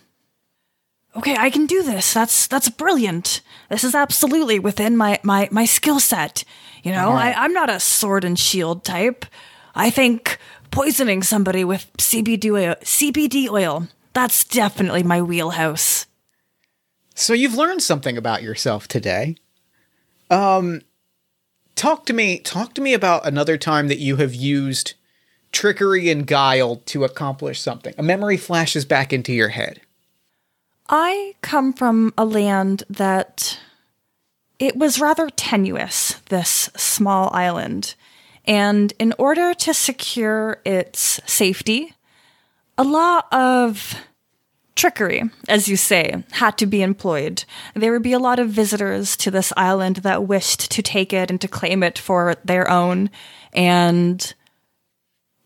Okay, 1.19 1.35
I 1.37 1.49
can 1.49 1.65
do 1.65 1.83
this. 1.83 2.13
That's 2.13 2.47
that's 2.47 2.69
brilliant. 2.69 3.41
This 3.69 3.83
is 3.83 3.93
absolutely 3.93 4.57
within 4.57 4.95
my 4.95 5.19
my 5.21 5.49
my 5.51 5.65
skill 5.65 5.99
set. 5.99 6.45
You 6.81 6.93
know, 6.93 7.09
Alright. 7.09 7.35
I, 7.35 7.43
I'm 7.43 7.51
not 7.51 7.69
a 7.69 7.77
sword 7.77 8.23
and 8.23 8.39
shield 8.39 8.85
type. 8.85 9.25
I 9.75 9.89
think 9.89 10.37
poisoning 10.71 11.21
somebody 11.21 11.65
with 11.65 11.91
CBD 11.97 12.53
oil, 12.53 12.75
CBD 12.83 13.49
oil. 13.49 13.89
That's 14.13 14.45
definitely 14.45 15.03
my 15.03 15.21
wheelhouse. 15.21 16.05
So 17.15 17.33
you've 17.33 17.55
learned 17.55 17.83
something 17.83 18.17
about 18.17 18.41
yourself 18.41 18.87
today. 18.87 19.35
Um, 20.29 20.83
talk 21.75 22.05
to 22.05 22.13
me. 22.13 22.39
Talk 22.39 22.73
to 22.75 22.81
me 22.81 22.93
about 22.93 23.27
another 23.27 23.57
time 23.57 23.89
that 23.89 23.99
you 23.99 24.15
have 24.15 24.33
used 24.33 24.93
trickery 25.51 26.09
and 26.09 26.25
guile 26.25 26.77
to 26.77 27.03
accomplish 27.03 27.59
something. 27.59 27.93
A 27.97 28.03
memory 28.03 28.37
flashes 28.37 28.85
back 28.85 29.11
into 29.11 29.33
your 29.33 29.49
head. 29.49 29.81
I 30.89 31.35
come 31.41 31.71
from 31.71 32.13
a 32.17 32.25
land 32.25 32.83
that 32.89 33.59
it 34.57 34.75
was 34.75 34.99
rather 34.99 35.29
tenuous, 35.29 36.15
this 36.29 36.69
small 36.75 37.29
island. 37.31 37.95
And 38.45 38.91
in 38.97 39.13
order 39.19 39.53
to 39.53 39.73
secure 39.73 40.59
its 40.65 41.19
safety, 41.25 41.93
a 42.77 42.83
lot 42.83 43.31
of 43.31 43.95
trickery, 44.75 45.29
as 45.47 45.67
you 45.67 45.77
say, 45.77 46.23
had 46.31 46.57
to 46.57 46.65
be 46.65 46.81
employed. 46.81 47.43
There 47.75 47.91
would 47.91 48.01
be 48.01 48.13
a 48.13 48.19
lot 48.19 48.39
of 48.39 48.49
visitors 48.49 49.15
to 49.17 49.29
this 49.29 49.53
island 49.55 49.97
that 49.97 50.27
wished 50.27 50.71
to 50.71 50.81
take 50.81 51.13
it 51.13 51.29
and 51.29 51.39
to 51.41 51.47
claim 51.47 51.83
it 51.83 51.99
for 51.99 52.35
their 52.43 52.69
own. 52.69 53.09
And 53.53 54.33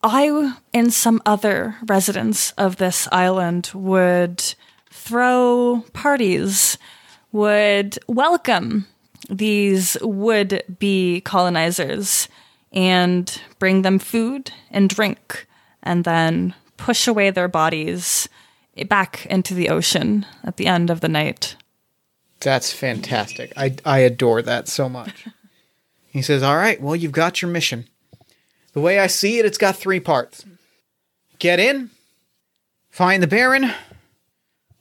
I 0.03 0.53
and 0.73 0.93
some 0.93 1.21
other 1.25 1.75
residents 1.85 2.51
of 2.51 2.77
this 2.77 3.07
island 3.11 3.71
would 3.73 4.53
throw 5.03 5.83
parties, 5.91 6.77
would 7.33 7.99
welcome 8.07 8.87
these 9.29 9.97
would 10.01 10.63
be 10.79 11.21
colonizers 11.21 12.29
and 12.71 13.41
bring 13.59 13.81
them 13.81 13.99
food 13.99 14.51
and 14.71 14.89
drink, 14.89 15.45
and 15.81 16.05
then 16.05 16.53
push 16.77 17.07
away 17.07 17.29
their 17.29 17.47
bodies 17.47 18.29
back 18.87 19.25
into 19.27 19.53
the 19.53 19.69
ocean 19.69 20.25
at 20.43 20.57
the 20.57 20.67
end 20.67 20.89
of 20.89 21.01
the 21.01 21.09
night. 21.09 21.55
That's 22.39 22.71
fantastic. 22.71 23.51
I 23.57 23.75
I 23.85 23.99
adore 23.99 24.41
that 24.41 24.67
so 24.67 24.87
much. 24.87 25.25
he 26.05 26.21
says, 26.21 26.43
"All 26.43 26.55
right, 26.55 26.81
well, 26.81 26.95
you've 26.95 27.11
got 27.11 27.41
your 27.41 27.51
mission. 27.51 27.87
The 28.71 28.81
way 28.81 28.99
I 28.99 29.07
see 29.07 29.37
it, 29.37 29.45
it's 29.45 29.57
got 29.57 29.75
three 29.75 29.99
parts. 29.99 30.45
Get 31.39 31.59
in, 31.59 31.91
find 32.89 33.21
the 33.21 33.27
Baron, 33.27 33.71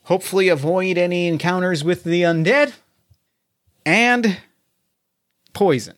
hopefully 0.04 0.48
avoid 0.48 0.98
any 0.98 1.28
encounters 1.28 1.84
with 1.84 2.04
the 2.04 2.22
undead, 2.22 2.74
and 3.84 4.38
poison. 5.52 5.96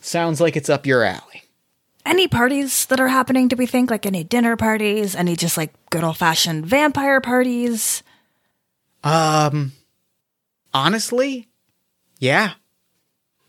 Sounds 0.00 0.40
like 0.40 0.56
it's 0.56 0.70
up 0.70 0.86
your 0.86 1.04
alley. 1.04 1.44
Any 2.04 2.26
parties 2.26 2.86
that 2.86 2.98
are 2.98 3.08
happening, 3.08 3.46
do 3.46 3.54
we 3.54 3.66
think? 3.66 3.90
Like 3.90 4.06
any 4.06 4.24
dinner 4.24 4.56
parties? 4.56 5.14
Any 5.14 5.36
just 5.36 5.56
like 5.56 5.72
good 5.90 6.02
old 6.02 6.16
fashioned 6.16 6.66
vampire 6.66 7.20
parties? 7.20 8.02
Um, 9.04 9.72
honestly, 10.74 11.48
yeah. 12.18 12.54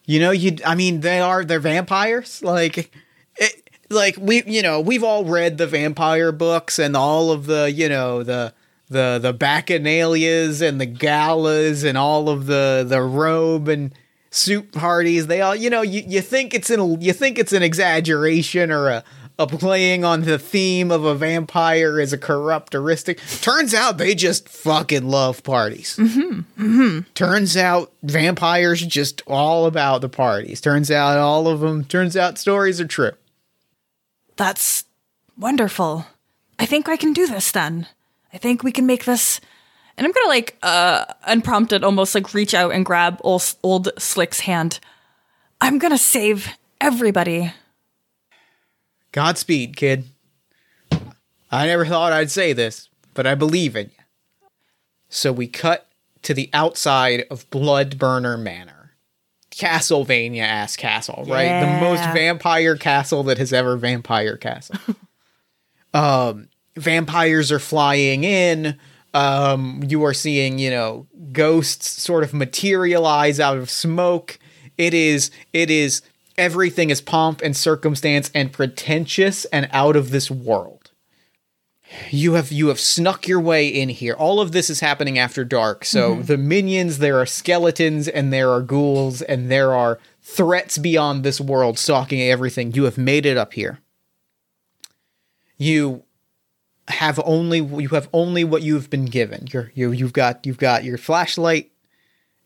You 0.05 0.19
know, 0.19 0.31
you. 0.31 0.57
I 0.65 0.75
mean, 0.75 0.99
they 0.99 1.19
are 1.19 1.43
they're 1.43 1.59
vampires. 1.59 2.43
Like, 2.43 2.93
it, 3.37 3.69
like 3.89 4.17
we, 4.19 4.43
you 4.43 4.61
know, 4.61 4.81
we've 4.81 5.03
all 5.03 5.25
read 5.25 5.57
the 5.57 5.65
vampire 5.65 6.31
books 6.31 6.77
and 6.77 6.95
all 6.95 7.31
of 7.31 7.47
the, 7.47 7.71
you 7.71 7.89
know, 7.89 8.21
the 8.21 8.53
the 8.93 9.19
the 9.21 9.33
bacchanalias 9.33 10.61
and 10.61 10.79
the 10.79 10.85
galas 10.85 11.83
and 11.83 11.97
all 11.97 12.29
of 12.29 12.45
the 12.45 12.85
the 12.87 13.01
robe 13.01 13.67
and 13.67 13.93
suit 14.31 14.71
parties. 14.71 15.27
They 15.27 15.41
all, 15.41 15.55
you 15.55 15.69
know, 15.69 15.81
you, 15.81 16.03
you 16.07 16.21
think 16.21 16.53
it's 16.53 16.69
an 16.69 17.01
you 17.01 17.13
think 17.13 17.37
it's 17.37 17.53
an 17.53 17.63
exaggeration 17.63 18.71
or 18.71 18.87
a 18.89 19.03
a 19.39 19.47
playing 19.47 20.05
on 20.05 20.21
the 20.21 20.37
theme 20.37 20.91
of 20.91 21.03
a 21.05 21.15
vampire 21.15 21.99
as 21.99 22.13
a 22.13 22.17
corruptoristic. 22.17 23.41
Turns 23.41 23.73
out 23.73 23.97
they 23.97 24.13
just 24.13 24.47
fucking 24.47 25.07
love 25.07 25.43
parties. 25.43 25.97
Mm-hmm, 25.97 26.39
mm-hmm. 26.63 26.99
Turns 27.13 27.57
out 27.57 27.91
vampires 28.03 28.85
just 28.85 29.23
all 29.25 29.65
about 29.65 30.01
the 30.01 30.09
parties. 30.09 30.61
Turns 30.61 30.91
out 30.91 31.17
all 31.17 31.47
of 31.47 31.61
them. 31.61 31.83
Turns 31.83 32.15
out 32.15 32.37
stories 32.37 32.79
are 32.79 32.87
true. 32.87 33.13
That's 34.35 34.85
wonderful. 35.37 36.05
I 36.59 36.65
think 36.65 36.87
I 36.87 36.97
can 36.97 37.13
do 37.13 37.25
this 37.27 37.51
then. 37.51 37.87
I 38.33 38.37
think 38.37 38.63
we 38.63 38.71
can 38.71 38.85
make 38.85 39.05
this. 39.05 39.39
And 39.97 40.05
I'm 40.05 40.11
gonna 40.11 40.27
like 40.27 40.57
uh 40.63 41.05
unprompted 41.23 41.83
almost 41.83 42.15
like 42.15 42.33
reach 42.33 42.53
out 42.53 42.71
and 42.71 42.85
grab 42.85 43.19
old, 43.23 43.55
old 43.61 43.89
Slick's 43.97 44.41
hand. 44.41 44.79
I'm 45.61 45.77
gonna 45.77 45.97
save 45.97 46.49
everybody. 46.81 47.53
Godspeed, 49.11 49.77
kid. 49.77 50.05
I 51.51 51.67
never 51.67 51.85
thought 51.85 52.11
I'd 52.11 52.31
say 52.31 52.51
this, 52.51 52.89
but 53.13 53.27
I 53.27 53.35
believe 53.35 53.75
in 53.75 53.85
you. 53.85 54.03
So 55.07 55.31
we 55.31 55.47
cut 55.47 55.87
to 56.23 56.33
the 56.33 56.49
outside 56.51 57.25
of 57.29 57.47
Bloodburner 57.51 58.41
Manor. 58.41 58.93
Castlevania 59.51 60.41
ass 60.41 60.75
castle, 60.75 61.25
right? 61.27 61.59
The 61.59 61.79
most 61.79 62.01
vampire 62.11 62.75
castle 62.75 63.21
that 63.23 63.37
has 63.37 63.53
ever 63.53 63.77
vampire 63.77 64.35
castle. 64.35 64.75
um 65.93 66.47
vampires 66.75 67.51
are 67.51 67.59
flying 67.59 68.23
in. 68.23 68.77
Um 69.13 69.83
you 69.87 70.03
are 70.03 70.13
seeing, 70.13 70.59
you 70.59 70.69
know, 70.69 71.07
ghosts 71.31 71.87
sort 72.01 72.23
of 72.23 72.33
materialize 72.33 73.39
out 73.39 73.57
of 73.57 73.69
smoke. 73.69 74.39
It 74.77 74.93
is 74.93 75.31
it 75.51 75.69
is 75.69 76.01
everything 76.37 76.89
is 76.89 77.01
pomp 77.01 77.41
and 77.41 77.55
circumstance 77.55 78.31
and 78.33 78.51
pretentious 78.51 79.45
and 79.45 79.69
out 79.71 79.95
of 79.95 80.09
this 80.09 80.31
world. 80.31 80.91
You 82.09 82.33
have 82.33 82.51
you 82.51 82.69
have 82.69 82.79
snuck 82.79 83.27
your 83.27 83.39
way 83.39 83.67
in 83.67 83.89
here. 83.89 84.15
All 84.15 84.41
of 84.41 84.51
this 84.51 84.69
is 84.69 84.79
happening 84.79 85.19
after 85.19 85.45
dark. 85.45 85.85
So 85.85 86.15
the 86.15 86.37
minions, 86.37 86.97
there 86.97 87.19
are 87.19 87.25
skeletons 87.25 88.07
and 88.07 88.33
there 88.33 88.49
are 88.49 88.61
ghouls 88.61 89.21
and 89.21 89.51
there 89.51 89.73
are 89.73 89.99
threats 90.21 90.77
beyond 90.77 91.23
this 91.23 91.39
world 91.39 91.77
stalking 91.77 92.21
everything. 92.21 92.71
You 92.73 92.85
have 92.85 92.97
made 92.97 93.25
it 93.25 93.37
up 93.37 93.53
here. 93.53 93.79
You 95.57 96.03
have 96.87 97.19
only 97.23 97.59
you 97.59 97.89
have 97.89 98.09
only 98.11 98.43
what 98.43 98.61
you've 98.61 98.89
been 98.89 99.05
given. 99.05 99.47
You're 99.51 99.71
you 99.73 99.91
you've 99.91 100.13
got 100.13 100.45
you've 100.45 100.57
got 100.57 100.83
your 100.83 100.97
flashlight 100.97 101.71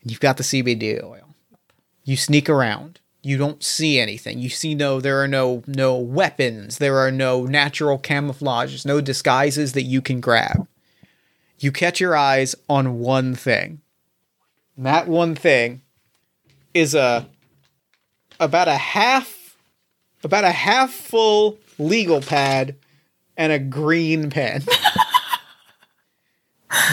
and 0.01 0.11
you've 0.11 0.19
got 0.19 0.37
the 0.37 0.43
CBD 0.43 1.03
oil. 1.03 1.35
You 2.03 2.15
sneak 2.15 2.49
around. 2.49 2.99
You 3.23 3.37
don't 3.37 3.63
see 3.63 3.99
anything. 3.99 4.39
You 4.39 4.49
see 4.49 4.75
no 4.75 5.01
there 5.01 5.21
are 5.21 5.27
no 5.27 5.63
no 5.65 5.97
weapons. 5.97 6.77
There 6.77 6.97
are 6.97 7.11
no 7.11 7.45
natural 7.45 7.97
camouflages, 7.97 8.85
no 8.85 9.01
disguises 9.01 9.73
that 9.73 9.83
you 9.83 10.01
can 10.01 10.19
grab. 10.19 10.67
You 11.59 11.71
catch 11.71 11.99
your 11.99 12.15
eyes 12.15 12.55
on 12.69 12.99
one 12.99 13.33
thing. 13.33 13.81
And 14.75 14.85
that 14.85 15.07
one 15.07 15.33
thing 15.33 15.81
is 16.73 16.93
a 16.93 17.27
about 18.39 18.67
a 18.67 18.77
half 18.77 19.57
about 20.23 20.43
a 20.43 20.51
half 20.51 20.91
full 20.91 21.57
legal 21.79 22.21
pad 22.21 22.75
and 23.37 23.51
a 23.51 23.59
green 23.59 24.29
pen. 24.29 24.63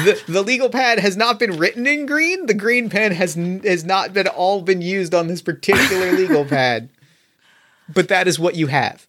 the, 0.05 0.23
the 0.29 0.43
legal 0.43 0.69
pad 0.69 0.99
has 0.99 1.17
not 1.17 1.39
been 1.39 1.59
written 1.59 1.87
in 1.87 2.07
green. 2.07 2.47
The 2.47 2.55
green 2.55 2.91
pen 2.91 3.13
has 3.13 3.37
n- 3.37 3.63
has 3.65 3.85
not 3.85 4.13
been 4.13 4.29
all 4.29 4.63
been 4.63 4.83
used 4.83 5.15
on 5.15 5.27
this 5.27 5.43
particular 5.43 6.13
legal 6.17 6.45
pad. 6.45 6.91
But 7.93 8.09
that 8.09 8.29
is 8.29 8.39
what 8.39 8.55
you 8.55 8.69
have. 8.69 9.07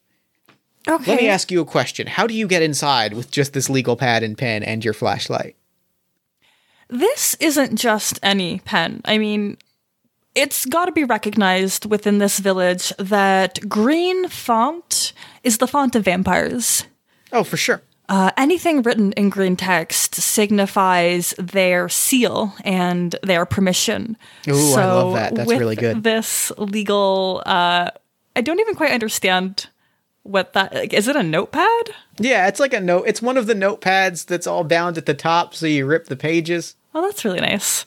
Okay. 0.88 1.12
Let 1.12 1.22
me 1.22 1.28
ask 1.30 1.52
you 1.52 1.62
a 1.62 1.66
question. 1.66 2.08
How 2.08 2.28
do 2.28 2.34
you 2.34 2.48
get 2.48 2.62
inside 2.62 3.14
with 3.14 3.32
just 3.32 3.54
this 3.54 3.70
legal 3.70 3.96
pad 3.96 4.22
and 4.24 4.38
pen 4.38 4.64
and 4.64 4.86
your 4.86 4.94
flashlight? 4.94 5.56
This 6.90 7.36
isn't 7.40 7.78
just 7.78 8.20
any 8.22 8.60
pen. 8.60 9.02
I 9.06 9.18
mean, 9.18 9.58
it's 10.36 10.66
got 10.66 10.86
to 10.86 10.92
be 10.92 11.04
recognized 11.04 11.90
within 11.90 12.20
this 12.20 12.40
village 12.40 12.94
that 13.00 13.68
green 13.68 14.28
font 14.28 15.14
is 15.44 15.58
the 15.58 15.68
font 15.68 15.96
of 15.96 16.06
vampires. 16.06 16.86
Oh, 17.36 17.44
for 17.44 17.58
sure. 17.58 17.82
Uh, 18.08 18.32
anything 18.38 18.82
written 18.82 19.12
in 19.14 19.30
green 19.30 19.56
text 19.58 20.16
signifies 20.16 21.34
their 21.38 21.90
seal 21.90 22.54
and 22.64 23.16
their 23.24 23.46
permission. 23.46 24.16
Ooh, 24.48 24.74
I 24.74 24.86
love 24.86 25.16
that. 25.16 25.36
That's 25.36 25.50
really 25.50 25.76
good. 25.76 26.04
This 26.04 26.50
legal, 26.58 27.44
uh, 27.46 27.90
I 28.36 28.42
don't 28.42 28.60
even 28.60 28.76
quite 28.76 28.92
understand 28.92 29.68
what 30.24 30.54
that 30.54 30.74
like, 30.74 30.94
is. 30.94 31.08
It 31.08 31.16
a 31.16 31.24
notepad? 31.24 31.92
Yeah, 32.18 32.48
it's 32.48 32.60
like 32.60 32.74
a 32.74 32.80
note. 32.80 33.04
It's 33.06 33.22
one 33.22 33.38
of 33.38 33.48
the 33.48 33.54
notepads 33.54 34.26
that's 34.26 34.48
all 34.48 34.64
bound 34.64 34.98
at 34.98 35.06
the 35.06 35.14
top, 35.14 35.54
so 35.54 35.66
you 35.66 35.86
rip 35.86 36.06
the 36.06 36.16
pages. 36.16 36.76
Oh, 36.94 37.02
that's 37.02 37.26
really 37.26 37.42
nice. 37.42 37.86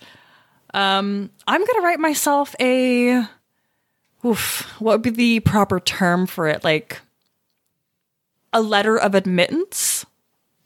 Um, 0.75 1.31
I'm 1.47 1.65
gonna 1.65 1.83
write 1.83 2.01
myself 2.01 2.55
a. 2.61 3.25
Oof, 4.25 4.63
what 4.81 4.99
would 4.99 5.03
be 5.03 5.11
the 5.11 5.41
proper 5.41 5.81
term 5.81 6.27
for 6.27 6.47
it? 6.49 6.65
Like 6.65 7.01
a 8.53 8.61
letter 8.61 8.97
of 8.97 9.15
admittance. 9.15 10.07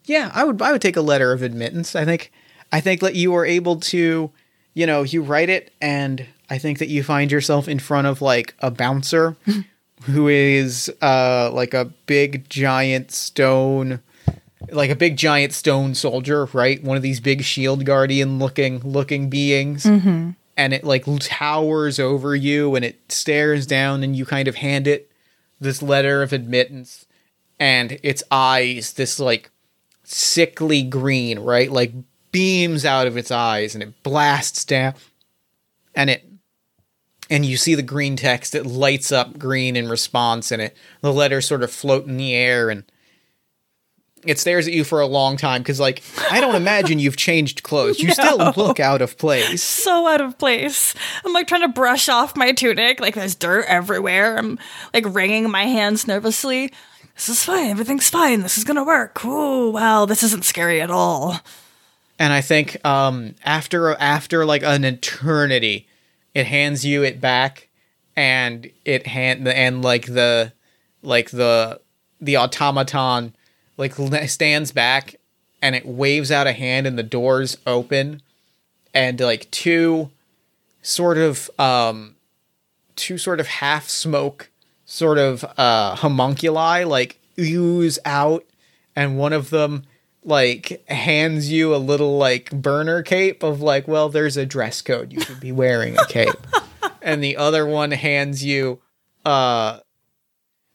Yeah, 0.04 0.30
I 0.34 0.44
would. 0.44 0.60
I 0.60 0.72
would 0.72 0.82
take 0.82 0.96
a 0.96 1.02
letter 1.02 1.32
of 1.32 1.42
admittance. 1.42 1.94
I 1.94 2.04
think. 2.04 2.32
I 2.72 2.80
think 2.80 3.00
that 3.02 3.14
you 3.14 3.34
are 3.34 3.44
able 3.44 3.76
to, 3.80 4.30
you 4.72 4.86
know, 4.86 5.02
you 5.02 5.22
write 5.22 5.50
it, 5.50 5.72
and 5.80 6.26
I 6.48 6.56
think 6.56 6.78
that 6.78 6.88
you 6.88 7.02
find 7.02 7.30
yourself 7.30 7.68
in 7.68 7.78
front 7.78 8.06
of 8.06 8.22
like 8.22 8.54
a 8.60 8.70
bouncer, 8.70 9.36
who 10.04 10.28
is 10.28 10.90
uh 11.00 11.50
like 11.52 11.74
a 11.74 11.86
big 12.06 12.48
giant 12.48 13.10
stone, 13.12 14.00
like 14.70 14.90
a 14.90 14.96
big 14.96 15.16
giant 15.16 15.52
stone 15.52 15.94
soldier, 15.94 16.46
right? 16.52 16.82
One 16.82 16.96
of 16.96 17.02
these 17.02 17.20
big 17.20 17.42
shield 17.42 17.84
guardian 17.84 18.38
looking 18.38 18.80
looking 18.80 19.28
beings. 19.28 19.84
And 20.54 20.74
it 20.74 20.84
like 20.84 21.04
towers 21.20 21.98
over 21.98 22.36
you, 22.36 22.74
and 22.74 22.84
it 22.84 23.00
stares 23.10 23.66
down, 23.66 24.02
and 24.02 24.14
you 24.14 24.26
kind 24.26 24.48
of 24.48 24.56
hand 24.56 24.86
it 24.86 25.10
this 25.60 25.80
letter 25.80 26.22
of 26.22 26.32
admittance 26.32 27.06
and 27.62 28.00
its 28.02 28.24
eyes, 28.28 28.94
this 28.94 29.20
like 29.20 29.48
sickly 30.02 30.82
green, 30.82 31.38
right? 31.38 31.70
Like 31.70 31.92
beams 32.32 32.84
out 32.84 33.06
of 33.06 33.16
its 33.16 33.30
eyes 33.30 33.74
and 33.76 33.84
it 33.84 34.02
blasts 34.02 34.64
down 34.64 34.94
and 35.94 36.10
it 36.10 36.24
and 37.30 37.46
you 37.46 37.56
see 37.56 37.76
the 37.76 37.82
green 37.82 38.16
text 38.16 38.54
it 38.54 38.66
lights 38.66 39.12
up 39.12 39.38
green 39.38 39.76
in 39.76 39.88
response 39.88 40.50
and 40.50 40.60
it 40.62 40.76
the 41.02 41.12
letters 41.12 41.46
sort 41.46 41.62
of 41.62 41.70
float 41.70 42.06
in 42.06 42.16
the 42.16 42.34
air 42.34 42.70
and 42.70 42.84
it 44.24 44.38
stares 44.38 44.66
at 44.66 44.72
you 44.72 44.82
for 44.82 45.00
a 45.00 45.06
long 45.06 45.36
time 45.36 45.60
because 45.60 45.78
like 45.78 46.02
i 46.30 46.40
don't 46.40 46.54
imagine 46.54 46.98
you've 46.98 47.18
changed 47.18 47.62
clothes 47.62 48.00
you 48.00 48.10
still 48.14 48.38
look 48.56 48.80
out 48.80 49.02
of 49.02 49.18
place 49.18 49.62
So 49.82 50.06
out 50.06 50.20
of 50.20 50.38
place. 50.38 50.94
I'm 51.24 51.32
like 51.32 51.48
trying 51.48 51.62
to 51.62 51.68
brush 51.68 52.08
off 52.08 52.36
my 52.36 52.52
tunic. 52.52 53.00
Like 53.00 53.14
there's 53.14 53.34
dirt 53.34 53.64
everywhere. 53.66 54.38
I'm 54.38 54.58
like 54.94 55.04
wringing 55.08 55.50
my 55.50 55.64
hands 55.64 56.06
nervously. 56.06 56.72
This 57.22 57.38
is 57.38 57.44
fine. 57.44 57.70
Everything's 57.70 58.10
fine. 58.10 58.40
This 58.40 58.58
is 58.58 58.64
gonna 58.64 58.82
work. 58.82 59.20
Oh 59.22 59.70
wow, 59.70 60.06
this 60.06 60.24
isn't 60.24 60.44
scary 60.44 60.80
at 60.80 60.90
all. 60.90 61.38
and 62.18 62.32
I 62.32 62.40
think 62.40 62.84
um, 62.84 63.36
after 63.44 63.92
after 63.92 64.44
like 64.44 64.64
an 64.64 64.82
eternity, 64.82 65.86
it 66.34 66.46
hands 66.46 66.84
you 66.84 67.04
it 67.04 67.20
back, 67.20 67.68
and 68.16 68.68
it 68.84 69.06
hand 69.06 69.46
and 69.46 69.82
like 69.82 70.06
the 70.06 70.52
like 71.04 71.30
the 71.30 71.80
the 72.20 72.38
automaton 72.38 73.36
like 73.76 73.94
stands 74.28 74.72
back, 74.72 75.14
and 75.62 75.76
it 75.76 75.86
waves 75.86 76.32
out 76.32 76.48
a 76.48 76.52
hand, 76.52 76.88
and 76.88 76.98
the 76.98 77.04
doors 77.04 77.56
open, 77.68 78.20
and 78.92 79.20
like 79.20 79.48
two 79.52 80.10
sort 80.82 81.18
of 81.18 81.48
um 81.56 82.16
two 82.96 83.16
sort 83.16 83.38
of 83.38 83.46
half 83.46 83.88
smoke 83.88 84.50
sort 84.92 85.16
of 85.16 85.42
uh 85.56 85.94
homunculi 85.96 86.84
like 86.84 87.18
ooze 87.38 87.98
out 88.04 88.44
and 88.94 89.16
one 89.16 89.32
of 89.32 89.48
them 89.48 89.84
like 90.22 90.86
hands 90.86 91.50
you 91.50 91.74
a 91.74 91.78
little 91.78 92.18
like 92.18 92.50
burner 92.50 93.00
cape 93.02 93.42
of 93.42 93.62
like 93.62 93.88
well 93.88 94.10
there's 94.10 94.36
a 94.36 94.44
dress 94.44 94.82
code 94.82 95.10
you 95.10 95.18
should 95.22 95.40
be 95.40 95.50
wearing 95.50 95.98
a 95.98 96.04
cape. 96.06 96.28
And 97.04 97.24
the 97.24 97.36
other 97.38 97.64
one 97.66 97.90
hands 97.90 98.44
you 98.44 98.80
uh 99.24 99.80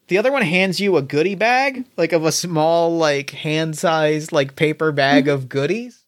the 0.08 0.18
other 0.18 0.32
one 0.32 0.42
hands 0.42 0.80
you 0.80 0.96
a 0.96 1.02
goodie 1.02 1.36
bag 1.36 1.84
like 1.96 2.12
of 2.12 2.24
a 2.24 2.32
small 2.32 2.98
like 2.98 3.30
hand-sized 3.30 4.32
like 4.32 4.56
paper 4.56 4.90
bag 4.90 5.28
of 5.28 5.48
goodies. 5.48 6.04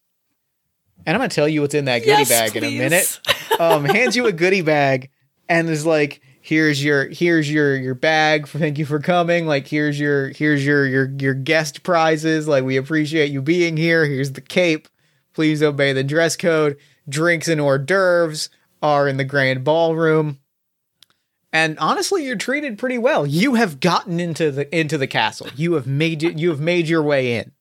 And 1.05 1.15
i'm 1.15 1.21
gonna 1.21 1.29
tell 1.29 1.47
you 1.47 1.61
what's 1.61 1.73
in 1.73 1.85
that 1.85 1.99
goodie 1.99 2.09
Yes, 2.09 2.29
bag 2.29 2.57
in 2.57 2.63
a 2.65 2.77
minute. 2.77 3.19
um 3.59 3.85
hands 3.85 4.17
you 4.17 4.27
a 4.27 4.33
goodie 4.33 4.61
bag 4.61 5.09
and 5.47 5.69
is 5.69 5.85
like 5.85 6.21
here's 6.51 6.83
your 6.83 7.07
here's 7.07 7.49
your 7.49 7.77
your 7.77 7.95
bag. 7.95 8.45
Thank 8.45 8.77
you 8.77 8.85
for 8.85 8.99
coming. 8.99 9.47
Like 9.47 9.67
here's 9.67 9.97
your 9.97 10.29
here's 10.31 10.65
your 10.65 10.85
your 10.85 11.09
your 11.17 11.33
guest 11.33 11.81
prizes. 11.81 12.45
Like 12.45 12.65
we 12.65 12.75
appreciate 12.75 13.31
you 13.31 13.41
being 13.41 13.77
here. 13.77 14.05
Here's 14.05 14.33
the 14.33 14.41
cape. 14.41 14.89
Please 15.33 15.63
obey 15.63 15.93
the 15.93 16.03
dress 16.03 16.35
code. 16.35 16.77
Drinks 17.07 17.47
and 17.47 17.61
hors 17.61 17.77
d'oeuvres 17.77 18.49
are 18.81 19.07
in 19.07 19.15
the 19.15 19.23
grand 19.23 19.63
ballroom. 19.63 20.39
And 21.53 21.79
honestly 21.79 22.25
you're 22.25 22.35
treated 22.35 22.77
pretty 22.77 22.97
well. 22.97 23.25
You 23.25 23.53
have 23.53 23.79
gotten 23.79 24.19
into 24.19 24.51
the 24.51 24.77
into 24.77 24.97
the 24.97 25.07
castle. 25.07 25.47
You 25.55 25.75
have 25.75 25.87
made 25.87 26.21
it 26.21 26.37
you 26.37 26.49
have 26.49 26.59
made 26.59 26.89
your 26.89 27.01
way 27.01 27.37
in 27.37 27.53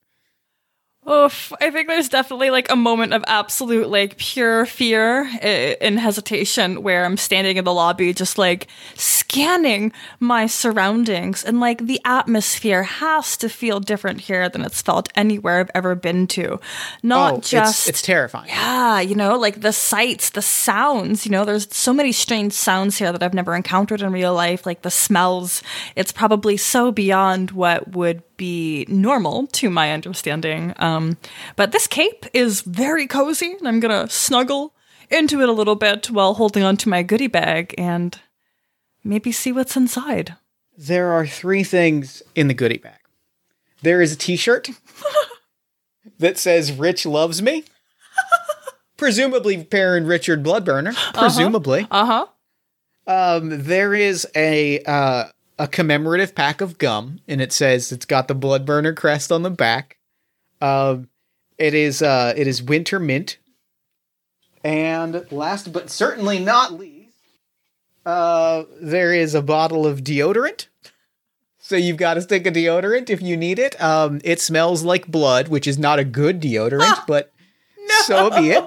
Oof, 1.11 1.53
I 1.61 1.71
think 1.71 1.89
there's 1.89 2.09
definitely 2.09 2.51
like 2.51 2.71
a 2.71 2.77
moment 2.77 3.15
of 3.15 3.25
absolute 3.27 3.89
like 3.89 4.17
pure 4.17 4.65
fear 4.67 5.29
eh, 5.41 5.75
and 5.81 5.99
hesitation 5.99 6.83
where 6.83 7.05
I'm 7.05 7.17
standing 7.17 7.57
in 7.57 7.65
the 7.65 7.75
lobby 7.75 8.13
just 8.13 8.39
like 8.39 8.69
scanning 8.95 9.93
my 10.21 10.47
surroundings 10.47 11.45
and 11.45 11.59
like 11.59 11.85
the 11.87 12.01
atmosphere 12.05 12.85
has 12.85 13.37
to 13.39 13.49
feel 13.49 13.81
different 13.81 14.21
here 14.21 14.49
than 14.49 14.63
it's 14.63 14.83
felt 14.83 15.09
anywhere 15.17 15.61
I've 15.61 15.71
ever 15.75 15.95
been 15.95 16.27
to. 16.29 16.61
Not 17.03 17.33
oh 17.33 17.37
it's- 17.39 17.51
just 17.51 17.89
it's, 17.89 18.03
terrifying 18.03 18.49
yeah, 18.49 19.01
you 19.01 19.15
know, 19.15 19.37
like 19.37 19.61
the 19.61 19.73
sights, 19.73 20.31
the 20.31 20.43
sounds, 20.43 21.27
you 21.27 21.33
know, 21.33 21.45
there's 21.45 21.75
so 21.75 21.93
many 21.93 22.13
strange 22.13 22.53
sounds 22.53 22.99
here 22.99 23.13
that 23.13 23.23
I've 23.23 23.35
never 23.35 23.55
encountered 23.55 24.03
in 24.03 24.13
real 24.13 24.35
life, 24.35 24.67
like 24.67 24.83
the 24.83 24.91
smells. 24.91 25.63
It's 25.97 26.13
probably 26.13 26.57
so 26.57 26.93
beyond 26.93 27.51
what 27.51 27.89
would 27.93 28.23
be 28.41 28.87
normal 28.89 29.47
to 29.49 29.69
my 29.69 29.93
understanding. 29.93 30.73
Um, 30.79 31.19
but 31.57 31.73
this 31.73 31.87
cape 31.87 32.25
is 32.33 32.63
very 32.63 33.07
cozy, 33.07 33.53
and 33.59 33.69
I'm 33.69 33.81
gonna 33.81 34.09
snuggle 34.09 34.73
into 35.11 35.43
it 35.43 35.49
a 35.51 35.53
little 35.53 35.77
bit 35.77 36.11
while 36.11 36.33
holding 36.33 36.63
onto 36.63 36.89
my 36.89 37.03
goodie 37.03 37.27
bag 37.27 37.75
and 37.77 38.19
maybe 39.05 39.31
see 39.31 39.53
what's 39.53 39.77
inside. 39.77 40.37
There 40.75 41.13
are 41.13 41.27
three 41.27 41.63
things 41.65 42.23
in 42.35 42.49
the 42.49 42.55
goodie 42.55 42.79
bag. 42.79 43.01
There 43.83 44.01
is 44.01 44.15
a 44.15 44.17
t-shirt 44.17 44.71
that 46.19 46.39
says 46.39 46.73
Rich 46.73 47.05
loves 47.05 47.43
me. 47.43 47.65
Presumably 48.97 49.59
Baron 49.59 50.07
Richard 50.07 50.43
Bloodburner. 50.43 50.95
Presumably. 51.13 51.87
Uh 51.91 52.07
huh. 52.07 52.27
Um, 53.07 53.65
there 53.65 53.93
is 53.93 54.27
a 54.35 54.83
uh, 54.85 55.25
a 55.61 55.69
commemorative 55.69 56.35
pack 56.35 56.63
of 56.63 56.79
gum, 56.79 57.21
and 57.29 57.43
it 57.43 57.53
says 57.53 57.93
it's 57.93 58.07
got 58.07 58.29
the 58.29 58.35
Bloodburner 58.35 58.97
crest 58.97 59.31
on 59.31 59.43
the 59.43 59.51
back. 59.51 59.99
Um, 60.63 61.11
it 61.59 61.75
is 61.75 62.01
uh, 62.01 62.33
it 62.35 62.47
is 62.47 62.63
winter 62.63 62.99
mint. 62.99 63.37
And 64.65 65.31
last 65.31 65.71
but 65.71 65.91
certainly 65.91 66.39
not 66.39 66.73
least, 66.73 67.15
uh, 68.07 68.65
there 68.81 69.13
is 69.13 69.35
a 69.35 69.43
bottle 69.43 69.87
of 69.87 70.01
deodorant. 70.03 70.69
So 71.59 71.77
you've 71.77 71.99
got 71.99 72.17
a 72.17 72.23
stick 72.23 72.47
of 72.47 72.55
deodorant 72.55 73.11
if 73.11 73.21
you 73.21 73.37
need 73.37 73.59
it. 73.59 73.81
Um, 73.83 74.23
it 74.25 74.41
smells 74.41 74.83
like 74.83 75.09
blood, 75.09 75.49
which 75.49 75.67
is 75.67 75.79
not 75.79 75.99
a 75.99 76.05
good 76.05 76.41
deodorant, 76.41 77.07
but 77.07 77.33
so 78.07 78.31
be 78.31 78.53
it. 78.53 78.65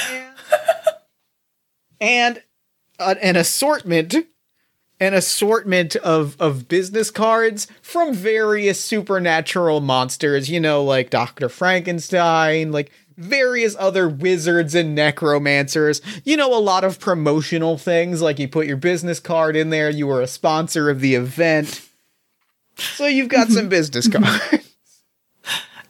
and 2.00 2.42
an 3.02 3.36
assortment 3.36 4.14
an 5.02 5.14
assortment 5.14 5.96
of 5.96 6.36
of 6.40 6.68
business 6.68 7.10
cards 7.10 7.66
from 7.82 8.14
various 8.14 8.80
supernatural 8.80 9.80
monsters, 9.80 10.48
you 10.48 10.60
know, 10.60 10.84
like 10.84 11.10
Dr. 11.10 11.48
Frankenstein, 11.48 12.70
like 12.70 12.92
various 13.16 13.74
other 13.80 14.08
wizards 14.08 14.76
and 14.76 14.94
necromancers. 14.94 16.00
You 16.24 16.36
know, 16.36 16.56
a 16.56 16.60
lot 16.60 16.84
of 16.84 17.00
promotional 17.00 17.78
things 17.78 18.22
like 18.22 18.38
you 18.38 18.46
put 18.46 18.68
your 18.68 18.76
business 18.76 19.18
card 19.18 19.56
in 19.56 19.70
there, 19.70 19.90
you 19.90 20.06
were 20.06 20.20
a 20.20 20.28
sponsor 20.28 20.88
of 20.88 21.00
the 21.00 21.16
event. 21.16 21.88
So 22.76 23.06
you've 23.06 23.28
got 23.28 23.48
some 23.48 23.68
business 23.68 24.06
cards. 24.06 24.76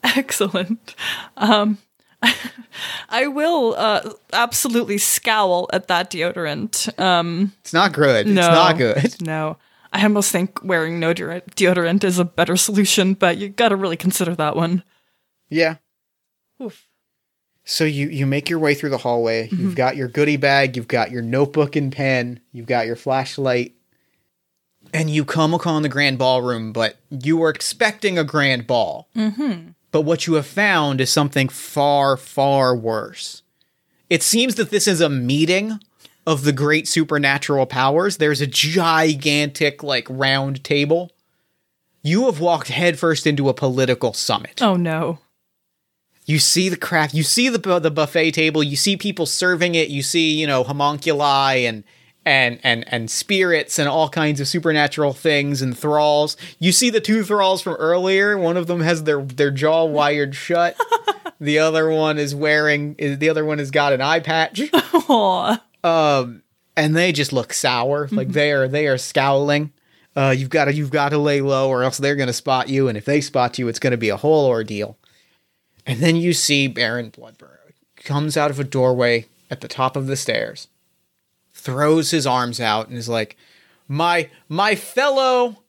Excellent. 0.03 0.95
Um, 1.37 1.77
I 3.09 3.27
will 3.27 3.75
uh, 3.77 4.13
absolutely 4.31 4.97
scowl 4.97 5.69
at 5.73 5.87
that 5.87 6.09
deodorant. 6.09 6.97
Um, 6.99 7.53
It's 7.61 7.73
not 7.73 7.93
good. 7.93 8.27
no, 8.27 8.31
It's 8.41 8.47
not 8.49 8.77
good. 8.77 9.15
No, 9.27 9.57
I 9.91 10.03
almost 10.03 10.31
think 10.31 10.63
wearing 10.63 10.99
no 10.99 11.13
deodorant, 11.13 11.43
deodorant 11.55 12.03
is 12.03 12.17
a 12.19 12.25
better 12.25 12.55
solution, 12.57 13.13
but 13.13 13.37
you 13.37 13.49
got 13.49 13.69
to 13.69 13.75
really 13.75 13.97
consider 13.97 14.35
that 14.35 14.55
one. 14.55 14.83
Yeah. 15.49 15.75
Oof. 16.61 16.87
So 17.65 17.83
you 17.85 18.09
you 18.09 18.25
make 18.25 18.49
your 18.49 18.59
way 18.59 18.73
through 18.73 18.89
the 18.89 18.97
hallway. 18.97 19.47
You've 19.49 19.75
got 19.75 19.95
your 19.95 20.09
goodie 20.09 20.35
bag, 20.37 20.75
you've 20.75 20.87
got 20.89 21.11
your 21.11 21.21
notebook 21.21 21.75
and 21.77 21.93
pen, 21.93 22.41
you've 22.51 22.65
got 22.65 22.87
your 22.87 22.97
flashlight, 22.97 23.73
and 24.93 25.09
you 25.09 25.23
come 25.23 25.53
upon 25.53 25.81
the 25.81 25.87
grand 25.89 26.17
ballroom. 26.17 26.73
But 26.73 26.97
you 27.09 27.37
were 27.37 27.49
expecting 27.49 28.17
a 28.17 28.23
grand 28.25 28.67
ball. 28.67 29.07
Mm-hmm. 29.15 29.69
But 29.93 30.01
what 30.01 30.27
you 30.27 30.33
have 30.33 30.47
found 30.47 30.99
is 30.99 31.09
something 31.11 31.47
far 31.47 32.17
far 32.17 32.75
worse. 32.75 33.43
It 34.09 34.21
seems 34.23 34.55
that 34.55 34.71
this 34.71 34.87
is 34.87 34.99
a 34.99 35.07
meeting 35.07 35.79
of 36.27 36.43
the 36.43 36.51
great 36.51 36.87
supernatural 36.87 37.65
powers. 37.67 38.17
There's 38.17 38.41
a 38.41 38.47
gigantic 38.47 39.83
like 39.83 40.07
round 40.09 40.63
table. 40.63 41.11
You 42.01 42.25
have 42.25 42.39
walked 42.39 42.67
headfirst 42.69 43.25
into 43.27 43.47
a 43.49 43.53
political 43.53 44.11
summit 44.13 44.61
Oh 44.61 44.75
no. 44.75 45.19
you 46.25 46.39
see 46.39 46.69
the 46.69 46.77
craft 46.77 47.13
you 47.13 47.23
see 47.23 47.47
the 47.47 47.79
the 47.79 47.91
buffet 47.91 48.31
table 48.31 48.63
you 48.63 48.75
see 48.75 48.97
people 48.97 49.25
serving 49.25 49.75
it 49.75 49.89
you 49.89 50.01
see 50.01 50.33
you 50.39 50.47
know 50.47 50.63
homunculi 50.63 51.65
and 51.65 51.83
and 52.25 52.59
and 52.63 52.85
and 52.87 53.09
spirits 53.09 53.79
and 53.79 53.89
all 53.89 54.09
kinds 54.09 54.39
of 54.39 54.47
supernatural 54.47 55.13
things 55.13 55.61
and 55.61 55.77
thralls. 55.77 56.37
You 56.59 56.71
see 56.71 56.89
the 56.89 57.01
two 57.01 57.23
thralls 57.23 57.61
from 57.61 57.73
earlier? 57.75 58.37
One 58.37 58.57
of 58.57 58.67
them 58.67 58.81
has 58.81 59.03
their 59.03 59.21
their 59.21 59.51
jaw 59.51 59.85
wired 59.85 60.35
shut. 60.35 60.77
The 61.39 61.59
other 61.59 61.89
one 61.89 62.19
is 62.19 62.33
wearing 62.33 62.95
is 62.97 63.17
the 63.17 63.27
other 63.27 63.43
one 63.43 63.57
has 63.59 63.69
got 63.69 63.91
an 63.91 63.99
eye 63.99 64.21
patch. 64.21 64.61
Aw. 64.73 65.59
and 65.83 66.95
they 66.95 67.11
just 67.11 67.33
look 67.33 67.51
sour. 67.51 68.07
Like 68.11 68.29
they 68.29 68.53
are 68.53 68.69
they 68.69 68.87
are 68.87 68.97
scowling. 68.97 69.73
Uh, 70.15 70.33
you've 70.37 70.49
got 70.49 70.65
to 70.65 70.73
you've 70.73 70.91
got 70.91 71.09
to 71.09 71.17
lay 71.17 71.41
low 71.41 71.67
or 71.67 71.83
else 71.83 71.97
they're 71.97 72.15
going 72.15 72.27
to 72.27 72.33
spot 72.33 72.69
you. 72.69 72.87
And 72.87 72.97
if 72.97 73.03
they 73.03 73.19
spot 73.19 73.59
you 73.59 73.67
it's 73.67 73.79
going 73.79 73.91
to 73.91 73.97
be 73.97 74.07
a 74.07 74.15
whole 74.15 74.47
ordeal. 74.47 74.97
And 75.85 75.99
then 75.99 76.15
you 76.15 76.31
see 76.31 76.67
baron 76.67 77.11
bloodburner 77.11 77.73
comes 77.97 78.37
out 78.37 78.51
of 78.51 78.59
a 78.59 78.63
doorway 78.63 79.25
at 79.51 79.59
the 79.59 79.67
top 79.67 79.97
of 79.97 80.07
the 80.07 80.15
stairs 80.15 80.69
throws 81.63 82.11
his 82.11 82.27
arms 82.27 82.59
out 82.59 82.89
and 82.89 82.97
is 82.97 83.07
like 83.07 83.37
my 83.87 84.29
my 84.49 84.75
fellow 84.75 85.63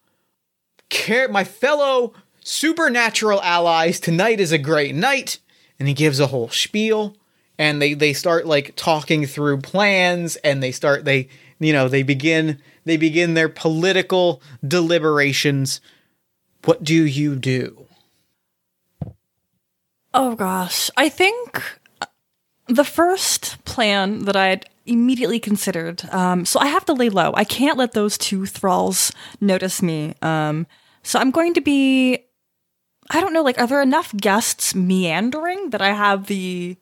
care 0.88 1.28
my 1.28 1.44
fellow 1.44 2.12
supernatural 2.42 3.40
allies 3.42 4.00
tonight 4.00 4.40
is 4.40 4.52
a 4.52 4.58
great 4.58 4.94
night. 4.94 5.38
And 5.78 5.88
he 5.88 5.94
gives 5.94 6.20
a 6.20 6.28
whole 6.28 6.48
spiel 6.48 7.16
and 7.58 7.80
they 7.80 7.94
they 7.94 8.12
start 8.12 8.46
like 8.46 8.74
talking 8.76 9.26
through 9.26 9.60
plans 9.60 10.36
and 10.36 10.62
they 10.62 10.72
start 10.72 11.04
they 11.04 11.28
you 11.58 11.72
know 11.72 11.88
they 11.88 12.02
begin 12.02 12.60
they 12.84 12.96
begin 12.96 13.34
their 13.34 13.48
political 13.48 14.42
deliberations. 14.66 15.80
What 16.64 16.82
do 16.82 17.04
you 17.04 17.36
do? 17.36 17.86
Oh 20.12 20.34
gosh. 20.34 20.90
I 20.96 21.08
think 21.08 21.62
the 22.66 22.84
first 22.84 23.62
plan 23.64 24.24
that 24.24 24.36
I'd 24.36 24.66
immediately 24.86 25.40
considered. 25.40 26.04
Um, 26.12 26.44
so 26.44 26.60
I 26.60 26.66
have 26.66 26.84
to 26.86 26.92
lay 26.92 27.08
low. 27.08 27.32
I 27.34 27.44
can't 27.44 27.78
let 27.78 27.92
those 27.92 28.16
two 28.18 28.46
thralls 28.46 29.12
notice 29.40 29.82
me. 29.82 30.14
Um, 30.22 30.66
so 31.02 31.18
I'm 31.18 31.30
going 31.30 31.54
to 31.54 31.60
be. 31.60 32.18
I 33.10 33.20
don't 33.20 33.32
know. 33.34 33.42
Like, 33.42 33.58
are 33.60 33.66
there 33.66 33.82
enough 33.82 34.14
guests 34.16 34.74
meandering 34.74 35.70
that 35.70 35.82
I 35.82 35.92
have 35.92 36.26
the 36.26 36.76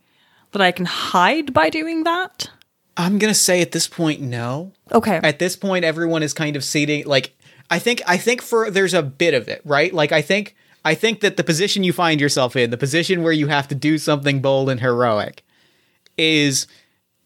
that 0.52 0.62
I 0.62 0.70
can 0.70 0.86
hide 0.86 1.52
by 1.52 1.70
doing 1.70 2.04
that? 2.04 2.50
i'm 2.94 3.18
gonna 3.18 3.32
say 3.32 3.62
at 3.62 3.72
this 3.72 3.88
point 3.88 4.20
no 4.20 4.70
Okay. 4.92 5.16
at 5.22 5.38
this 5.38 5.56
point 5.56 5.82
everyone 5.82 6.22
is 6.22 6.34
kind 6.34 6.56
of 6.56 6.62
seating 6.62 7.06
like 7.06 7.34
i 7.70 7.78
think 7.78 8.02
i 8.06 8.18
think 8.18 8.42
for 8.42 8.70
there's 8.70 8.92
a 8.92 9.02
bit 9.02 9.32
of 9.32 9.48
it 9.48 9.62
right 9.64 9.94
like 9.94 10.12
i 10.12 10.20
think 10.20 10.54
i 10.84 10.94
think 10.94 11.20
that 11.20 11.38
the 11.38 11.42
position 11.42 11.84
you 11.84 11.92
find 11.94 12.20
yourself 12.20 12.54
in 12.54 12.68
the 12.68 12.76
position 12.76 13.22
where 13.22 13.32
you 13.32 13.46
have 13.46 13.66
to 13.66 13.74
do 13.74 13.96
something 13.96 14.42
bold 14.42 14.68
and 14.68 14.80
heroic 14.80 15.42
is 16.18 16.66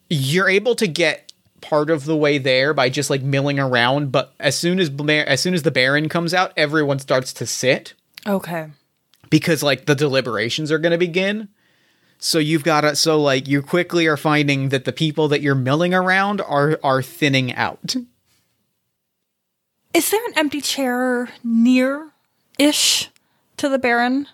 you're 0.09 0.49
able 0.49 0.75
to 0.75 0.87
get 0.87 1.31
part 1.61 1.89
of 1.89 2.05
the 2.05 2.15
way 2.15 2.37
there 2.37 2.73
by 2.73 2.89
just 2.89 3.09
like 3.09 3.21
milling 3.21 3.59
around 3.59 4.11
but 4.11 4.33
as 4.39 4.55
soon 4.55 4.79
as 4.79 4.91
as 5.09 5.41
soon 5.41 5.53
as 5.53 5.63
the 5.63 5.71
baron 5.71 6.07
comes 6.07 6.33
out 6.33 6.53
everyone 6.55 6.99
starts 6.99 7.33
to 7.33 7.45
sit 7.47 7.93
okay. 8.27 8.67
because 9.29 9.63
like 9.63 9.85
the 9.85 9.95
deliberations 9.95 10.71
are 10.71 10.77
going 10.77 10.91
to 10.91 10.97
begin 10.97 11.49
so 12.19 12.37
you've 12.37 12.63
got 12.63 12.81
to 12.81 12.95
so 12.95 13.19
like 13.19 13.47
you 13.47 13.61
quickly 13.61 14.05
are 14.07 14.17
finding 14.17 14.69
that 14.69 14.85
the 14.85 14.93
people 14.93 15.27
that 15.27 15.41
you're 15.41 15.55
milling 15.55 15.93
around 15.93 16.41
are 16.41 16.79
are 16.83 17.01
thinning 17.01 17.53
out 17.55 17.95
Is 19.93 20.11
there 20.11 20.25
an 20.27 20.33
empty 20.37 20.61
chair 20.61 21.29
near 21.43 22.11
ish 22.59 23.09
to 23.57 23.67
the 23.67 23.79
Baron? 23.79 24.27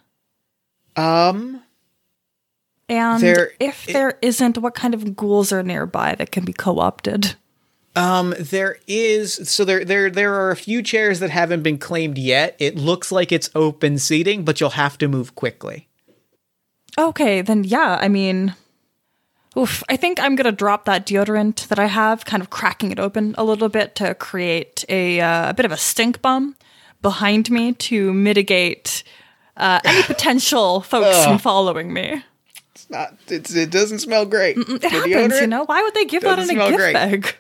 um 0.97 1.63
And 2.93 3.21
There- 3.23 3.51
if 3.59 3.85
there 3.85 4.17
isn't, 4.21 4.57
what 4.57 4.75
kind 4.75 4.93
of 4.93 5.15
ghouls 5.15 5.51
are 5.51 5.63
nearby 5.63 6.15
that 6.15 6.31
can 6.31 6.45
be 6.45 6.53
co 6.53 6.79
opted? 6.79 7.35
Um, 7.95 8.33
there 8.39 8.77
is 8.87 9.39
so 9.47 9.63
there 9.63 9.85
there 9.85 10.09
there 10.09 10.33
are 10.33 10.49
a 10.49 10.55
few 10.55 10.81
chairs 10.81 11.19
that 11.19 11.29
haven't 11.29 11.61
been 11.61 11.77
claimed 11.77 12.17
yet. 12.17 12.55
It 12.57 12.75
looks 12.75 13.11
like 13.11 13.31
it's 13.31 13.51
open 13.53 13.99
seating, 13.99 14.43
but 14.43 14.59
you'll 14.59 14.71
have 14.71 14.97
to 14.97 15.07
move 15.07 15.35
quickly. 15.35 15.87
Okay, 16.97 17.41
then 17.41 17.63
yeah, 17.63 17.97
I 18.01 18.07
mean, 18.07 18.55
oof, 19.55 19.83
I 19.89 19.95
think 19.95 20.19
I'm 20.19 20.35
gonna 20.35 20.51
drop 20.51 20.85
that 20.85 21.05
deodorant 21.05 21.67
that 21.67 21.77
I 21.77 21.85
have, 21.85 22.25
kind 22.25 22.41
of 22.41 22.49
cracking 22.49 22.91
it 22.91 22.99
open 22.99 23.35
a 23.37 23.43
little 23.43 23.69
bit 23.69 23.93
to 23.95 24.15
create 24.15 24.83
a, 24.89 25.21
uh, 25.21 25.49
a 25.51 25.53
bit 25.53 25.65
of 25.65 25.71
a 25.71 25.77
stink 25.77 26.19
bomb 26.21 26.55
behind 27.03 27.51
me 27.51 27.73
to 27.73 28.11
mitigate 28.13 29.03
uh, 29.57 29.79
any 29.85 30.01
potential 30.13 30.81
folks 30.81 31.23
from 31.23 31.37
following 31.37 31.93
me. 31.93 32.23
Not. 32.93 33.17
It's, 33.27 33.53
it 33.53 33.71
doesn't 33.71 33.99
smell 33.99 34.25
great. 34.25 34.55
It 34.57 34.83
happens, 34.83 35.41
you 35.41 35.47
know. 35.47 35.65
Why 35.65 35.81
would 35.81 35.93
they 35.93 36.05
give 36.05 36.21
that 36.23 36.39
in 36.39 36.49
a 36.49 36.53
gift 36.53 36.77
great. 36.77 36.93
bag? 36.93 37.35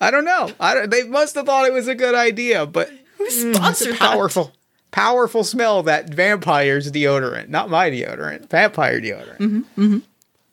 I 0.00 0.10
don't 0.10 0.24
know. 0.24 0.50
I 0.60 0.74
don't, 0.74 0.90
they 0.90 1.04
must 1.04 1.34
have 1.34 1.46
thought 1.46 1.66
it 1.66 1.72
was 1.72 1.88
a 1.88 1.94
good 1.94 2.14
idea, 2.14 2.66
but 2.66 2.90
it's 3.18 3.36
a 3.36 3.54
sponsored 3.54 3.94
that? 3.94 3.98
powerful, 3.98 4.52
powerful 4.90 5.44
smell 5.44 5.82
that 5.84 6.12
vampire's 6.12 6.92
deodorant, 6.92 7.48
not 7.48 7.70
my 7.70 7.90
deodorant, 7.90 8.50
vampire 8.50 9.00
deodorant. 9.00 9.38
Mm-hmm, 9.38 9.98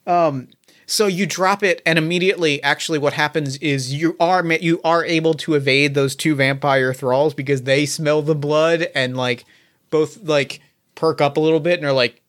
Um, 0.09 0.47
so 0.85 1.05
you 1.05 1.27
drop 1.27 1.61
it, 1.61 1.81
and 1.85 1.99
immediately, 1.99 2.63
actually, 2.63 2.97
what 2.97 3.13
happens 3.13 3.57
is 3.57 3.93
you 3.93 4.15
are 4.19 4.43
you 4.45 4.81
are 4.83 5.05
able 5.05 5.35
to 5.35 5.53
evade 5.53 5.93
those 5.93 6.15
two 6.15 6.33
vampire 6.33 6.93
thralls 6.95 7.35
because 7.35 7.63
they 7.63 7.85
smell 7.85 8.21
the 8.23 8.33
blood 8.33 8.87
and 8.95 9.15
like 9.15 9.45
both 9.91 10.23
like 10.23 10.61
perk 10.95 11.21
up 11.21 11.37
a 11.37 11.39
little 11.39 11.59
bit 11.59 11.77
and 11.77 11.85
are 11.85 11.93
like 11.93 12.21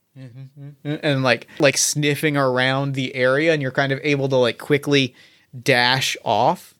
and 0.84 1.22
like 1.22 1.46
like 1.58 1.76
sniffing 1.76 2.36
around 2.36 2.94
the 2.94 3.14
area, 3.14 3.52
and 3.52 3.62
you're 3.62 3.70
kind 3.70 3.92
of 3.92 4.00
able 4.02 4.28
to 4.28 4.36
like 4.36 4.58
quickly 4.58 5.14
dash 5.62 6.16
off. 6.24 6.74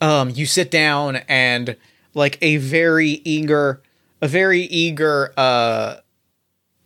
Um 0.00 0.30
you 0.30 0.46
sit 0.46 0.70
down 0.70 1.16
and 1.28 1.76
like 2.14 2.38
a 2.40 2.56
very 2.58 3.20
eager 3.24 3.82
a 4.22 4.28
very 4.28 4.62
eager 4.62 5.32
uh 5.36 5.96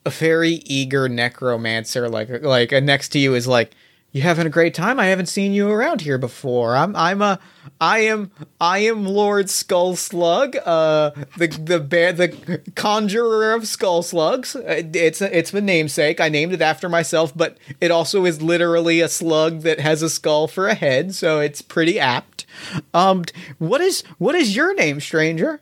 a 0.06 0.10
very 0.10 0.54
eager 0.64 1.08
necromancer 1.08 2.08
like 2.08 2.42
like 2.42 2.72
uh, 2.72 2.80
next 2.80 3.10
to 3.10 3.18
you 3.18 3.34
is 3.34 3.46
like 3.46 3.72
you 4.12 4.22
having 4.22 4.46
a 4.46 4.50
great 4.50 4.74
time? 4.74 4.98
I 4.98 5.06
haven't 5.06 5.26
seen 5.26 5.52
you 5.52 5.70
around 5.70 6.00
here 6.00 6.18
before. 6.18 6.76
I'm 6.76 6.96
i'm 6.96 7.22
a 7.22 7.38
i 7.80 8.00
am 8.00 8.30
i 8.60 8.78
am 8.78 9.06
lord 9.06 9.48
skull 9.48 9.94
slug 9.94 10.56
uh 10.64 11.10
the 11.36 11.46
the 11.46 11.78
bear 11.78 12.12
the 12.12 12.60
conjurer 12.74 13.52
of 13.52 13.68
skull 13.68 14.02
slugs. 14.02 14.56
Uh, 14.56 14.82
it's 14.94 15.20
a, 15.20 15.36
it's 15.36 15.52
the 15.52 15.60
namesake. 15.60 16.20
I 16.20 16.28
named 16.28 16.52
it 16.52 16.62
after 16.62 16.88
myself 16.88 17.32
but 17.36 17.56
it 17.80 17.90
also 17.90 18.24
is 18.24 18.42
literally 18.42 19.00
a 19.00 19.08
slug 19.08 19.60
that 19.60 19.80
has 19.80 20.02
a 20.02 20.10
skull 20.10 20.48
for 20.48 20.66
a 20.66 20.74
head 20.74 21.14
so 21.14 21.38
it's 21.38 21.62
pretty 21.62 22.00
apt. 22.00 22.46
Um 22.92 23.24
what 23.58 23.80
is 23.80 24.02
what 24.18 24.34
is 24.34 24.56
your 24.56 24.74
name 24.74 25.00
stranger? 25.00 25.60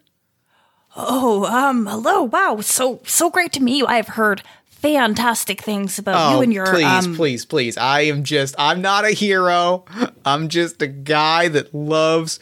Oh, 1.01 1.45
um, 1.45 1.87
hello. 1.87 2.25
Wow, 2.25 2.61
so 2.61 3.01
so 3.05 3.31
great 3.31 3.53
to 3.53 3.63
meet 3.63 3.77
you. 3.77 3.87
I 3.87 3.97
have 3.97 4.09
heard 4.09 4.43
fantastic 4.81 5.61
things 5.61 5.99
about 5.99 6.31
you 6.33 6.41
and 6.41 6.53
your 6.53 6.67
Oh, 6.69 6.73
please, 6.73 7.07
um, 7.07 7.17
please, 7.17 7.45
please. 7.45 7.77
I 7.77 8.03
am 8.03 8.25
just, 8.25 8.55
I'm 8.59 8.81
not 8.81 9.05
a 9.05 9.11
hero. 9.11 9.85
I'm 10.25 10.49
just 10.49 10.81
a 10.83 10.87
guy 10.87 11.49
that 11.49 11.75
loves 11.75 12.39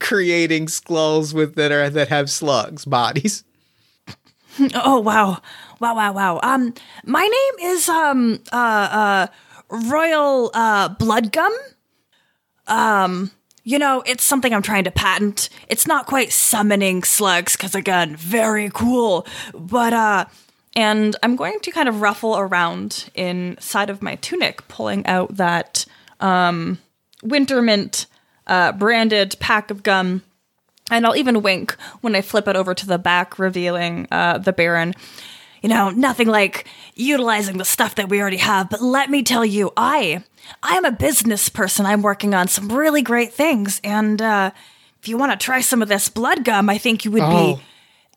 creating 0.00 0.68
skulls 0.68 1.32
with 1.32 1.54
that 1.54 1.72
are 1.72 1.88
that 1.90 2.08
have 2.08 2.30
slugs 2.30 2.84
bodies. 2.84 3.44
Oh 4.74 5.00
wow. 5.00 5.42
Wow 5.80 5.96
wow 5.96 6.12
wow. 6.14 6.40
Um 6.42 6.72
my 7.04 7.20
name 7.20 7.70
is 7.74 7.90
um 7.90 8.40
uh 8.50 8.88
uh 8.90 9.26
Royal 9.68 10.50
uh 10.54 10.88
Bloodgum. 10.94 11.50
Um 12.66 13.32
you 13.64 13.78
know, 13.78 14.02
it's 14.06 14.24
something 14.24 14.54
I'm 14.54 14.62
trying 14.62 14.84
to 14.84 14.90
patent. 14.90 15.50
It's 15.68 15.86
not 15.86 16.06
quite 16.06 16.32
summoning 16.32 17.02
slugs 17.04 17.54
cuz 17.54 17.74
again, 17.74 18.16
very 18.16 18.70
cool. 18.72 19.26
But 19.52 19.92
uh 19.92 20.24
and 20.76 21.16
I'm 21.24 21.34
going 21.34 21.58
to 21.60 21.70
kind 21.72 21.88
of 21.88 22.00
ruffle 22.02 22.36
around 22.36 23.10
inside 23.14 23.90
of 23.90 24.02
my 24.02 24.14
tunic 24.16 24.68
pulling 24.68 25.04
out 25.06 25.36
that 25.36 25.84
um 26.20 26.78
Wintermint 27.24 28.06
uh 28.46 28.72
branded 28.72 29.36
pack 29.40 29.70
of 29.70 29.82
gum 29.82 30.22
and 30.90 31.04
I'll 31.04 31.16
even 31.16 31.42
wink 31.42 31.72
when 32.00 32.14
I 32.14 32.20
flip 32.22 32.46
it 32.46 32.54
over 32.54 32.72
to 32.72 32.86
the 32.86 32.96
back, 32.98 33.40
revealing 33.40 34.06
uh, 34.12 34.38
the 34.38 34.52
Baron. 34.52 34.94
You 35.60 35.68
know, 35.68 35.90
nothing 35.90 36.28
like 36.28 36.66
utilizing 36.94 37.58
the 37.58 37.64
stuff 37.64 37.96
that 37.96 38.08
we 38.08 38.20
already 38.20 38.36
have, 38.36 38.70
but 38.70 38.80
let 38.80 39.10
me 39.10 39.24
tell 39.24 39.44
you, 39.44 39.72
I 39.76 40.22
I 40.62 40.76
am 40.76 40.84
a 40.84 40.92
business 40.92 41.48
person. 41.48 41.86
I'm 41.86 42.02
working 42.02 42.34
on 42.34 42.46
some 42.46 42.68
really 42.70 43.02
great 43.02 43.32
things, 43.32 43.80
and 43.82 44.22
uh, 44.22 44.52
if 45.02 45.08
you 45.08 45.16
want 45.18 45.32
to 45.32 45.44
try 45.44 45.60
some 45.60 45.82
of 45.82 45.88
this 45.88 46.08
blood 46.08 46.44
gum, 46.44 46.70
I 46.70 46.78
think 46.78 47.04
you 47.04 47.10
would 47.10 47.22
Oh. 47.24 47.56
be 47.56 47.62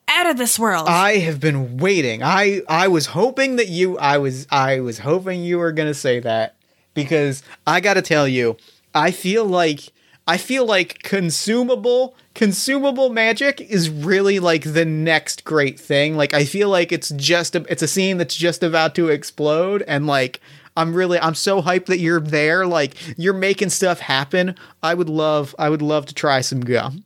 out 0.10 0.30
of 0.30 0.38
this 0.38 0.60
world. 0.60 0.88
I 0.88 1.18
have 1.18 1.40
been 1.40 1.78
waiting. 1.78 2.24
I 2.24 2.62
I 2.68 2.88
was 2.88 3.08
hoping 3.08 3.56
that 3.58 3.70
you 3.70 3.98
I 3.98 4.18
was 4.18 4.48
I 4.50 4.80
was 4.80 5.00
hoping 5.00 5.44
you 5.44 5.60
were 5.60 5.72
going 5.72 5.88
to 5.88 5.94
say 5.94 6.20
that 6.20 6.56
because 6.94 7.44
I 7.66 7.80
got 7.80 7.94
to 7.94 8.02
tell 8.02 8.28
you, 8.28 8.58
I 8.94 9.12
feel 9.12 9.46
like 9.46 9.94
I 10.28 10.38
feel 10.38 10.66
like 10.66 11.02
consumable 11.04 12.16
consumable 12.34 13.10
magic 13.10 13.62
is 13.62 13.90
really 13.90 14.40
like 14.40 14.74
the 14.74 14.86
next 14.86 15.44
great 15.44 15.80
thing. 15.80 16.16
Like 16.18 16.34
I 16.34 16.46
feel 16.46 16.70
like 16.70 16.92
it's 16.92 17.10
just 17.10 17.56
a, 17.56 17.66
it's 17.70 17.82
a 17.82 17.88
scene 17.88 18.18
that's 18.18 18.36
just 18.36 18.64
about 18.64 18.96
to 18.96 19.10
explode 19.10 19.84
and 19.88 20.08
like 20.08 20.40
I'm 20.78 20.94
really 20.94 21.20
I'm 21.20 21.36
so 21.36 21.62
hyped 21.62 21.88
that 21.88 22.00
you're 22.00 22.20
there 22.22 22.66
like 22.66 22.96
you're 23.18 23.34
making 23.34 23.70
stuff 23.70 24.00
happen. 24.00 24.56
I 24.82 24.94
would 24.94 25.10
love 25.10 25.56
I 25.60 25.70
would 25.70 25.82
love 25.82 26.06
to 26.08 26.14
try 26.14 26.42
some 26.42 26.62
gum. 26.62 27.04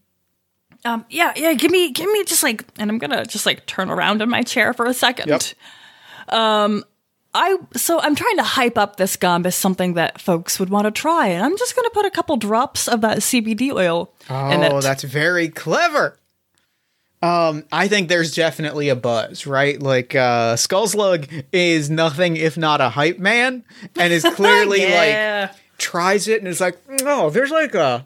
Um, 0.85 1.05
yeah, 1.09 1.33
yeah. 1.35 1.53
Give 1.53 1.71
me, 1.71 1.91
give 1.91 2.11
me 2.11 2.23
just 2.25 2.43
like, 2.43 2.65
and 2.77 2.89
I'm 2.89 2.97
gonna 2.97 3.25
just 3.25 3.45
like 3.45 3.65
turn 3.65 3.89
around 3.89 4.21
in 4.21 4.29
my 4.29 4.43
chair 4.43 4.73
for 4.73 4.85
a 4.85 4.93
second. 4.93 5.29
Yep. 5.29 6.33
Um, 6.33 6.83
I 7.33 7.57
so 7.75 7.99
I'm 7.99 8.15
trying 8.15 8.37
to 8.37 8.43
hype 8.43 8.77
up 8.77 8.97
this 8.97 9.15
gum 9.15 9.45
as 9.45 9.55
something 9.55 9.93
that 9.95 10.21
folks 10.21 10.59
would 10.59 10.69
want 10.69 10.85
to 10.85 10.91
try, 10.91 11.27
and 11.27 11.43
I'm 11.43 11.57
just 11.57 11.75
gonna 11.75 11.89
put 11.91 12.05
a 12.05 12.11
couple 12.11 12.37
drops 12.37 12.87
of 12.87 13.01
that 13.01 13.19
CBD 13.19 13.71
oil. 13.73 14.13
Oh, 14.29 14.81
that's 14.81 15.03
very 15.03 15.49
clever. 15.49 16.19
Um, 17.21 17.63
I 17.71 17.87
think 17.87 18.09
there's 18.09 18.35
definitely 18.35 18.89
a 18.89 18.95
buzz, 18.97 19.47
right? 19.47 19.81
Like, 19.81 20.13
uh, 20.13 20.55
Skullslug 20.55 21.45
is 21.53 21.89
nothing 21.89 22.35
if 22.35 22.57
not 22.57 22.81
a 22.81 22.89
hype 22.89 23.17
man, 23.17 23.63
and 23.97 24.11
is 24.11 24.23
clearly 24.35 24.81
Yeah. 24.81 25.47
like 25.51 25.59
tries 25.77 26.27
it 26.27 26.39
and 26.39 26.47
is 26.49 26.59
like, 26.59 26.77
oh, 27.03 27.29
there's 27.29 27.49
like 27.49 27.73
a 27.75 28.05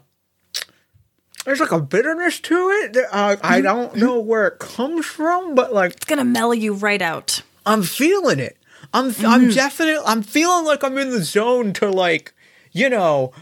there's 1.48 1.60
like 1.60 1.72
a 1.72 1.80
bitterness 1.80 2.40
to 2.40 2.68
it. 2.68 2.92
that, 2.92 3.08
Uh, 3.10 3.36
I 3.42 3.62
don't 3.62 3.96
know 3.96 4.20
where 4.20 4.46
it 4.46 4.58
comes 4.58 5.06
from, 5.06 5.54
but 5.54 5.72
like 5.72 5.92
it's 5.92 6.04
gonna 6.04 6.24
mellow 6.24 6.52
you 6.52 6.74
right 6.74 7.00
out. 7.00 7.42
I'm 7.64 7.82
feeling 7.82 8.38
it. 8.38 8.58
I'm 8.92 9.12
Mm-hmm. 9.12 9.26
I'm 9.26 9.50
definitely 9.50 10.02
I'm 10.04 10.22
feeling 10.22 10.66
like 10.66 10.84
I'm 10.84 10.98
in 10.98 11.10
the 11.10 11.22
zone 11.22 11.72
to 11.74 11.88
like, 11.88 12.34
you 12.70 12.90
know, 12.90 13.32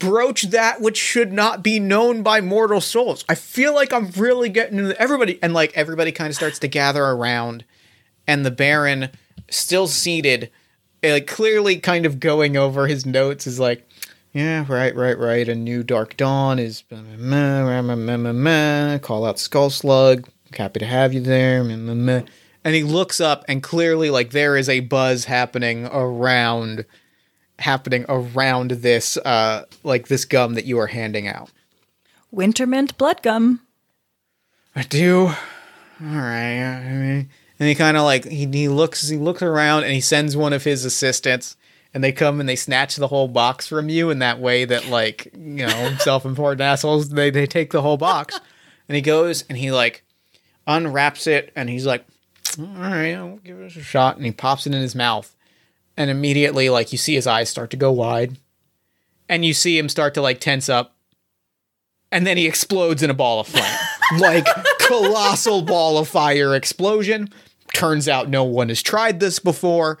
broach 0.00 0.42
that 0.50 0.80
which 0.80 0.96
should 0.96 1.32
not 1.32 1.62
be 1.62 1.78
known 1.78 2.24
by 2.24 2.40
mortal 2.40 2.80
souls. 2.80 3.24
I 3.28 3.36
feel 3.36 3.72
like 3.72 3.92
I'm 3.92 4.10
really 4.16 4.48
getting 4.48 4.78
into 4.78 5.00
everybody 5.00 5.38
and 5.42 5.54
like 5.54 5.72
everybody 5.76 6.10
kind 6.10 6.28
of 6.28 6.34
starts 6.34 6.58
to 6.58 6.68
gather 6.68 7.04
around 7.04 7.64
and 8.26 8.44
the 8.44 8.50
baron 8.50 9.10
still 9.48 9.86
seated 9.86 10.50
like 11.04 11.26
clearly 11.26 11.78
kind 11.78 12.04
of 12.04 12.20
going 12.20 12.56
over 12.56 12.86
his 12.86 13.06
notes 13.06 13.46
is 13.46 13.60
like 13.60 13.88
yeah, 14.32 14.64
right, 14.66 14.94
right, 14.96 15.18
right. 15.18 15.48
A 15.48 15.54
new 15.54 15.82
dark 15.82 16.16
dawn 16.16 16.58
is 16.58 16.84
call 19.02 19.26
out 19.26 19.38
Skull 19.38 19.68
Slug. 19.70 20.28
Happy 20.56 20.80
to 20.80 20.86
have 20.86 21.12
you 21.12 21.20
there. 21.20 21.60
And 21.60 22.74
he 22.74 22.82
looks 22.82 23.20
up 23.20 23.44
and 23.48 23.62
clearly 23.62 24.08
like 24.10 24.30
there 24.30 24.56
is 24.56 24.68
a 24.68 24.80
buzz 24.80 25.26
happening 25.26 25.86
around 25.86 26.86
happening 27.58 28.04
around 28.08 28.70
this 28.70 29.16
uh 29.18 29.64
like 29.84 30.08
this 30.08 30.24
gum 30.24 30.54
that 30.54 30.64
you 30.64 30.78
are 30.78 30.86
handing 30.86 31.28
out. 31.28 31.50
Wintermint 32.30 32.96
blood 32.96 33.22
gum. 33.22 33.60
I 34.74 34.82
do. 34.82 35.26
All 35.26 35.34
right. 36.00 36.62
I 36.62 36.92
mean, 36.92 37.30
and 37.58 37.68
he 37.68 37.74
kind 37.74 37.96
of 37.96 38.04
like 38.04 38.24
he, 38.24 38.46
he 38.46 38.68
looks 38.68 39.08
he 39.08 39.18
looks 39.18 39.42
around 39.42 39.84
and 39.84 39.92
he 39.92 40.00
sends 40.00 40.36
one 40.36 40.52
of 40.52 40.64
his 40.64 40.84
assistants 40.84 41.56
and 41.94 42.02
they 42.02 42.12
come 42.12 42.40
and 42.40 42.48
they 42.48 42.56
snatch 42.56 42.96
the 42.96 43.08
whole 43.08 43.28
box 43.28 43.66
from 43.66 43.88
you 43.88 44.10
in 44.10 44.18
that 44.20 44.40
way 44.40 44.64
that 44.64 44.86
like 44.88 45.30
you 45.34 45.66
know 45.66 45.94
self-important 45.98 46.60
assholes 46.60 47.10
they 47.10 47.30
they 47.30 47.46
take 47.46 47.70
the 47.70 47.82
whole 47.82 47.96
box 47.96 48.40
and 48.88 48.96
he 48.96 49.02
goes 49.02 49.44
and 49.48 49.58
he 49.58 49.70
like 49.70 50.04
unwraps 50.66 51.26
it 51.26 51.52
and 51.56 51.68
he's 51.68 51.86
like 51.86 52.04
all 52.58 52.66
right 52.66 53.12
I'll 53.12 53.36
give 53.36 53.60
it 53.60 53.76
a 53.76 53.82
shot 53.82 54.16
and 54.16 54.24
he 54.24 54.32
pops 54.32 54.66
it 54.66 54.74
in 54.74 54.80
his 54.80 54.94
mouth 54.94 55.34
and 55.96 56.10
immediately 56.10 56.68
like 56.68 56.92
you 56.92 56.98
see 56.98 57.14
his 57.14 57.26
eyes 57.26 57.50
start 57.50 57.70
to 57.70 57.76
go 57.76 57.92
wide 57.92 58.38
and 59.28 59.44
you 59.44 59.54
see 59.54 59.78
him 59.78 59.88
start 59.88 60.14
to 60.14 60.22
like 60.22 60.40
tense 60.40 60.68
up 60.68 60.94
and 62.12 62.26
then 62.26 62.36
he 62.36 62.46
explodes 62.46 63.02
in 63.02 63.10
a 63.10 63.14
ball 63.14 63.40
of 63.40 63.48
flame. 63.48 63.78
like 64.18 64.46
colossal 64.80 65.62
ball 65.62 65.96
of 65.96 66.06
fire 66.06 66.54
explosion. 66.54 67.30
Turns 67.74 68.06
out 68.06 68.28
no 68.28 68.44
one 68.44 68.68
has 68.68 68.82
tried 68.82 69.18
this 69.18 69.38
before. 69.38 69.98